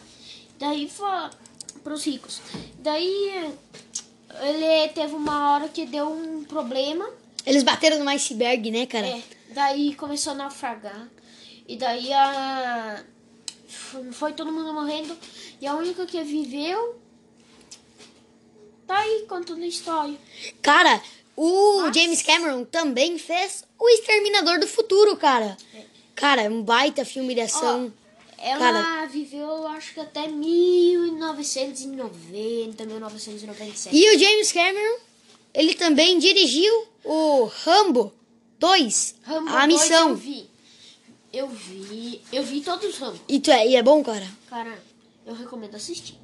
[0.58, 1.08] Daí foi
[1.84, 2.40] para os ricos.
[2.78, 3.52] Daí
[4.40, 7.08] ele teve uma hora que deu um problema.
[7.44, 9.06] eles bateram no iceberg, né, cara?
[9.06, 11.06] É, daí começou a naufragar.
[11.68, 13.04] E daí a.
[14.12, 15.16] Foi todo mundo morrendo.
[15.60, 16.98] E a única que viveu.
[18.86, 20.16] Tá aí contando a história.
[20.62, 21.02] Cara,
[21.36, 21.92] o Nossa.
[22.00, 25.56] James Cameron também fez O Exterminador do Futuro, cara.
[26.14, 27.92] Cara, é um baita filme de ação.
[28.38, 29.06] Ela Cara.
[29.06, 33.96] viveu, eu acho que até 1990, 1997.
[33.96, 34.98] E o James Cameron,
[35.54, 38.12] ele também dirigiu o Rambo
[38.58, 40.10] 2, Rambo a 2 missão.
[40.10, 40.50] Eu vi.
[41.32, 42.20] Eu vi.
[42.32, 43.18] Eu vi todos os Rambo.
[43.28, 44.26] E, tu é, e é bom, cara?
[44.48, 44.78] Cara,
[45.26, 46.16] eu recomendo assistir.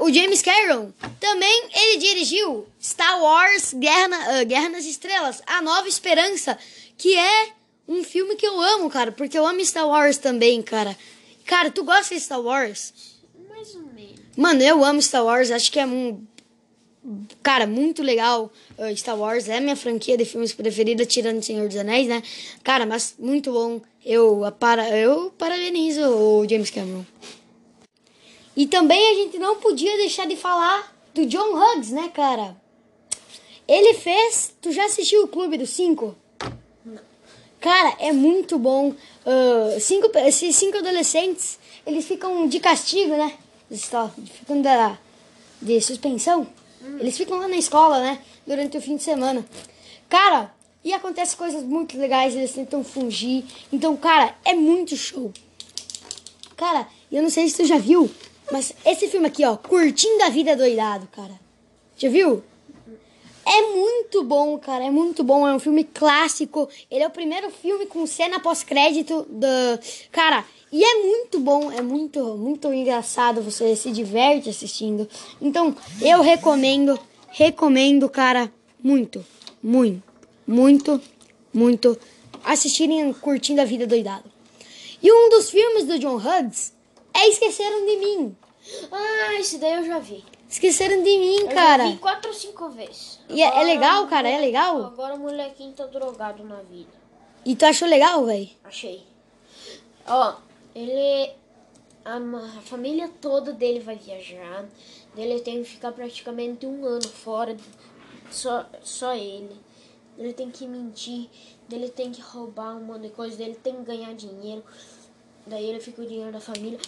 [0.00, 5.60] O James Cameron também ele dirigiu Star Wars Guerra, na- ah, Guerra nas Estrelas, A
[5.62, 6.58] Nova Esperança,
[6.96, 7.48] que é
[7.86, 10.96] um filme que eu amo, cara, porque eu amo Star Wars também, cara.
[11.44, 12.92] Cara, tu gosta de Star Wars?
[13.50, 14.14] Mais ou menos.
[14.36, 16.22] Mano, eu amo Star Wars, acho que é um.
[17.42, 18.50] Cara, muito legal.
[18.78, 22.22] uh, Star Wars é minha franquia de filmes preferida, tirando Senhor dos Anéis, né?
[22.62, 23.80] Cara, mas muito bom.
[24.02, 27.04] Eu, para, eu parabenizo o James Cameron.
[28.56, 32.56] E também a gente não podia deixar de falar do John Hughes, né, cara?
[33.66, 34.54] Ele fez.
[34.60, 36.14] Tu já assistiu o Clube dos Cinco?
[37.60, 38.94] Cara, é muito bom.
[39.24, 43.32] Ah, cinco, esses cinco adolescentes, eles ficam de castigo, né?
[43.70, 44.98] Eles ficam da,
[45.60, 46.46] de suspensão.
[47.00, 48.20] Eles ficam lá na escola, né?
[48.46, 49.44] Durante o fim de semana.
[50.08, 53.44] Cara, e acontece coisas muito legais, eles tentam fugir.
[53.72, 55.32] Então, cara, é muito show.
[56.54, 58.10] Cara, eu não sei se tu já viu,
[58.50, 61.40] mas esse filme aqui, ó, Curtindo a Vida Doidado, cara.
[61.96, 62.42] Já viu?
[63.46, 64.84] É muito bom, cara.
[64.84, 65.46] É muito bom.
[65.46, 66.68] É um filme clássico.
[66.90, 69.78] Ele é o primeiro filme com cena pós-crédito da.
[70.10, 71.70] Cara, e é muito bom.
[71.70, 73.42] É muito, muito engraçado.
[73.42, 75.08] Você se diverte assistindo.
[75.40, 76.98] Então, eu recomendo.
[77.28, 78.50] Recomendo, cara.
[78.82, 79.24] Muito,
[79.62, 80.02] muito,
[80.46, 81.00] muito,
[81.52, 81.98] muito.
[82.44, 84.24] Assistirem curtindo a vida doidado.
[85.02, 86.73] E um dos filmes do John Hughes
[87.14, 88.36] é Esqueceram de Mim.
[88.90, 90.24] Ah, esse daí eu já vi.
[90.48, 91.84] Esqueceram de mim, Eu cara.
[91.84, 93.18] já vi quatro ou cinco vezes.
[93.28, 94.28] E é- é legal, cara?
[94.28, 94.84] É legal?
[94.84, 96.92] Agora o molequinho tá drogado na vida.
[97.44, 98.48] E tu achou legal, velho?
[98.62, 99.02] Achei.
[100.06, 100.34] Ó,
[100.74, 101.30] ele.
[102.04, 102.16] A,
[102.58, 104.64] a família toda dele vai viajar.
[105.16, 107.56] Ele tem que ficar praticamente um ano fora.
[108.30, 109.56] Só, só ele.
[110.16, 111.28] Ele tem que mentir.
[111.70, 113.42] Ele tem que roubar um monte de coisa.
[113.42, 114.62] Ele tem que ganhar dinheiro.
[115.46, 116.78] Daí ele fica o dinheiro da família.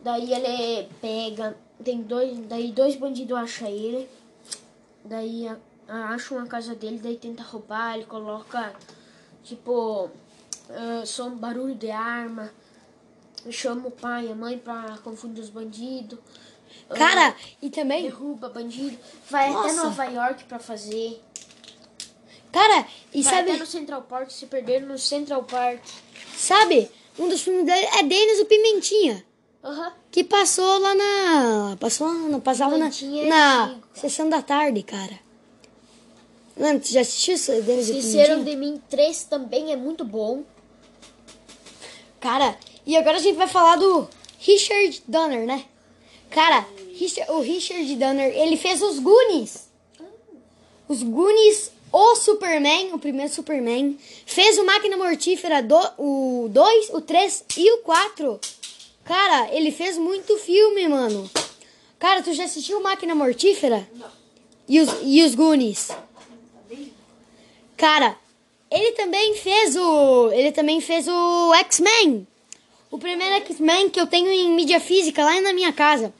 [0.00, 1.56] Daí ele pega.
[1.84, 2.38] Tem dois.
[2.46, 4.08] Daí dois bandidos acham ele.
[5.04, 5.48] Daí
[5.88, 8.74] acham a casa dele, daí tenta roubar, ele coloca,
[9.42, 10.10] tipo,
[10.68, 12.52] ah, som, barulho de arma,
[13.50, 16.18] chama o pai e a mãe pra confundir os bandidos.
[16.90, 18.98] ah, Cara, e também, derruba bandido,
[19.30, 19.84] vai até Nossa.
[19.84, 21.22] Nova York pra fazer.
[22.52, 25.82] cara, e vai sabe, até no Central Park, se perder no Central Park.
[26.36, 29.24] sabe, um dos filmes dele é Denis o Pimentinha.
[29.68, 29.92] Aham.
[30.10, 31.76] Que passou lá na.
[31.78, 32.90] Passou não passava na,
[33.28, 35.18] na sessão da tarde, cara.
[36.56, 40.42] Mano, tu já assistiu esse Denis o Esqueceram de mim 3 também é muito bom.
[42.18, 42.56] Cara,
[42.86, 44.08] e agora a gente vai falar do
[44.38, 45.64] Richard Donner, né?
[46.30, 49.68] Cara, Richard- o Richard Donner, ele fez os Goonies.
[50.88, 53.98] Os Goonies, o Superman, o primeiro Superman.
[54.26, 58.40] Fez o Máquina Mortífera, do, o 2, o 3 e o 4.
[59.08, 61.28] Cara, ele fez muito filme, mano.
[61.98, 63.88] Cara, tu já assistiu Máquina Mortífera?
[63.94, 64.06] Não.
[64.68, 65.88] E os, e os Goonies?
[67.76, 68.16] Cara,
[68.70, 70.30] ele também fez o.
[70.32, 72.26] Ele também fez o X-Men.
[72.90, 76.12] O primeiro X-Men que eu tenho em mídia física lá na minha casa.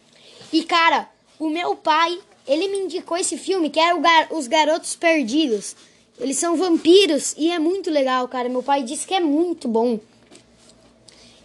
[0.53, 1.09] E, cara,
[1.39, 5.77] o meu pai, ele me indicou esse filme que é o Gar- Os Garotos Perdidos.
[6.19, 8.49] Eles são vampiros e é muito legal, cara.
[8.49, 10.01] Meu pai disse que é muito bom.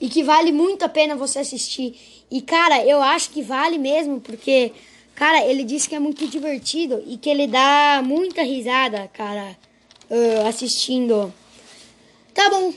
[0.04, 1.96] E que vale muito a pena você assistir.
[2.30, 4.74] E, cara, eu acho que vale mesmo, porque,
[5.16, 9.58] cara, ele disse que é muito divertido e que ele dá muita risada, cara,
[10.12, 11.34] ah, assistindo.
[12.34, 12.74] Tá bom.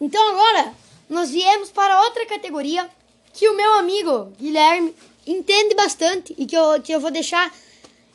[0.00, 0.72] Então agora
[1.10, 2.88] nós viemos para outra categoria
[3.34, 4.94] que o meu amigo Guilherme
[5.26, 7.52] entende bastante e que eu, que eu vou deixar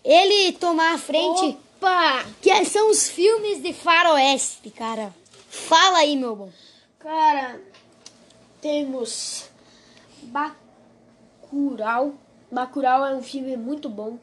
[0.04, 2.26] ele tomar a frente, Opa!
[2.42, 5.14] que é- são os filmes de faroeste, cara.
[5.48, 6.50] Fala aí, meu bom.
[7.00, 7.62] Cara,
[8.62, 9.46] temos
[10.24, 12.14] Bacurau.
[12.52, 14.18] Bacurau é um filme muito bom.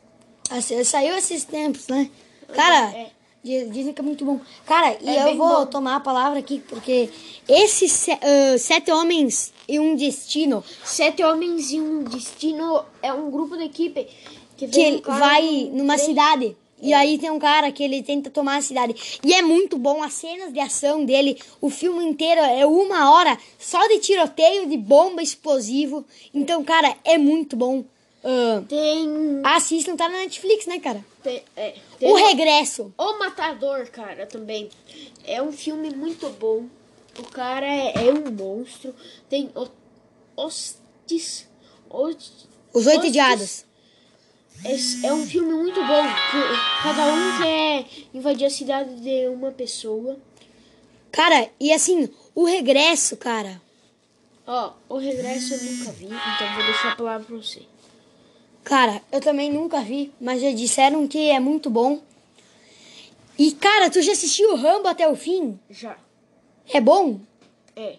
[0.50, 2.10] Assim, Saiu esses tempos, né?
[2.54, 3.10] Cara, É.
[3.42, 4.40] di- dizem que é muito bom.
[4.64, 5.66] Cara, e É eu vou bom.
[5.66, 7.10] tomar a palavra aqui, porque
[7.48, 13.30] esses se- ah, Sete Homens e um Destino, Sete Homens e um Destino é um
[13.30, 14.04] grupo de equipe
[14.56, 16.56] que, que vem vai numa três- cidade.
[16.80, 19.20] E aí tem um cara que ele tenta tomar a cidade.
[19.24, 21.40] E é muito bom as cenas de ação dele.
[21.60, 26.04] O filme inteiro é uma hora só de tiroteio, de bomba, explosivo.
[26.32, 27.84] Então, cara, é muito bom.
[28.24, 29.08] Ah, Tem,
[29.44, 31.04] assistam, tá na Netflix, né, cara?
[31.22, 32.92] tem, é, tem O Regresso.
[32.98, 34.68] O Matador, cara, também.
[35.24, 36.66] É um filme muito bom.
[37.18, 38.94] O cara é, é um monstro.
[39.28, 39.66] Tem o,
[40.36, 41.48] Hostis.
[41.90, 43.10] Hostis Os Oito.
[43.10, 43.64] Diados.
[44.64, 46.02] É, é um filme muito bom.
[46.82, 50.18] cada um quer invadir a cidade de uma pessoa.
[51.12, 53.60] Cara, e assim, o regresso, cara.
[54.46, 57.62] Ó, o regresso eu nunca vi, então vou deixar a palavra pra você.
[58.64, 62.00] Cara, eu também nunca vi, mas já disseram que é muito bom.
[63.38, 65.58] E, cara, tu já assistiu o Rambo até o fim?
[65.70, 65.96] Já.
[66.72, 67.20] É bom?
[67.76, 67.96] É.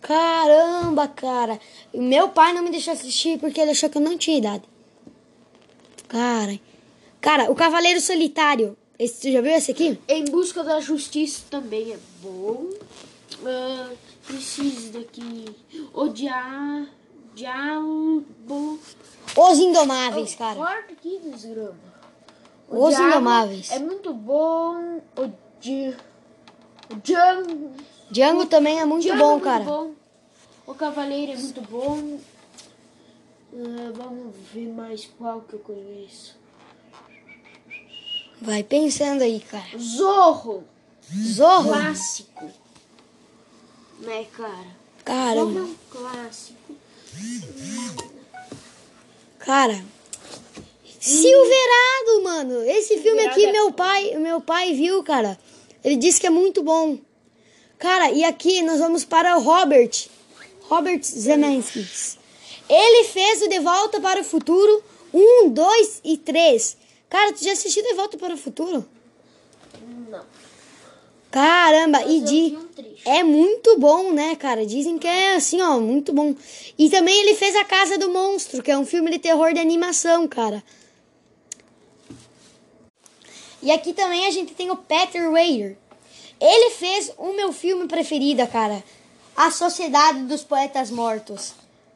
[0.00, 1.60] Caramba, cara.
[1.94, 4.64] Meu pai não me deixou assistir porque ele achou que eu não tinha idade.
[6.12, 6.60] Cara.
[7.22, 8.76] Cara, o Cavaleiro Solitário.
[8.98, 9.98] Esse, tu já viu esse aqui?
[10.06, 12.68] Em busca da justiça também é bom.
[13.46, 13.88] Ah,
[14.26, 15.46] preciso daqui.
[15.94, 16.86] Odiar.
[17.34, 18.78] Diabo.
[19.34, 20.56] Os Indomáveis, cara.
[20.56, 21.74] Corta aqui, desgrama.
[22.68, 23.70] Os Diabo Indomáveis.
[23.70, 25.00] É muito bom.
[25.16, 25.94] O Di...
[26.90, 27.70] O Django.
[28.10, 29.64] Django também é muito Django bom, é muito cara.
[29.64, 29.92] bom.
[30.66, 32.18] O Cavaleiro é muito bom.
[33.54, 36.36] Ah, vamos ver mais qual que eu conheço.
[38.40, 39.78] Vai pensando aí, cara.
[39.78, 40.64] Zorro.
[41.22, 41.68] Zorro.
[41.68, 42.50] Clássico.
[44.00, 44.66] Né, cara?
[45.34, 46.74] Zorro é um clássico.
[49.38, 49.84] Cara.
[51.00, 52.62] Silverado, mano.
[52.64, 55.38] Esse filme aqui, é- meu pai, meu pai viu, cara.
[55.84, 56.98] Ele disse que é muito bom.
[57.78, 60.08] Cara, e aqui nós vamos para o Robert.
[60.68, 62.16] Robert Zemeckis.
[62.68, 64.82] Ele fez o De Volta para o Futuro
[65.12, 66.76] 1, 2 e 3.
[67.08, 68.84] Cara, tu já assistiu De Volta para o Futuro?
[70.08, 70.24] Não.
[71.30, 72.72] Caramba, e de um
[73.04, 74.64] é muito bom, né, cara?
[74.64, 76.34] Dizem que é assim, ó, muito bom.
[76.78, 79.58] E também ele fez A Casa do Monstro, que é um filme de terror de
[79.58, 80.62] animação, cara.
[83.62, 85.76] E aqui também a gente tem o Peter Weir.
[86.40, 88.82] Ele fez o meu filme preferido, cara.
[89.36, 91.54] A Sociedade dos Poetas Mortos.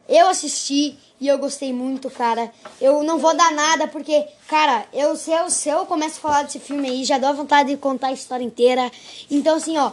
[0.09, 2.53] Eu assisti e eu gostei muito, cara.
[2.81, 6.43] Eu não vou dar nada porque, cara, eu se, eu se eu começo a falar
[6.43, 8.91] desse filme aí, já dá vontade de contar a história inteira.
[9.31, 9.93] Então, assim, ó,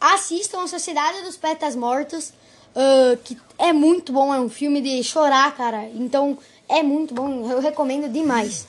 [0.00, 2.32] assistam a Sociedade dos Poetas Mortos,
[2.74, 5.88] ah, que é muito bom, é um filme de chorar, cara.
[5.94, 6.36] Então,
[6.68, 8.66] é muito bom, eu recomendo demais.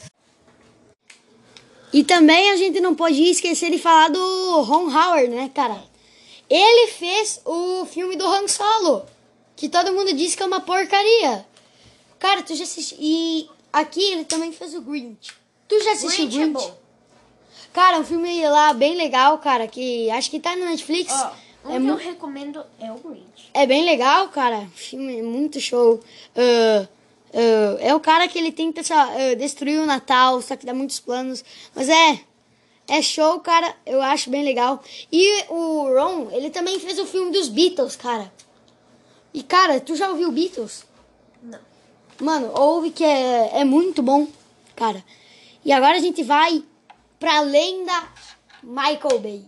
[1.92, 5.82] E também a gente não pode esquecer de falar do Ron Howard, né, cara?
[6.50, 9.06] Ele fez o filme do Han Solo,
[9.56, 11.46] que todo mundo disse que é uma porcaria.
[12.20, 12.98] Cara, tu já assistiu.
[13.00, 15.34] E aqui ele também fez o Grinch.
[15.68, 16.54] Tu já assistiu Grinch é Grinch?
[16.54, 16.78] bom.
[17.74, 21.12] Cara, um filme lá bem legal, cara, que acho que tá no Netflix.
[21.12, 21.32] Ó,
[21.66, 23.50] um é, que eu recomendo é o Grinch.
[23.54, 24.60] é bem legal, cara.
[24.60, 26.02] O filme é muito show.
[26.36, 26.88] Ah,
[27.36, 31.00] ah, é o cara que ele tenta ah, destruir o Natal, só que dá muitos
[31.00, 31.44] planos.
[31.76, 32.22] Mas é.
[32.88, 33.76] É show, cara.
[33.86, 34.82] Eu acho bem legal.
[35.12, 38.32] E o Ron, ele também fez o filme dos Beatles, cara.
[39.36, 40.86] E, cara, tu já ouviu Beatles?
[41.44, 41.60] Não.
[42.22, 44.26] Mano, ouve que é, é muito bom,
[44.74, 45.04] cara.
[45.66, 46.64] E agora a gente vai
[47.20, 47.92] pra lenda
[48.64, 49.46] Michael Bay.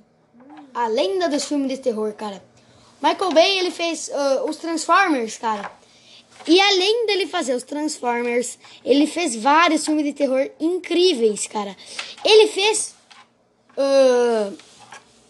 [0.73, 2.43] A lenda dos filmes de terror, cara.
[3.01, 5.71] Michael Bay, ele fez ah, os Transformers, cara.
[6.45, 11.73] E além dele fazer os Transformers, ele fez vários filmes de terror incríveis, cara.
[12.25, 12.93] Ele fez.
[13.77, 14.51] ah,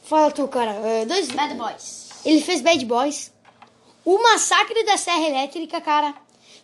[0.01, 0.71] fala tu, cara.
[0.71, 2.09] ah, dois, Bad Boys.
[2.25, 3.36] ele fez Bad Boys.
[4.07, 6.15] O Massacre da Serra Elétrica, cara.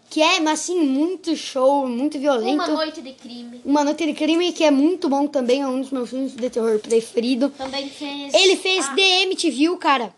[0.09, 2.53] Que é, mas assim, muito show, muito violento.
[2.53, 3.61] Uma Noite de Crime.
[3.65, 5.61] Uma Noite de Crime, que é muito bom também.
[5.61, 7.49] É um dos meus filmes de terror preferido.
[7.49, 8.33] Também fez...
[8.33, 10.15] Ele fez Ah, The MTV, cara.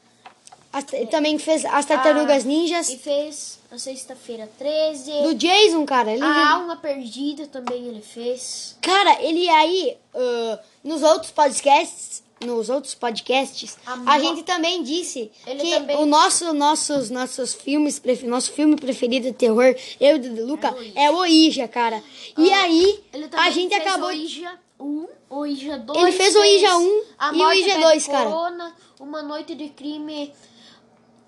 [0.71, 2.89] As- também fez As Tartarugas ah, Ninjas.
[2.89, 5.11] E fez a Sexta-feira 13.
[5.23, 6.11] Do Jason, cara.
[6.13, 8.77] Ele, A Alma Perdida também ele fez.
[8.83, 15.31] Cara, ele aí, ah, nos outros podcasts, nos outros podcasts, A a, gente também disse
[15.47, 20.29] Ele que também- o nosso, nossos, nossos filmes, nosso filme preferido de terror, eu e
[20.29, 22.03] o Luca, é o Ouija, cara.
[22.37, 24.09] E aí, Ele também a gente fez acabou...
[24.09, 25.99] Ouija 1, o Ouija 2.
[25.99, 28.29] Ele fez o Ouija 1 a e o Pede 2, cara.
[28.29, 30.33] Corona, Uma Noite de Crime,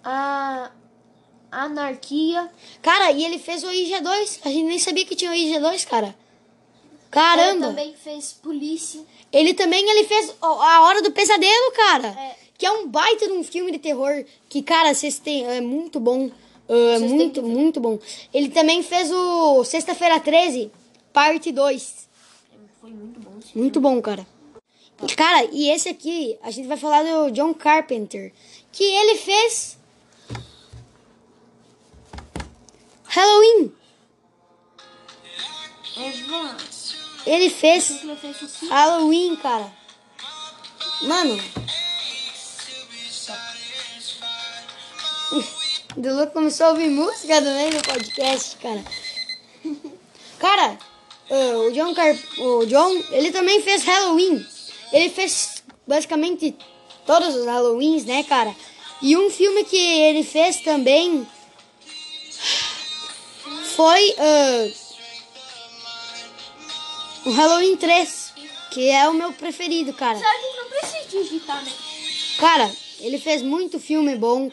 [0.03, 0.71] a
[1.51, 2.49] Anarquia.
[2.81, 4.41] Cara, e ele fez o Ouija 2.
[4.43, 5.85] A gente nem sabia que tinha o Ouija 2,
[7.17, 7.41] cara.
[7.41, 7.67] Ele Caramba.
[7.67, 9.01] também fez Polícia.
[9.31, 12.07] Ele também ele fez A Hora do Pesadelo, cara.
[12.09, 12.35] É.
[12.57, 14.23] Que é um baita de um filme de terror.
[14.47, 15.45] Que, cara, vocês têm.
[15.45, 16.29] É muito bom.
[16.69, 17.97] É muito, muito bom.
[18.33, 20.71] Ele também fez o Sexta-feira 13,
[21.13, 22.07] parte 2.
[22.81, 23.31] Foi muito bom.
[23.39, 24.27] esse Muito bom, cara.
[25.01, 28.33] E, cara, e esse aqui, a gente vai falar do John Carpenter.
[28.71, 29.77] Que ele fez.
[33.05, 33.71] Halloween.
[35.95, 36.57] Evan,
[37.27, 38.01] Ele fez?
[38.69, 39.71] Halloween, cara.
[41.03, 41.37] Mano.
[45.95, 48.83] O Dulu começou a ouvir música também no podcast, cara.
[50.37, 50.77] Cara,
[51.29, 54.45] ah, o John Car o John, ele também fez Halloween.
[54.93, 56.55] Ele fez basicamente
[57.03, 58.55] todos os Halloweens, né, cara?
[59.01, 61.27] E um filme que ele fez também
[63.75, 64.69] foi ah,
[67.25, 68.33] o Halloween 3,
[68.71, 70.17] que é o meu preferido, cara.
[70.17, 71.71] A gente não precisa digitar, né?
[72.39, 74.51] Cara, ele fez muito filme bom.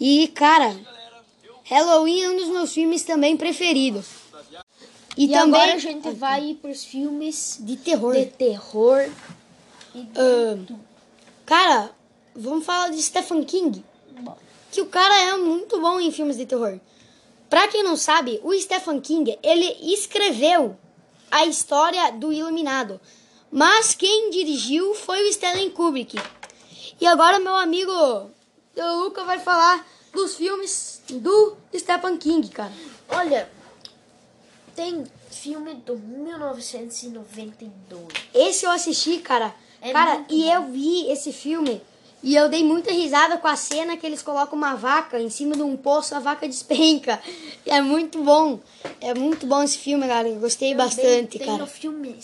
[0.00, 0.76] E, cara,
[1.64, 4.06] Halloween é um dos meus filmes também preferidos.
[5.16, 8.14] E, E também agora a gente vai pros filmes de terror.
[8.14, 9.10] de terror.
[9.94, 10.74] E Ah,
[11.44, 11.90] cara,
[12.36, 13.84] vamos falar de Stephen King.
[14.70, 16.78] Que o cara é muito bom em filmes de terror.
[17.50, 20.76] Pra quem não sabe, o Stephen King, ele escreveu
[21.30, 23.00] a história do Iluminado.
[23.50, 26.20] Mas quem dirigiu foi o Stanley Kubrick.
[27.00, 28.30] E agora meu amigo o
[29.04, 32.72] Luca vai falar dos filmes do Stephen King, cara.
[33.08, 33.50] Olha,
[34.74, 38.08] tem filme do 1992.
[38.34, 39.54] Esse eu assisti, cara.
[39.80, 40.52] É cara, e bom.
[40.52, 41.80] eu vi esse filme
[42.22, 45.54] e eu dei muita risada com a cena que eles colocam uma vaca em cima
[45.54, 47.20] de um poço, a vaca despenca.
[47.64, 48.58] É muito bom.
[49.00, 50.28] É muito bom esse filme, cara.
[50.28, 51.62] Eu gostei bastante, tem cara.
[51.62, 52.16] o filme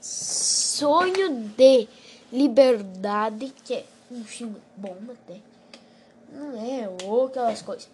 [0.00, 1.88] Sonho de
[2.32, 5.40] Liberdade, que é um filme bom até.
[6.32, 7.88] Não é ou aquelas coisas.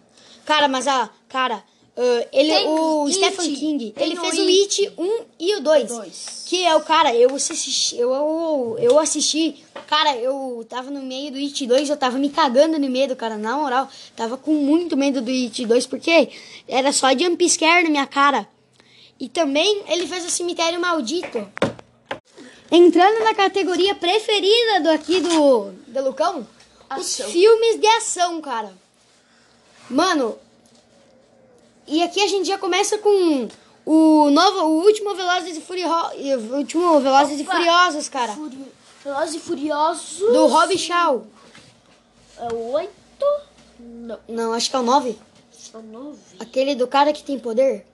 [0.45, 1.63] Cara, mas a cara,
[1.97, 4.81] ah, ele Tem o It, Stephen King, ele fez o It.
[4.85, 5.87] It 1 e o 2.
[5.87, 6.43] Dois.
[6.47, 11.31] Que é o cara, eu assisti, eu, eu, eu assisti, cara, eu tava no meio
[11.31, 14.95] do It 2, eu tava me cagando de medo, cara, na moral, tava com muito
[14.95, 16.29] medo do It 2, porque
[16.67, 18.47] era só jump scare na minha cara.
[19.19, 21.47] E também ele fez o Cemitério Maldito.
[22.71, 26.47] Entrando na categoria preferida do aqui do, do Lucão,
[26.89, 27.27] Ação.
[27.27, 28.73] os filmes de ação, cara.
[29.89, 30.37] Mano,
[31.91, 33.47] e aqui a gente já começa com
[33.85, 36.15] o novo, o último Velozes e Furiosos,
[36.49, 37.55] o último Velozes e Opa.
[37.55, 38.35] Furiosos, cara,
[39.03, 40.19] Velozes e Furiosos.
[40.19, 41.25] do Rob Shaw.
[42.37, 42.91] É o 8?
[43.79, 45.17] Não, Não, acho que é o 9.
[45.73, 46.17] é o 9.
[46.39, 47.85] Aquele do cara que tem poder.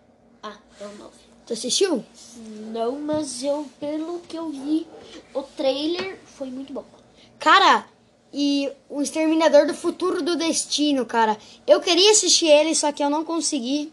[0.44, 1.12] Ah, é o 9.
[1.46, 2.04] Tu assistiu?
[2.72, 4.86] Não, mas eu, pelo que eu vi,
[5.34, 6.84] o trailer foi muito bom.
[7.40, 7.86] Cara,
[8.34, 11.38] e o Exterminador do Futuro do Destino, cara.
[11.66, 13.92] Eu queria assistir ele, só que eu não consegui.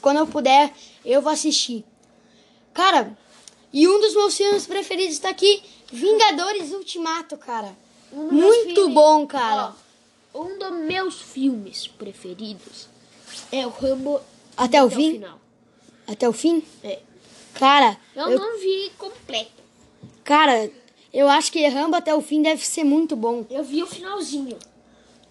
[0.00, 0.72] Quando eu puder,
[1.04, 1.84] eu vou assistir.
[2.72, 3.16] Cara,
[3.72, 5.62] e um dos meus filmes preferidos tá aqui,
[5.92, 7.76] Vingadores Ultimato, cara.
[8.12, 9.74] Um Muito filmes- bom, cara.
[10.32, 12.88] Ó, um dos meus filmes preferidos
[13.52, 14.20] é o Rambo
[14.56, 15.12] Até o fim?
[15.12, 15.40] final.
[16.06, 16.62] Até o fim?
[16.82, 17.00] É.
[17.54, 19.50] Cara, Eu, eu, não vi completo.
[20.24, 20.70] cara,
[21.14, 23.46] eu acho que Rambo até o fim deve ser muito bom.
[23.48, 24.58] Eu vi o finalzinho.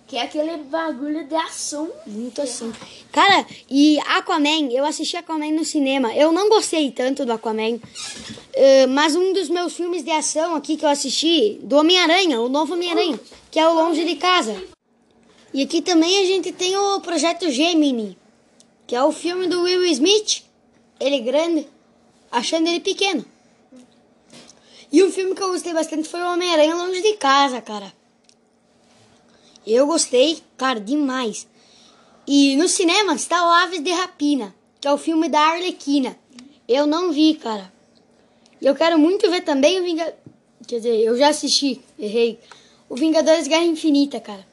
[0.08, 1.92] Que é aquele bagulho de ação.
[2.08, 2.72] Muito assim.
[3.12, 6.16] Cara, e Aquaman, eu assisti Aquaman no cinema.
[6.16, 7.82] Eu não gostei tanto do Aquaman.
[8.54, 12.48] eh, mas um dos meus filmes de ação aqui que eu assisti, do Homem-Aranha, o
[12.48, 13.20] novo Homem-Aranha,
[13.52, 14.56] que é o Longe de Casa.
[15.54, 18.18] E aqui também a gente tem o Projeto Gemini,
[18.88, 20.44] que é o filme do Will Smith.
[21.00, 21.68] Ele grande,
[22.32, 23.26] achando ele pequeno.
[24.94, 27.92] E um filme que eu gostei bastante foi o Homem-Aranha Longe de Casa, cara.
[29.66, 31.48] Eu gostei, cara, demais.
[32.28, 36.16] E no cinema está o Aves de Rapina, que é o filme da Arlequina.
[36.68, 37.74] Eu não vi, cara.
[38.62, 40.20] E eu quero muito ver também o Vingadores.
[40.68, 42.40] Quer dizer, eu já assisti, errei.
[42.88, 44.46] O Vingadores Guerra Infinita, cara.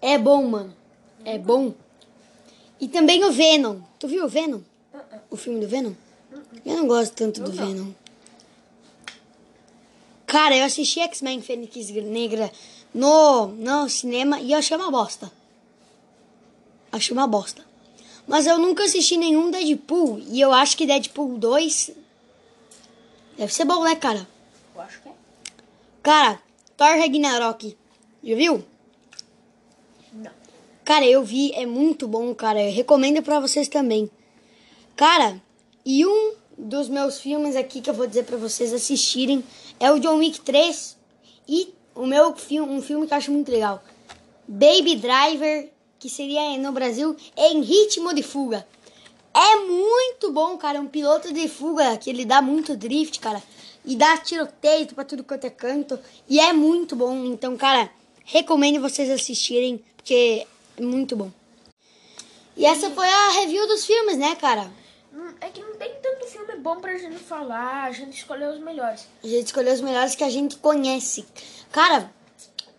[0.00, 0.74] É bom, mano.
[1.26, 1.74] É bom.
[2.80, 3.80] E também o Venom.
[3.98, 4.62] Tu viu o Venom?
[5.30, 5.92] O filme do Venom?
[6.64, 7.92] Eu não gosto tanto do Venom.
[10.34, 12.50] Cara, eu assisti X-Men Fênix Negra
[12.92, 15.30] no, no cinema e eu achei uma bosta.
[16.90, 17.64] Achei uma bosta.
[18.26, 20.18] Mas eu nunca assisti nenhum Deadpool.
[20.18, 21.92] E eu acho que Deadpool 2
[23.38, 24.26] deve ser bom, né, cara?
[24.74, 25.12] Eu acho que é.
[26.02, 26.42] Cara,
[26.76, 27.76] Thor Ragnarok.
[28.24, 28.64] Já viu?
[30.14, 30.32] Não.
[30.84, 32.60] Cara, eu vi, é muito bom, cara.
[32.60, 34.10] Eu recomendo pra vocês também.
[34.96, 35.40] Cara,
[35.86, 39.44] e um dos meus filmes aqui que eu vou dizer pra vocês assistirem
[39.78, 40.96] é o John Wick 3
[41.48, 43.82] e o meu filme, um filme que eu acho muito legal.
[44.46, 48.66] Baby Driver, que seria no Brasil em ritmo de fuga.
[49.32, 53.42] É muito bom, cara, um piloto de fuga que ele dá muito drift, cara,
[53.84, 55.98] e dá tiroteio pra tudo quanto é canto,
[56.28, 57.24] e é muito bom.
[57.24, 57.90] Então, cara,
[58.24, 60.46] recomendo vocês assistirem, porque
[60.78, 61.30] é muito bom.
[62.56, 64.70] E essa foi a review dos filmes, né, cara?
[65.12, 65.92] Hum, É que não tem
[66.24, 69.06] tanto filme bom pra gente falar, a gente escolheu os melhores.
[69.22, 71.24] A gente escolheu os melhores que a gente conhece.
[71.70, 72.10] Cara,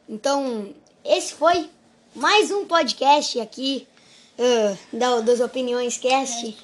[0.09, 0.73] então,
[1.03, 1.69] esse foi
[2.15, 3.87] mais um podcast aqui
[4.39, 6.57] ah, da, das Opiniões Cast.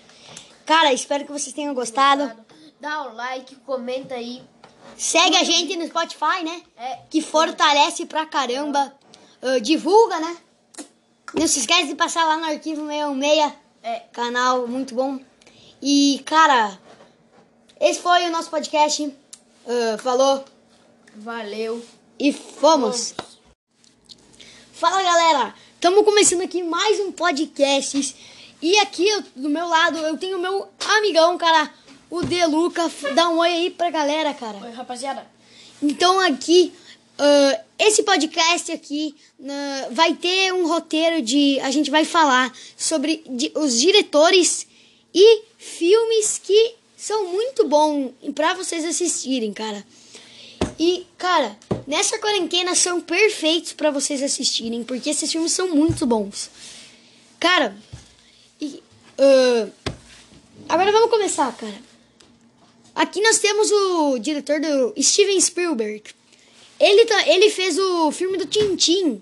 [0.65, 2.32] Cara, espero que vocês tenham gostado.
[2.79, 4.41] Dá o like, comenta aí.
[4.97, 6.63] Segue a gente no Spotify, né?
[6.77, 6.99] É.
[7.09, 8.93] Que fortalece pra caramba.
[9.41, 10.38] Ah, divulga, né?
[11.34, 13.53] Não se esquece de passar lá no arquivo 616.
[13.84, 13.99] É.
[14.11, 15.19] Canal muito bom.
[15.82, 16.77] E, cara,
[17.79, 19.11] esse foi o nosso podcast.
[19.67, 20.43] Ah, falou
[21.15, 21.84] Valeu.
[22.19, 23.13] e fomos.
[24.73, 28.15] Fala galera, estamos começando aqui mais um podcast.
[28.61, 30.67] E aqui eu- do meu lado eu tenho o meu
[30.97, 31.71] amigão, cara,
[32.09, 32.89] o Deluca.
[33.15, 34.57] Dá um oi aí pra galera, cara.
[34.63, 35.25] Oi, rapaziada.
[35.82, 36.71] Então aqui,
[37.17, 41.59] ah, esse podcast aqui na- vai ter um roteiro de.
[41.61, 44.67] A gente vai falar sobre di- os diretores
[45.13, 49.86] e filmes que são muito bons pra vocês assistirem, cara.
[50.80, 51.55] E, cara,
[51.86, 56.49] nessa quarentena são perfeitos pra vocês assistirem, porque esses filmes são muito bons.
[57.39, 57.76] Cara,
[58.59, 58.82] e,
[59.20, 59.68] ah,
[60.68, 61.91] agora vamos começar, cara.
[62.95, 66.03] Aqui nós temos o diretor do Steven Spielberg.
[66.80, 69.22] Ele, tá- ele fez o filme do Tintin.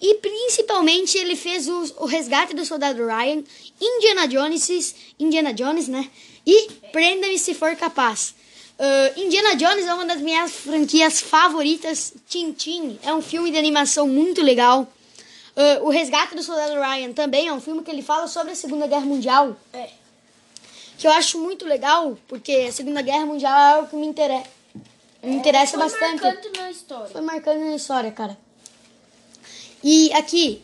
[0.00, 3.42] E principalmente ele fez o, o Resgate do Soldado Ryan,
[3.80, 6.08] Indiana Jones, Indiana Jones, né?
[6.46, 8.34] E Prenda-me se for capaz.
[8.78, 12.12] Ah, Indiana Jones é uma das minhas franquias favoritas.
[12.28, 14.86] Tintin é um filme de animação muito legal.
[15.56, 18.56] Ah, o Resgate do Soldado Ryan também é um filme que ele fala sobre a
[18.56, 19.88] Segunda Guerra Mundial É.
[20.98, 24.46] que eu acho muito legal, porque a Segunda Guerra Mundial é algo que me interessa,
[25.22, 26.22] me interessa Foi bastante.
[26.22, 27.08] marcante na história.
[27.08, 28.36] Foi marcando na história, cara.
[29.82, 30.62] E aqui,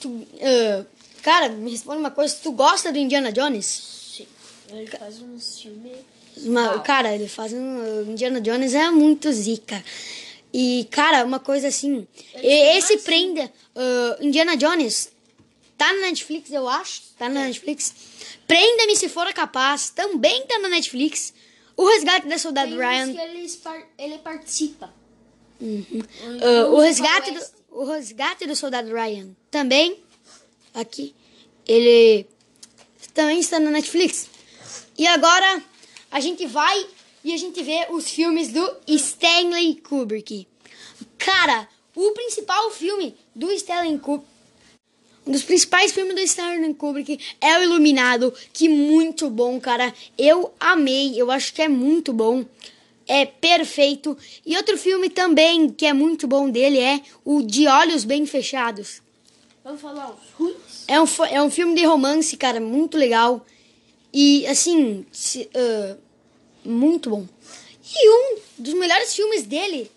[0.00, 0.84] tu, ah,
[1.22, 3.66] cara, me responde uma coisa, tu gosta do Indiana Jones?
[4.16, 4.26] Sim.
[4.70, 5.96] Ele faz uns filmes.
[6.38, 8.02] Uma- cara, ele faz um.
[8.10, 9.82] Indiana Jones é muito zica.
[10.52, 12.06] E, cara, uma coisa assim.
[12.42, 13.52] e- Esse prenda.
[13.76, 15.10] ah, Indiana Jones
[15.76, 17.02] tá na Netflix, eu acho.
[17.18, 17.94] Tá na Netflix.
[18.46, 19.90] Prenda-me se for capaz.
[19.90, 21.32] Também tá na Netflix.
[21.76, 23.10] O Resgate da Soldado Tem Ryan.
[23.22, 23.50] ele,
[23.98, 24.92] ele participa.
[25.62, 27.40] Ah, o, Uns resgate do,
[27.70, 29.98] o Resgate do Soldado Ryan também.
[30.74, 31.14] Aqui.
[31.66, 32.26] Ele
[33.14, 34.28] também está na Netflix.
[34.96, 35.62] E agora
[36.10, 36.86] a gente vai
[37.24, 40.46] e a gente vê os filmes do Stanley Kubrick.
[41.18, 44.30] Cara, o principal filme do Stanley Kubrick
[45.26, 49.94] um dos principais filmes do Stanley Kubrick é o Iluminado, que muito bom, cara.
[50.16, 52.44] Eu amei, eu acho que é muito bom.
[53.06, 54.16] É perfeito.
[54.46, 59.02] E outro filme também que é muito bom dele é o De Olhos Bem Fechados.
[59.70, 60.84] Vamos falar os ruins?
[60.88, 63.46] É um, é um filme de romance, cara, muito legal.
[64.12, 65.96] E, assim, se- ah,
[66.64, 67.24] muito bom.
[67.94, 69.88] E um dos melhores filmes dele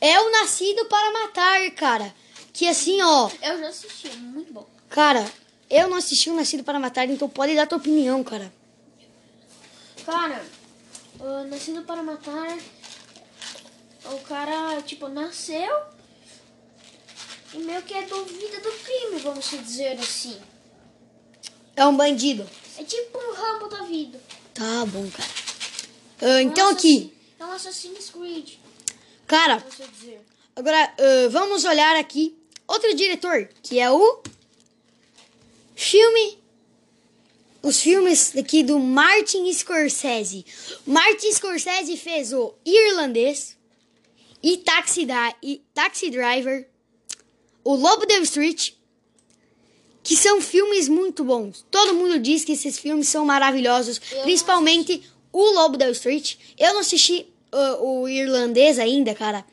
[0.00, 2.14] é o Nascido para Matar, cara.
[2.54, 4.66] Que, assim, ó, Eu já assisti, é muito bom.
[4.88, 5.30] cara,
[5.68, 8.50] eu não assisti o Nascido para Matar, então pode dar tua opinião, cara.
[10.06, 10.42] Cara,
[11.20, 12.56] o Nascido para Matar,
[14.06, 15.70] o cara, tipo, nasceu
[17.54, 20.36] e meio que é duvida do crime, vamos dizer assim.
[21.76, 22.48] É um bandido.
[22.78, 24.20] É tipo um Rambo da vida.
[24.54, 25.28] Tá bom, cara.
[26.20, 28.54] Ah, É um então, aqui, É um Assassin's Creed,
[29.26, 29.64] cara.
[30.56, 34.22] Agora, ah, vamos olhar aqui outro diretor, que é o
[35.74, 36.38] filme.
[37.62, 40.44] Os filmes aqui do Martin Scorsese.
[40.86, 43.56] Martin Scorsese fez o Irlandês
[44.42, 46.68] e Taxi, Dri- e Taxi Driver,
[47.68, 48.70] o Lobo da Street,
[50.02, 51.66] que são filmes muito bons.
[51.70, 56.36] Todo mundo diz que esses filmes são maravilhosos, Eu principalmente o Lobo da Street.
[56.56, 59.44] Eu não assisti ah, o Irlandês ainda, cara.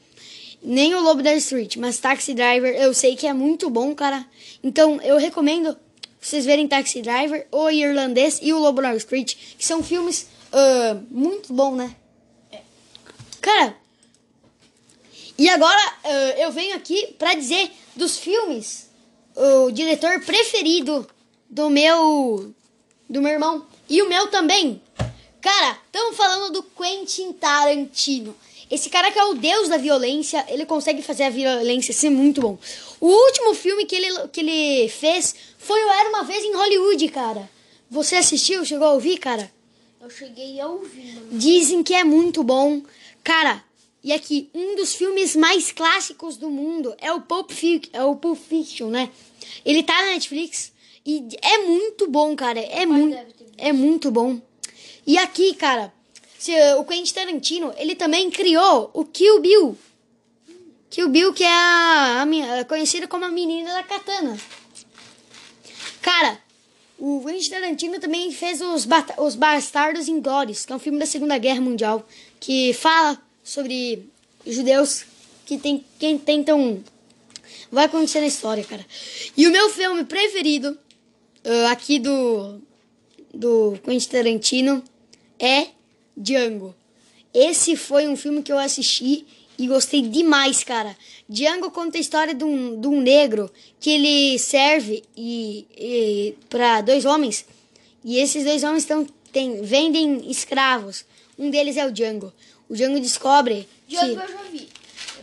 [0.64, 4.26] Nem o Lobo da Street, mas Taxi Driver eu sei que é muito bom, cara.
[4.64, 5.76] Então eu recomendo
[6.22, 11.02] vocês verem Taxi Driver, o Irlandês e o Lobo da Street, que são filmes ah,
[11.12, 11.94] muito bons, né?
[13.42, 13.76] Cara,
[15.38, 18.86] e agora ah, eu venho aqui pra dizer dos filmes
[19.36, 21.08] o diretor preferido
[21.50, 22.54] do meu
[23.10, 24.82] do meu irmão e o meu também.
[25.42, 28.36] Cara, estamos falando do Quentin Tarantino.
[28.72, 32.42] Esse cara que é o deus da violência, ele consegue fazer a violência ser muito
[32.42, 32.58] bom.
[33.00, 37.08] O último filme que ele, que ele fez foi o Era Uma Vez em Hollywood,
[37.10, 37.48] cara.
[37.92, 38.66] Você assistiu?
[38.66, 39.52] Chegou a ouvir, cara?
[40.02, 41.28] Eu cheguei a ouvir, mano.
[41.34, 42.82] Dizem que é muito bom.
[43.24, 43.64] Cara,
[44.06, 48.16] e aqui, um dos filmes mais clássicos do mundo é o Pulp, Fic- é o
[48.16, 49.10] Pulp Fiction, né?
[49.66, 50.72] Ele tá na Netflix
[51.04, 52.60] e é muito bom, cara.
[52.60, 53.18] É, visto.
[53.58, 54.40] é muito bom.
[55.08, 55.92] E aqui, cara,
[56.38, 59.76] se, o Quentin Tarantino, ele também criou o Kill Bill.
[60.92, 64.38] Kill Bill, que é a, a a conhecida como a menina da katana.
[66.04, 66.40] Cara,
[67.00, 68.88] o Quentin Tarantino também fez os,
[69.18, 72.08] os Bastardos Inglórios, que é um filme da Segunda Guerra Mundial,
[72.40, 74.10] que fala sobre
[74.46, 75.06] judeus
[75.46, 76.84] que, tem, que tentam...
[77.72, 78.86] Vai acontecer na história, cara.
[79.38, 80.78] E o meu filme preferido
[81.46, 82.60] ah, aqui do,
[83.32, 84.84] do Quentin Tarantino
[85.40, 85.68] é
[86.18, 86.76] Django.
[87.32, 89.26] Esse foi um filme que eu assisti
[89.58, 90.98] e gostei demais, cara.
[91.30, 96.82] Django conta a história de um, de um negro que ele serve e, e para
[96.82, 97.46] dois homens.
[98.04, 101.06] E esses dois homens tão, tem, vendem escravos.
[101.38, 102.34] Um deles é o Django.
[102.70, 104.70] O Django descobre Django que eu já vi.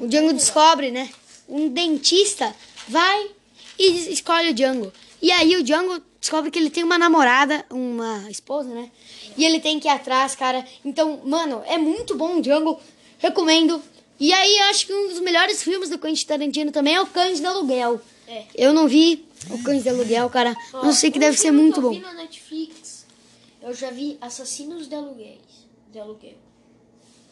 [0.01, 1.11] o Django descobre, né?
[1.49, 2.55] Um dentista
[2.89, 3.31] vai
[3.79, 4.93] e escolhe o Django.
[5.21, 8.91] E aí o Django descobre que ele tem uma namorada, uma esposa, né?
[9.37, 10.65] E ele tem que ir atrás, cara.
[10.85, 12.79] Então, mano, é muito bom o Django.
[13.19, 13.83] Recomendo.
[14.19, 17.07] E aí eu acho que um dos melhores filmes do Quentin Tarantino também é o
[17.07, 18.01] Cães de Aluguel.
[18.29, 18.45] É.
[18.55, 20.57] Eu não vi o Cães de Aluguel, cara.
[20.73, 21.91] Ó, Não sei que deve ser muito que eu bom.
[21.91, 23.05] vi na Netflix,
[23.61, 25.41] eu já vi Assassinos de Aluguéis.
[25.93, 26.35] De Aluguel.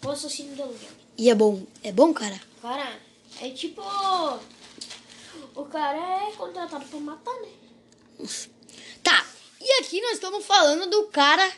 [0.04, 0.90] O Assassino de Aluguel.
[1.16, 1.62] E é bom.
[1.82, 2.40] É bom, cara?
[2.62, 2.98] Cara,
[3.40, 3.82] é tipo...
[5.54, 7.48] O cara é contratado pra matar, né?
[9.02, 9.26] Tá,
[9.60, 11.50] e aqui nós estamos falando do cara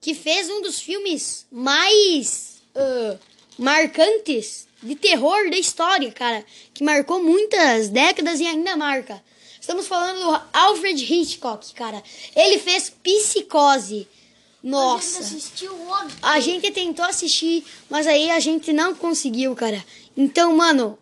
[0.00, 3.18] que fez um dos filmes mais ah,
[3.58, 6.44] marcantes de terror da história, cara.
[6.72, 9.22] Que marcou muitas décadas e ainda marca.
[9.60, 12.02] Estamos falando do Alfred Hitchcock, cara.
[12.34, 14.08] Ele fez Psicose.
[14.60, 15.20] A gente Nossa.
[15.20, 16.16] assistiu ontem.
[16.20, 19.84] A gente tentou assistir, mas aí a gente não conseguiu, cara.
[20.16, 20.98] Então, mano,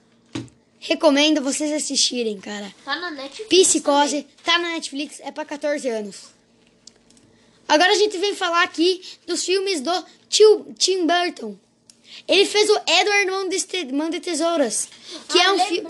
[0.79, 2.75] recomendo vocês assistirem, cara.
[2.85, 4.37] Tá na Netflix Psicose, também.
[4.45, 6.37] tá na Netflix, é pra 14 anos.
[7.69, 11.57] Agora a gente vem falar aqui dos filmes do tio Tim Burton.
[12.29, 14.89] Ele fez o Edward Mão de, Mão de Tesouras,
[15.29, 15.89] que ah, é um filme...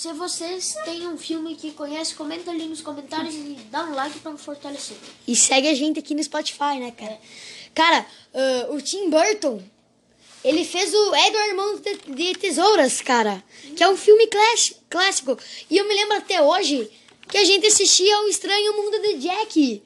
[0.00, 4.18] se vocês têm um filme que conhece, comenta ali nos comentários e dá um like
[4.20, 4.96] pra me fortalecer.
[5.28, 7.20] E segue a gente aqui no Spotify, né, cara?
[7.74, 9.62] Cara, ah, o Tim Burton,
[10.42, 13.44] ele fez o Edward Mão de, de Tesouras, cara.
[13.76, 14.26] Que é um filme
[14.88, 15.38] clássico.
[15.68, 16.90] E eu me lembro até hoje
[17.28, 19.82] que a gente assistia o Estranho Mundo de Jack.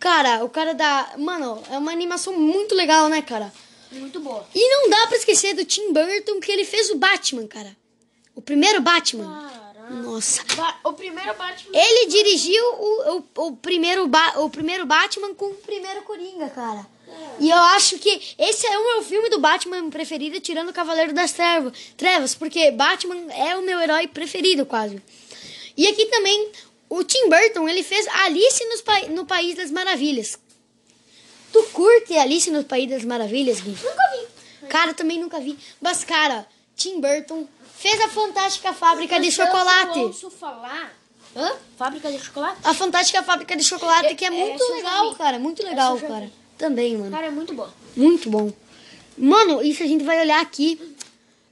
[0.00, 1.14] Cara, o cara da.
[1.18, 3.52] Mano, é uma animação muito legal, né, cara?
[3.92, 4.44] Muito boa.
[4.52, 7.85] E não dá pra esquecer do Tim Burton que ele fez o Batman, cara.
[8.36, 9.50] O primeiro Batman.
[9.74, 10.02] Caramba.
[10.02, 10.44] Nossa.
[10.54, 11.70] Ba- O primeiro Batman.
[11.76, 16.86] Ele dirigiu o, o, o, primeiro ba o primeiro Batman com o primeiro Coringa, cara.
[17.40, 21.12] E eu acho que esse é o meu filme do Batman preferido, tirando o Cavaleiro
[21.12, 25.00] das Trevas, Trevas, porque Batman é o meu herói preferido, quase.
[25.76, 26.50] E aqui também,
[26.90, 30.38] o Tim Burton, ele fez Alice nos Pa- no País das Maravilhas.
[31.52, 33.70] Tu curte Alice no País das Maravilhas, Gui?
[33.70, 34.66] Nunca vi.
[34.68, 35.56] Cara, também nunca vi.
[35.80, 37.46] Mas, cara, Tim Burton
[37.88, 39.98] fez a Fantástica Fábrica de Mas eu Chocolate.
[40.00, 40.92] ouço falar.
[41.36, 41.52] Hã?
[41.76, 42.58] Fábrica de chocolate?
[42.64, 45.38] A Fantástica Fábrica de Chocolate, que é É, muito essa legal, cara.
[45.38, 46.32] Muito Essa legal, já cara.
[46.58, 47.10] Também, mano.
[47.12, 47.68] Cara, é muito bom.
[47.94, 48.52] Muito bom.
[49.16, 50.80] Mano, isso a gente vai olhar aqui.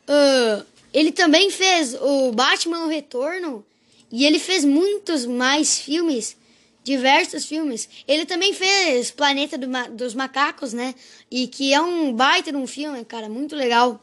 [0.09, 3.65] ah, ele também fez o Batman o Retorno.
[4.11, 6.37] E ele fez muitos mais filmes.
[6.83, 7.89] Diversos filmes.
[8.09, 10.95] Ele também fez Planeta do Ma- dos Macacos, né?
[11.31, 13.29] E que é um baita de um filme, cara.
[13.29, 14.01] Muito legal.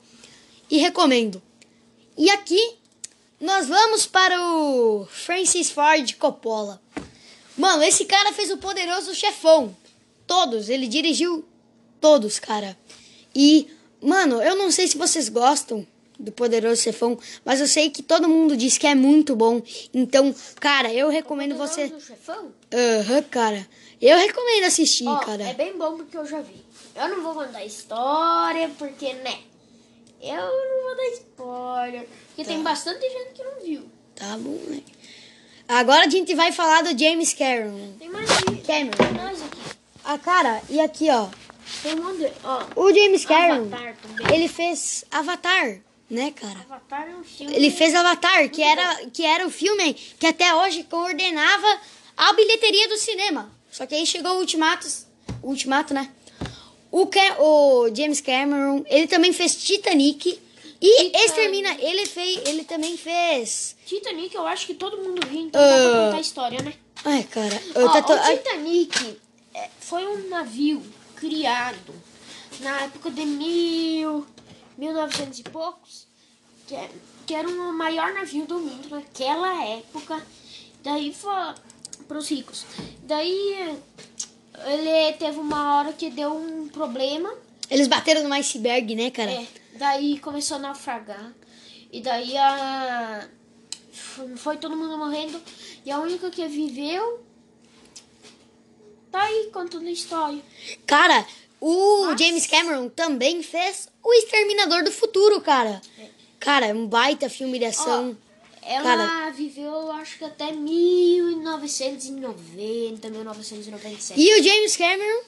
[0.69, 1.41] E recomendo.
[2.21, 2.75] E aqui
[3.39, 6.79] nós vamos para o Francis Ford Coppola.
[7.57, 9.75] Mano, esse cara fez o Poderoso Chefão.
[10.27, 11.43] Todos, ele dirigiu
[11.99, 12.77] todos, cara.
[13.33, 13.67] E,
[13.99, 15.83] mano, eu não sei se vocês gostam
[16.19, 19.59] do Poderoso Chefão, mas eu sei que todo mundo diz que é muito bom.
[19.91, 21.85] Então, cara, eu recomendo você.
[21.85, 22.51] Poderoso Chefão?
[22.71, 23.67] Aham, cara.
[23.99, 25.41] Eu recomendo assistir, Ó, cara.
[25.41, 26.63] É bem bom porque eu já vi.
[26.95, 29.39] Eu não vou contar história, porque, né?
[30.21, 32.07] Eu não vou dar spoiler.
[32.27, 33.89] Porque tem bastante gente que não viu.
[34.15, 34.81] Tá bom, né?
[35.67, 37.93] Agora a gente vai falar do James Cameron.
[37.97, 38.61] Tem mais gente.
[38.67, 39.13] Cameron.
[39.17, 39.61] mais aqui.
[40.03, 41.27] Ah, cara, e aqui, ó.
[41.81, 42.31] Tem um monte.
[42.43, 43.69] Ó, O James Cameron,
[44.33, 45.79] ele fez Avatar,
[46.09, 46.59] né, cara?
[46.69, 47.55] Avatar é um filme...
[47.55, 51.79] Ele fez Avatar, que era, que era o filme que até hoje coordenava
[52.17, 53.49] a bilheteria do cinema.
[53.71, 54.85] Só que aí chegou o Ultimato,
[55.41, 56.11] o Ultimato, né?
[56.91, 57.07] O,
[57.39, 60.39] o James Cameron, ele também fez Titanic.
[60.83, 61.25] E Titanic.
[61.25, 63.75] extermina, ele fez, ele também fez.
[63.85, 66.73] Titanic eu acho que todo mundo viu, então dá pra contar a história, né?
[67.05, 69.17] Ai, cara, Ó, eu tô- tô- o Titanic
[69.53, 70.81] é, foi um navio
[71.15, 71.93] criado
[72.61, 74.25] na época de mil,
[74.77, 76.07] 1900 e poucos,
[76.67, 76.89] que, é-
[77.27, 80.25] que era o maior navio do mundo naquela época.
[80.83, 81.31] Daí foi
[82.07, 82.65] pros ricos.
[83.03, 83.77] Daí
[84.65, 87.33] ele teve uma hora que deu um problema.
[87.69, 89.31] eles bateram no iceberg, né, cara?
[89.31, 89.47] É,
[89.77, 91.33] daí começou a naufragar.
[91.91, 93.27] E daí a.
[94.37, 95.41] Foi todo mundo morrendo.
[95.85, 97.21] E a única que viveu.
[99.11, 100.41] Tá aí contando a história.
[100.85, 101.25] Cara,
[101.59, 102.17] o Nossa.
[102.17, 105.81] James Cameron também fez O Exterminador do Futuro, cara.
[106.39, 108.17] Cara, é um baita filme de ação.
[108.63, 109.31] Ela Cara.
[109.31, 114.19] viveu, eu acho que até 1990, 1997.
[114.19, 115.21] E o James Cameron,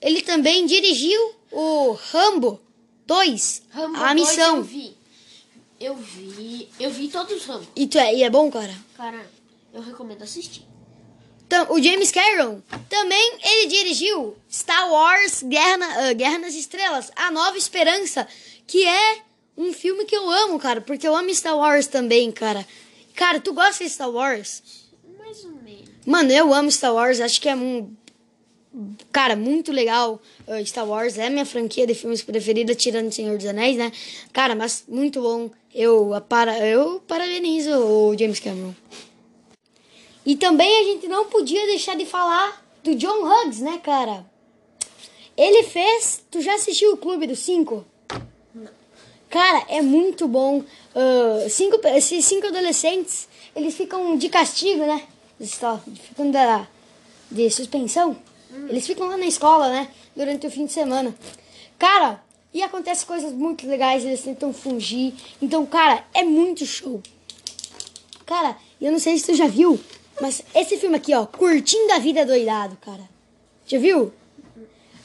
[0.00, 2.60] ele também dirigiu o Rambo
[3.06, 4.56] 2, Rambo a 2 missão.
[4.58, 4.96] Eu vi.
[5.80, 6.68] Eu vi.
[6.78, 7.66] Eu vi todos os Rambo.
[7.76, 8.74] E, tu é, e é bom, cara?
[8.96, 9.26] Cara,
[9.72, 10.62] eu recomendo assistir.
[11.48, 17.10] Tam- o James Cameron também ele dirigiu Star Wars Guerra, na- ah, Guerra nas Estrelas,
[17.16, 18.26] A Nova Esperança,
[18.66, 19.18] que é
[19.56, 22.66] um filme que eu amo, cara, porque eu amo Star Wars também, cara.
[23.14, 24.62] Cara, tu gosta de Star Wars?
[25.18, 25.88] Mais ou menos.
[26.04, 27.90] Mano, eu amo Star Wars, acho que é um.
[29.12, 30.20] Cara, muito legal.
[30.48, 33.92] uh, Star Wars é a minha franquia de filmes preferida, tirando Senhor dos Anéis, né?
[34.32, 35.48] Cara, mas muito bom.
[35.72, 38.74] Eu, para, eu parabenizo o James Cameron.
[40.26, 44.26] E também a gente não podia deixar de falar do John Hughes, né, cara?
[45.36, 46.24] Ele fez.
[46.30, 47.84] Tu já assistiu o Clube dos Cinco?
[49.34, 50.62] Cara, é muito bom.
[50.94, 55.02] Ah, cinco, esses cinco adolescentes, eles ficam de castigo, né?
[55.40, 55.58] Eles
[56.04, 56.68] ficam da,
[57.28, 58.16] de suspensão.
[58.68, 59.88] Eles ficam lá na escola, né?
[60.14, 61.12] Durante o fim de semana.
[61.76, 65.12] Cara, e acontece coisas muito legais, eles tentam fugir.
[65.42, 67.02] Então, cara, é muito show.
[68.24, 69.80] Cara, eu não sei se tu já viu,
[70.20, 73.02] mas esse filme aqui, ó, Curtindo a Vida Doidado, cara.
[73.66, 74.12] Já viu?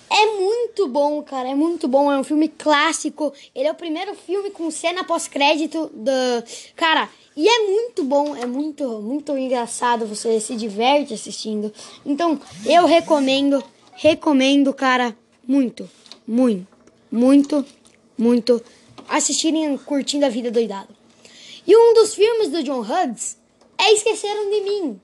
[0.10, 1.50] É muito bom, cara.
[1.50, 2.12] É muito bom.
[2.12, 3.32] É um filme clássico.
[3.54, 6.44] Ele é o primeiro filme com cena pós-crédito da.
[6.76, 8.36] Cara, e é muito bom.
[8.36, 10.08] É muito, muito engraçado.
[10.08, 11.72] Você se diverte assistindo.
[12.06, 13.64] Então, eu recomendo.
[13.94, 15.16] Recomendo, cara.
[15.48, 15.90] Muito,
[16.28, 16.68] muito,
[17.12, 17.66] muito,
[18.18, 18.64] muito.
[19.08, 20.96] Assistirem curtindo a vida doidado.
[21.66, 23.38] E um dos filmes do John Hughes
[23.78, 25.02] é Esqueceram de Mim.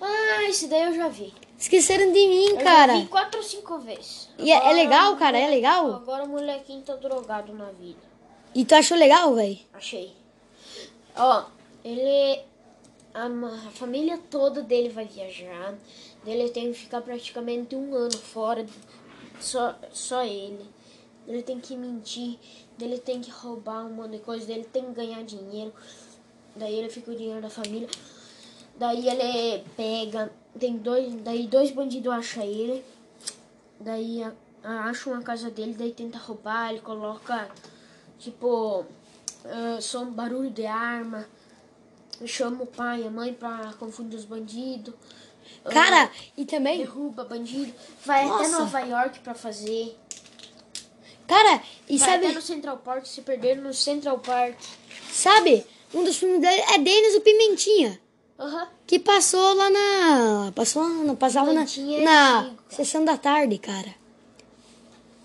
[0.00, 1.32] Ah, esse daí eu já vi.
[1.64, 2.92] Esqueceram de mim, Eu cara.
[2.92, 4.28] já vi quatro ou cinco vezes.
[4.38, 5.38] E é- é legal, cara?
[5.38, 5.94] É legal?
[5.94, 8.02] Agora o molequinho tá drogado na vida.
[8.54, 9.58] E tu achou legal, velho?
[9.72, 10.12] Achei.
[11.16, 11.44] Ó,
[11.82, 12.42] ele.
[13.14, 15.74] a, a família toda dele vai viajar.
[16.26, 18.66] Ele tem que ficar praticamente um ano fora,
[19.40, 20.66] só, só ele.
[21.26, 22.38] Ele tem que mentir,
[22.78, 25.72] ele tem que roubar um monte de coisa, ele tem que ganhar dinheiro.
[26.54, 27.88] Daí ele fica o dinheiro da família.
[28.76, 32.84] Daí ele pega, tem dois, daí dois bandidos acham ele.
[33.80, 34.22] Daí
[34.62, 37.50] acham a casa dele, daí tenta roubar, ele coloca
[38.18, 38.84] tipo
[39.44, 41.26] ah, som, barulho de arma.
[42.24, 44.94] Chama o pai e a mãe pra confundir os bandidos.
[45.64, 47.72] Ah, Cara, e também, derruba bandido.
[48.04, 48.58] Vai até Nossa.
[48.60, 49.98] Nova York pra fazer.
[51.26, 54.56] cara, e Vai sabe, até no Central Park, se perder no Central Park.
[55.10, 58.00] sabe, um dos filmes dele é Denis o Pimentinha.
[58.38, 58.68] Aham.
[58.86, 60.52] Que passou lá na.
[60.54, 61.64] Passou não, passava na,
[62.04, 63.94] na sessão da tarde, cara.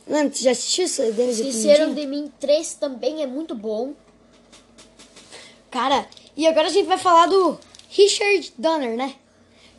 [0.08, 3.94] Mano, tu já assistiu esse Denis o Esqueceram de mim 3 também é muito bom.
[5.70, 7.60] Cara, e agora a gente vai falar do
[7.90, 9.16] Richard Donner, né?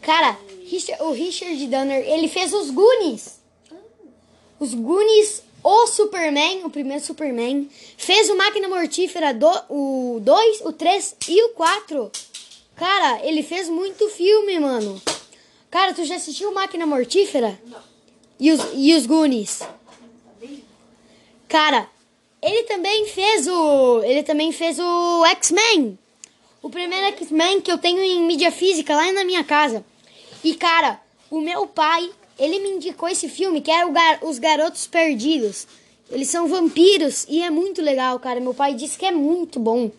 [0.02, 0.38] Cara,
[0.68, 3.40] Richard- o Richard Donner, ele fez os Goonies.
[4.58, 7.68] Os Goonies, o Superman, o primeiro Superman.
[7.96, 12.10] Fez o Máquina Mortífera, do, o 2, o 3 e o 4.
[12.80, 15.00] Cara, ele fez muito filme, mano.
[15.70, 17.60] Cara, tu já assistiu Máquina Mortífera?
[17.66, 17.78] Não.
[18.40, 19.60] E os, e os Goonies?
[21.46, 21.86] Cara,
[22.40, 24.02] ele também fez o.
[24.02, 25.98] Ele também fez o X-Men.
[26.62, 29.84] O primeiro X-Men que eu tenho em mídia física lá na minha casa.
[30.42, 30.98] E, cara,
[31.30, 35.66] o meu pai, ele me indicou esse filme que o Gar- Os Garotos Perdidos.
[36.10, 38.40] Eles são vampiros e é muito legal, cara.
[38.40, 39.90] Meu pai disse que é muito bom.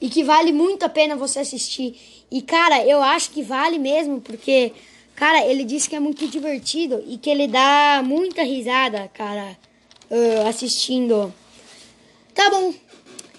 [0.00, 2.24] E que vale muito a pena você assistir.
[2.30, 4.72] E, cara, eu acho que vale mesmo, porque,
[5.14, 9.56] cara, ele disse que é muito divertido e que ele dá muita risada, cara,
[10.10, 11.32] ah, assistindo.
[12.34, 12.74] Tá bom.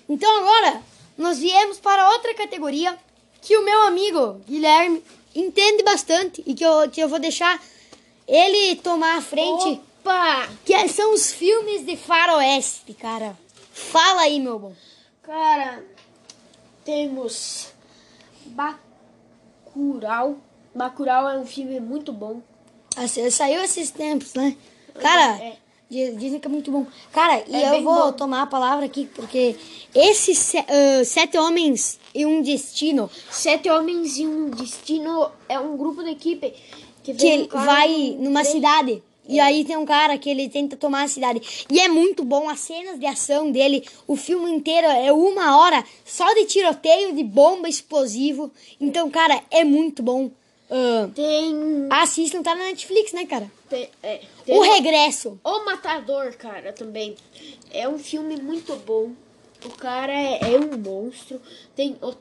[0.08, 0.82] Então agora
[1.18, 2.98] nós viemos para outra categoria
[3.42, 5.04] que o meu amigo Guilherme
[5.36, 7.62] entende bastante e que eu, que eu vou deixar
[8.28, 10.48] ele tomar a frente, Opa!
[10.64, 13.38] que é- são os filmes de faroeste, cara.
[13.74, 14.74] Fala aí, meu bom.
[15.22, 15.84] Cara,
[16.86, 17.68] temos
[18.46, 20.38] Bacurau.
[20.74, 22.42] Bacurau é um filme muito bom.
[22.96, 24.56] Assim, Saiu esses tempos, né?
[25.00, 25.58] Cara, É.
[25.90, 26.86] di- dizem que é muito bom.
[27.12, 28.12] Cara, e É eu vou bom.
[28.14, 29.56] tomar a palavra aqui, porque
[29.94, 35.76] esses se- ah, Sete Homens e um Destino, Sete Homens e um Destino é um
[35.76, 36.54] grupo de equipe
[37.04, 39.04] que, que vai numa cidade.
[39.28, 41.66] E aí tem um cara que ele tenta tomar a cidade.
[41.70, 43.84] E é muito bom as cenas de ação dele.
[44.08, 48.52] O filme inteiro é uma hora só de tiroteio, de bomba, explosivo.
[48.80, 50.30] Então, cara, é muito bom.
[50.70, 51.54] Ah, Tem.
[51.92, 53.52] assistam, tá na Netflix, né, cara?
[53.70, 55.40] tem, é, tem O Regresso.
[55.44, 57.16] O Matador, cara, também.
[57.72, 59.12] É um filme muito bom.
[59.64, 61.42] O cara é, é um monstro.
[61.76, 62.14] Tem o,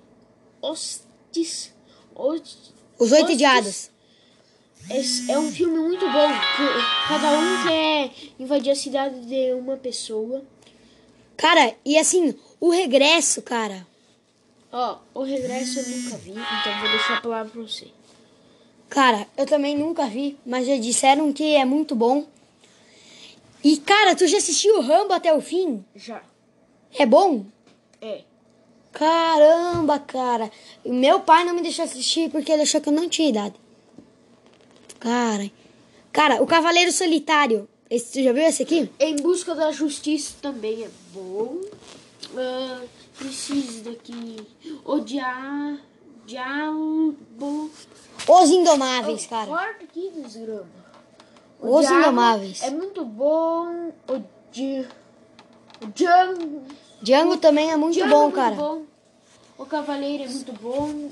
[0.60, 1.72] Hostis.
[2.14, 3.36] Hostis Os Oito.
[3.36, 3.90] Diados.
[4.90, 6.28] É, é um filme muito bom.
[7.08, 10.44] Cada um quer invadir a cidade de uma pessoa.
[11.36, 13.86] Cara, e assim, o regresso, cara.
[14.70, 17.88] Ó, o regresso eu nunca vi, então vou deixar a palavra pra você.
[18.88, 22.26] Cara, eu também nunca vi, mas já disseram que é muito bom.
[23.62, 25.84] E, cara, tu já assistiu o Rambo até o fim?
[25.96, 26.22] Já.
[26.96, 27.46] É bom?
[28.00, 28.22] É.
[28.92, 30.50] Caramba, cara.
[30.84, 33.54] Meu pai não me deixou assistir porque ele achou que eu não tinha idade.
[35.04, 35.50] Cara.
[36.10, 37.68] Cara, o Cavaleiro Solitário.
[37.90, 38.90] Esse, tu já viu esse aqui?
[38.98, 41.60] Em busca da justiça também é bom.
[42.34, 42.80] Ah,
[43.18, 44.36] preciso daqui.
[44.82, 45.78] Odiar.
[46.26, 47.70] Diabo.
[48.26, 49.46] Os Indomáveis, cara.
[49.46, 50.64] Corta aqui, desgrama.
[51.60, 52.62] O Os Indomáveis.
[52.62, 53.92] É muito bom.
[54.08, 54.86] O Di...
[55.82, 56.62] O Django.
[57.02, 58.54] Django também é muito Django bom, é muito cara.
[58.54, 58.82] bom.
[59.58, 61.10] O Cavaleiro é muito bom.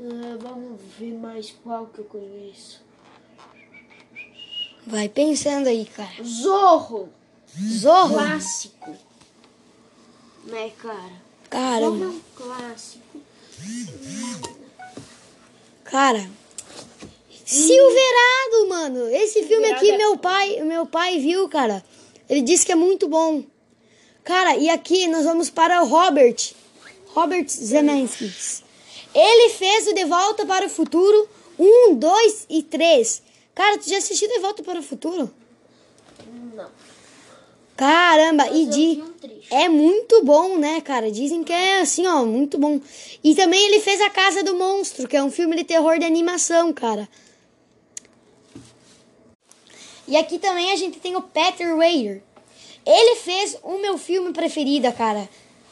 [0.00, 2.80] Ah, vamos ver mais qual que eu conheço.
[4.86, 6.22] Vai pensando aí, cara.
[6.22, 7.08] Zorro.
[7.60, 8.14] Zorro.
[8.14, 8.96] Clássico.
[10.44, 11.80] Né, cara?
[11.80, 13.20] Zorro é um clássico.
[15.84, 16.30] Cara.
[17.44, 19.08] Silverado, mano.
[19.08, 21.84] Esse filme Silverado aqui é meu pai, meu pai viu, cara.
[22.28, 23.42] Ele disse que é muito bom.
[24.22, 26.52] Cara, e aqui nós vamos para o Robert.
[27.14, 28.62] Robert Zemeckis.
[29.14, 31.28] Ele fez o De Volta para o Futuro
[31.58, 33.22] 1, 2 e 3.
[33.54, 35.30] Cara, tu já assistiu De Volta para o Futuro?
[36.54, 36.70] Não.
[37.76, 39.08] Caramba, e de um
[39.50, 41.10] é muito bom, né, cara?
[41.10, 42.80] Dizem que é assim, ó, muito bom.
[43.22, 46.04] E também ele fez A Casa do Monstro, que é um filme de terror de
[46.04, 47.08] animação, cara.
[50.06, 52.22] E aqui também a gente tem o Peter Weir.
[52.84, 55.28] Ele fez o meu filme preferido, cara.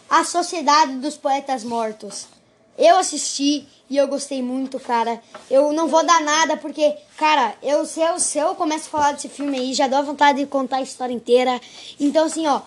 [0.08, 2.35] A Sociedade dos Poetas Mortos.
[2.78, 5.22] Eu assisti e eu gostei muito, cara.
[5.50, 9.12] Eu não vou dar nada porque, cara, eu se eu, se eu começo a falar
[9.12, 11.60] desse filme aí, já dá vontade de contar a história inteira.
[11.98, 12.60] Então, assim, ó,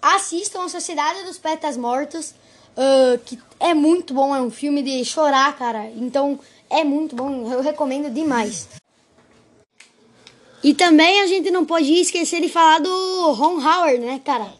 [0.00, 2.34] assistam a Sociedade dos Petas Mortos,
[2.76, 5.90] ah, que é muito bom, é um filme de chorar, cara.
[5.96, 6.38] Então,
[6.68, 8.68] é muito bom, eu recomendo demais.
[10.62, 14.52] E também a gente não pode esquecer de falar do Ron Howard, né, cara?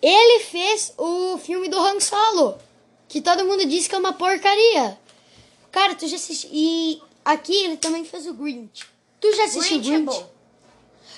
[0.00, 2.56] Ele fez o filme do Han Solo,
[3.08, 4.98] que todo mundo disse que é uma porcaria.
[5.72, 6.50] Cara, tu já assistiu.
[6.52, 8.86] E aqui ele também fez o Grinch.
[9.20, 10.04] Tu já assistiu Grinch é Grinch?
[10.04, 10.30] bom.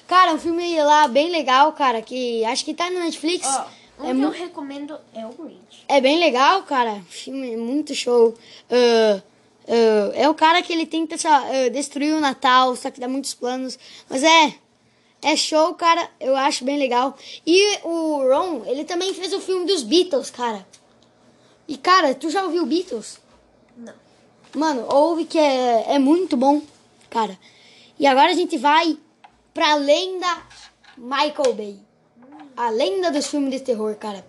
[0.06, 3.46] Cara, um filme lá bem legal, cara, que acho que tá na Netflix.
[3.46, 3.66] Ó,
[4.00, 5.84] um é, que eu recomendo é o Grinch.
[5.86, 6.94] é bem legal, cara.
[6.94, 8.34] O filme é muito show.
[8.70, 9.22] Ah,
[9.68, 13.34] ah, é o cara que ele tenta ah, destruir o Natal, só que dá muitos
[13.34, 13.78] planos.
[14.08, 14.54] Mas é.
[15.22, 16.08] É show, cara.
[16.18, 17.16] Eu acho bem legal.
[17.46, 20.66] E o Ron, ele também fez o filme dos Beatles, cara.
[21.70, 23.20] E, cara, tu já ouviu Beatles?
[23.76, 23.94] Não.
[24.56, 26.60] Mano, ouve que é, é muito bom,
[27.08, 27.38] cara.
[27.96, 28.98] E agora a gente vai
[29.54, 30.26] pra lenda
[30.98, 31.78] Michael Bay.
[32.56, 34.26] A lenda dos filmes de terror, cara.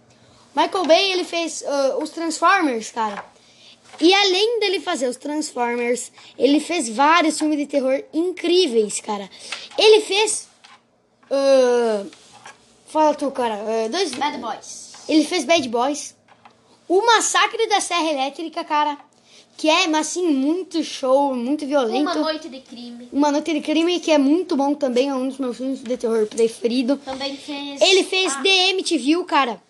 [0.56, 3.26] Michael Bay, ele fez ah, os Transformers, cara.
[4.00, 9.28] E além dele fazer os Transformers, ele fez vários filmes de terror incríveis, cara.
[9.80, 10.48] Ele fez.
[11.32, 12.06] ah,
[12.86, 13.56] fala tu, cara.
[13.56, 14.94] ah, dois, Bad Boys.
[15.10, 16.21] ele fez Bad Boys.
[16.94, 18.98] O Massacre da Serra Elétrica, cara.
[19.56, 22.02] Que é, mas assim, muito show, muito violento.
[22.02, 23.08] Uma Noite de Crime.
[23.14, 25.96] Uma Noite de Crime, que é muito bom também, é um dos meus filmes de
[25.96, 26.98] terror preferido.
[26.98, 27.80] Também fez...
[27.82, 29.62] Ele fez Ah, The MTV, cara.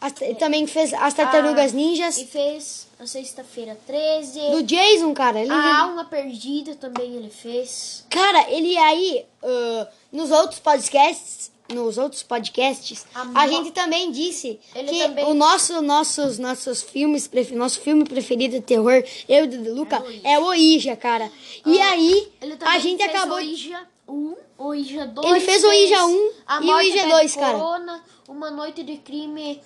[0.00, 2.18] As- ele também fez As Tartarugas Ah, Ninjas.
[2.18, 4.38] E fez a Sexta-feira 13.
[4.50, 5.40] Do Jason, cara.
[5.40, 8.04] Ele, A Alma Perdida também ele fez.
[8.10, 14.60] Cara, ele aí, ah, nos outros podcasts, nos outros podcasts, A a, gente também disse
[14.74, 19.56] Ele que também- o nosso, nossos, nossos filmes, nosso filme preferido de terror, eu e
[19.70, 21.30] o Luca, é o Ouija, cara.
[21.64, 23.36] E aí, Ele também a gente acabou...
[23.38, 24.12] Ouija 1,
[24.58, 25.26] o Ouija 2.
[25.30, 27.58] Ele fez o Ouija 1 a e o Pede 2, cara.
[27.58, 29.60] Corona, Uma Noite de Crime,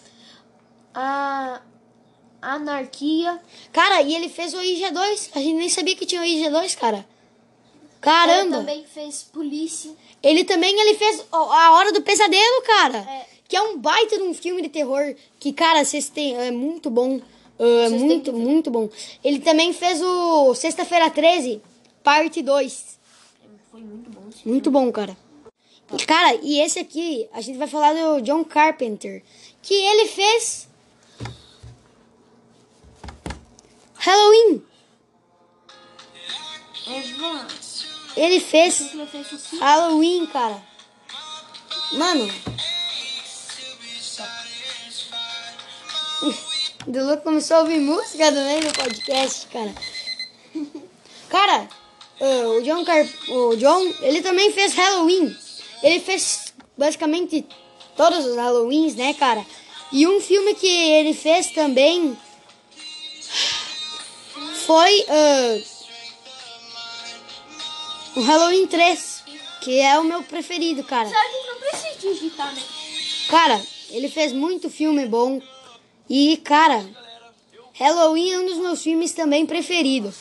[0.95, 1.61] a
[2.41, 3.41] Anarquia.
[3.73, 5.31] Cara, e ele fez o Ouija 2.
[5.35, 6.99] A gente nem sabia que tinha o Ouija 2, cara.
[6.99, 7.07] Ele
[8.01, 8.59] Caramba.
[8.59, 9.91] também fez Polícia.
[10.23, 12.99] Ele também ele fez A Hora do Pesadelo, cara.
[12.99, 13.27] É.
[13.47, 15.15] Que é um baita de um filme de terror.
[15.39, 16.36] Que, cara, vocês têm.
[16.36, 17.20] É muito bom.
[17.59, 18.89] É Vocês muito, muito bom.
[19.24, 21.61] Ele também fez o Sexta-feira 13,
[22.05, 22.99] parte 2.
[23.70, 24.23] Foi muito bom.
[24.45, 25.16] Muito bom, cara.
[25.93, 29.23] E, cara, e esse aqui, a gente vai falar do John Carpenter.
[29.62, 30.69] Que ele fez.
[33.95, 34.62] Halloween.
[36.86, 37.47] Evan,
[38.19, 38.90] Ele fez?
[39.61, 40.61] Halloween, cara.
[41.93, 42.28] Mano.
[46.86, 49.73] Dulu começou a ouvir música também no podcast, cara.
[51.28, 51.69] Cara,
[52.20, 55.36] ah, o John Car o John, ele também fez Halloween.
[55.82, 57.47] Ele fez basicamente
[57.95, 59.45] todos os Halloweens, né, cara?
[59.93, 62.16] E um filme que ele fez também
[64.65, 65.59] foi ah,
[68.19, 69.23] o Halloween 3,
[69.61, 71.09] que é o meu preferido, cara.
[71.09, 72.62] Gente não precisa digitar, né?
[73.28, 75.40] Cara, ele fez muito filme bom.
[76.09, 76.85] E, cara,
[77.74, 80.16] Halloween é um dos meus filmes também preferidos.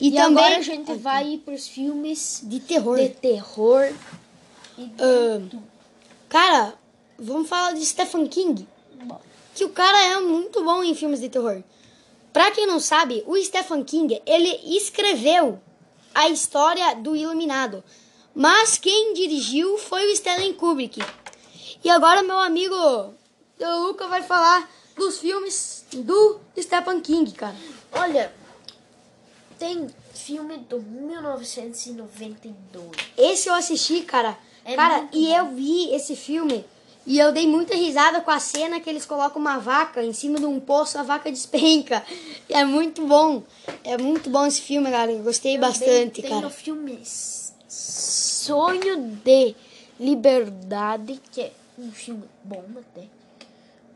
[0.00, 2.98] E, E também agora a gente vai pros filmes de terror.
[2.98, 3.90] de terror.
[4.76, 5.58] E Ah,
[6.28, 6.74] cara,
[7.18, 8.68] vamos falar de Stephen King.
[9.54, 11.62] Que o cara é muito bom em filmes de terror.
[12.32, 15.60] Pra quem não sabe, o Stephen King, ele escreveu
[16.14, 17.82] a história do Iluminado.
[18.34, 21.00] Mas quem dirigiu foi o Stanley Kubrick.
[21.84, 23.14] E agora meu amigo o
[23.86, 27.54] Luca vai falar dos filmes do Stephen King, cara.
[27.92, 28.32] Olha,
[29.58, 32.90] tem filme do 1992.
[33.16, 34.38] Esse eu assisti, cara.
[34.64, 35.36] É cara, e bom.
[35.36, 36.64] eu vi esse filme
[37.04, 40.38] e eu dei muita risada com a cena que eles colocam uma vaca em cima
[40.38, 42.04] de um poço, a vaca despenca.
[42.48, 43.42] É muito bom.
[43.82, 44.88] É muito bom esse filme.
[44.90, 46.46] Eu gostei bastante, tem cara.
[46.46, 47.00] o filme
[47.68, 49.54] Sonho de
[49.98, 53.06] Liberdade, que é um filme bom até.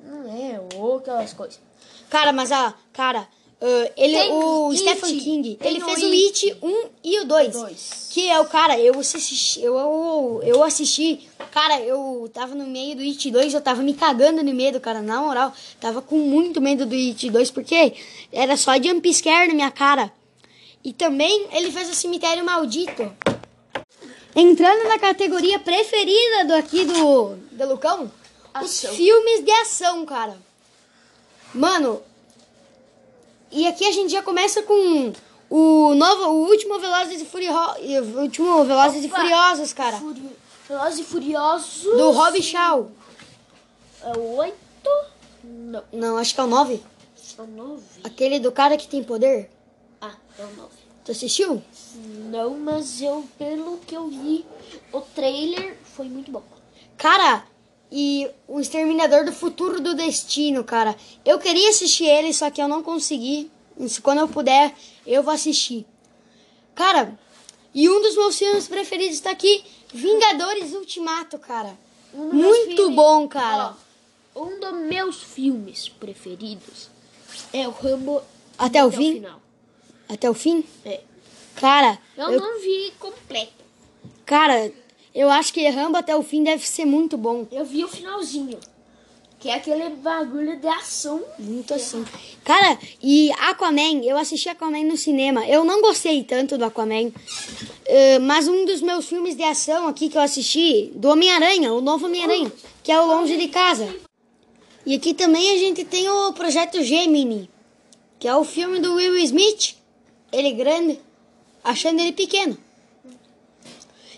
[0.04, 1.60] Não é ou aquelas coisas.
[2.08, 3.28] Cara, mas a cara,
[3.60, 6.48] ah, ele Tem o It, Stephen King, tem ele fez o It.
[6.48, 7.52] It 1 e o 2.
[7.52, 8.08] dois.
[8.10, 12.96] Que é o cara, eu assisti, eu, eu, eu assisti, cara, eu tava no meio
[12.96, 16.60] do It 2, eu tava me cagando de medo, cara, na moral, tava com muito
[16.60, 17.94] medo do It 2, porque
[18.30, 20.12] era só jump scare na minha cara.
[20.84, 23.10] E também ele fez o Cemitério Maldito.
[24.34, 28.12] Entrando na categoria preferida do aqui do, do Lucão,
[28.62, 28.94] os Ação.
[28.94, 30.36] filmes de ação, cara.
[31.54, 32.02] Mano,
[33.56, 35.14] E aqui a gente já começa com
[35.48, 37.78] o novo, o último Velozes e Furiosos,
[38.14, 39.16] o último Velozes e Opa.
[39.18, 40.30] Furiosos, cara, Furi...
[40.68, 41.82] Velozes e Furiosos.
[41.84, 42.90] do Rob Shaw.
[44.02, 44.54] É o 8?
[45.42, 46.82] Não, Não, acho que é o 9.
[47.16, 47.82] são 9.
[48.04, 49.50] Aquele do cara que tem poder.
[50.02, 50.68] Ah, é o 9.
[51.06, 51.62] Tu assistiu?
[52.30, 54.44] Não, mas eu, pelo que eu vi,
[54.92, 56.42] o trailer foi muito bom.
[56.98, 57.44] Cara,
[57.90, 60.96] e o Exterminador do Futuro do Destino, cara.
[61.24, 63.50] Eu queria assistir ele, só que eu não consegui.
[64.02, 64.74] Quando eu puder,
[65.06, 65.86] eu vou assistir.
[66.74, 67.18] Cara,
[67.74, 71.78] e um dos meus filmes preferidos tá aqui, Vingadores Ultimato, cara.
[72.14, 73.74] Um Muito filmes- bom, cara.
[74.34, 76.88] Ó, um dos meus filmes preferidos
[77.52, 78.22] é o Rambo
[78.58, 79.14] Até o fim?
[79.14, 79.40] final.
[80.08, 80.64] Até o fim?
[80.84, 81.00] É.
[81.56, 83.52] Cara, Eu, eu, não vi completo.
[84.24, 84.70] cara,
[85.16, 87.46] eu acho que Rambo até o fim deve ser muito bom.
[87.50, 88.58] Eu vi o finalzinho.
[89.40, 91.22] Que é aquele bagulho de ação.
[91.38, 92.04] Muito assim.
[92.44, 95.46] Cara, e Aquaman, eu assisti Aquaman no cinema.
[95.46, 97.10] Eu não gostei tanto do Aquaman.
[97.86, 101.80] eh, mas um dos meus filmes de ação aqui que eu assisti, do Homem-Aranha, o
[101.80, 102.52] novo Homem-Aranha,
[102.82, 103.88] que é o Longe de Casa.
[104.84, 107.48] E aqui também a gente tem o Projeto Gemini,
[108.18, 109.76] que é o filme do Will Smith.
[110.30, 111.00] Ele grande,
[111.64, 112.58] achando ele pequeno.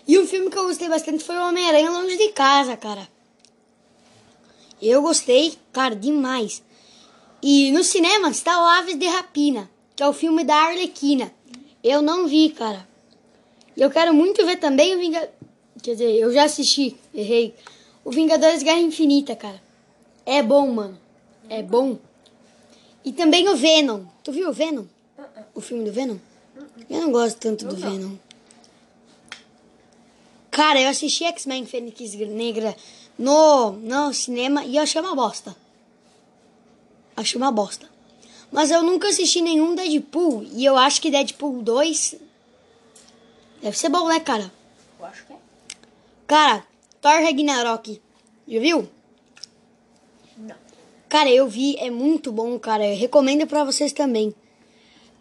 [0.09, 3.07] E um filme que eu gostei bastante foi o Homem-Aranha Longe de Casa, cara.
[4.81, 6.63] Eu gostei, cara, demais.
[7.43, 11.31] E no cinema está o Aves de Rapina, que é o filme da Arlequina.
[11.83, 12.87] Eu não vi, cara.
[13.77, 15.35] E eu quero muito ver também o Vingadores.
[15.83, 17.53] Quer dizer, eu já assisti, errei.
[18.03, 19.61] O Vingadores Guerra Infinita, cara.
[20.25, 20.97] É bom, mano.
[21.47, 21.99] É bom.
[23.05, 24.05] E também o Venom.
[24.23, 24.85] Tu viu o Venom?
[25.53, 26.17] O filme do Venom?
[26.89, 28.15] Eu não gosto tanto do Venom.
[30.59, 32.75] Cara, eu assisti X-Men Fênix Negra
[33.17, 35.55] no, no cinema e eu achei uma bosta.
[37.15, 37.89] Achei uma bosta.
[38.51, 40.43] Mas eu nunca assisti nenhum Deadpool.
[40.51, 42.15] E eu acho que Deadpool 2
[43.61, 44.51] deve ser bom, né, cara?
[44.99, 45.37] Eu acho que é.
[46.27, 46.65] Cara,
[46.99, 48.01] Thor Ragnarok.
[48.45, 48.89] Já viu?
[50.35, 50.57] Não.
[51.07, 52.85] Cara, eu vi, é muito bom, cara.
[52.85, 54.35] Eu recomendo pra vocês também.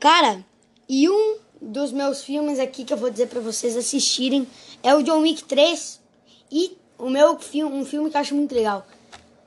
[0.00, 0.44] Cara,
[0.88, 4.44] e um dos meus filmes aqui que eu vou dizer pra vocês assistirem
[4.82, 6.00] é o John Wick 3
[6.50, 8.86] e o meu filme, um filme que eu acho muito legal.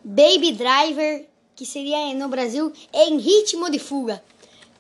[0.04, 1.26] Baby Driver,
[1.56, 4.24] que seria no Brasil em ritmo de fuga.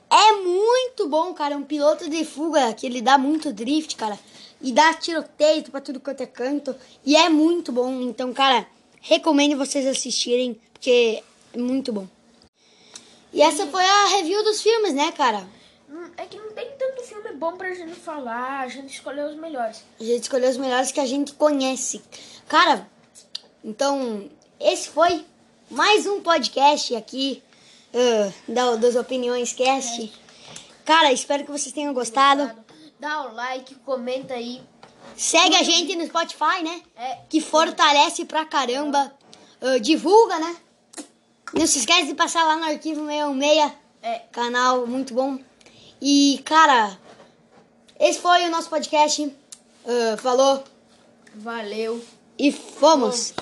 [0.09, 4.19] É muito bom, cara, um piloto de fuga que ele dá muito drift, cara,
[4.61, 6.75] e dá tiroteio pra tudo quanto é canto,
[7.05, 8.01] e é muito bom.
[8.01, 8.67] Então, cara,
[8.99, 11.23] recomendo vocês assistirem, porque
[11.53, 12.07] é muito bom.
[13.33, 15.47] E essa foi a review dos filmes, né, cara?
[16.17, 19.83] É que não tem tanto filme bom pra gente falar, a gente escolheu os melhores.
[19.99, 22.01] A gente escolheu os melhores que a gente conhece.
[22.47, 22.87] Cara,
[23.63, 24.29] então,
[24.59, 25.25] esse foi
[25.69, 27.43] mais um podcast aqui
[27.93, 30.11] ah, da, das Opiniões Cast.
[30.85, 32.51] Cara, espero que vocês tenham gostado.
[32.99, 34.61] Dá o like, comenta aí.
[35.15, 36.81] Segue a gente no Spotify, né?
[36.95, 37.17] É.
[37.29, 39.13] Que fortalece pra caramba.
[39.61, 40.55] Ah, divulga, né?
[41.53, 43.71] Não se esquece de passar lá no arquivo 616.
[44.01, 44.19] É.
[44.31, 45.37] Canal muito bom.
[46.01, 46.97] E, cara,
[47.99, 49.31] esse foi o nosso podcast.
[49.85, 50.63] Ah, falou
[51.35, 52.03] Valeu.
[52.37, 53.33] e fomos!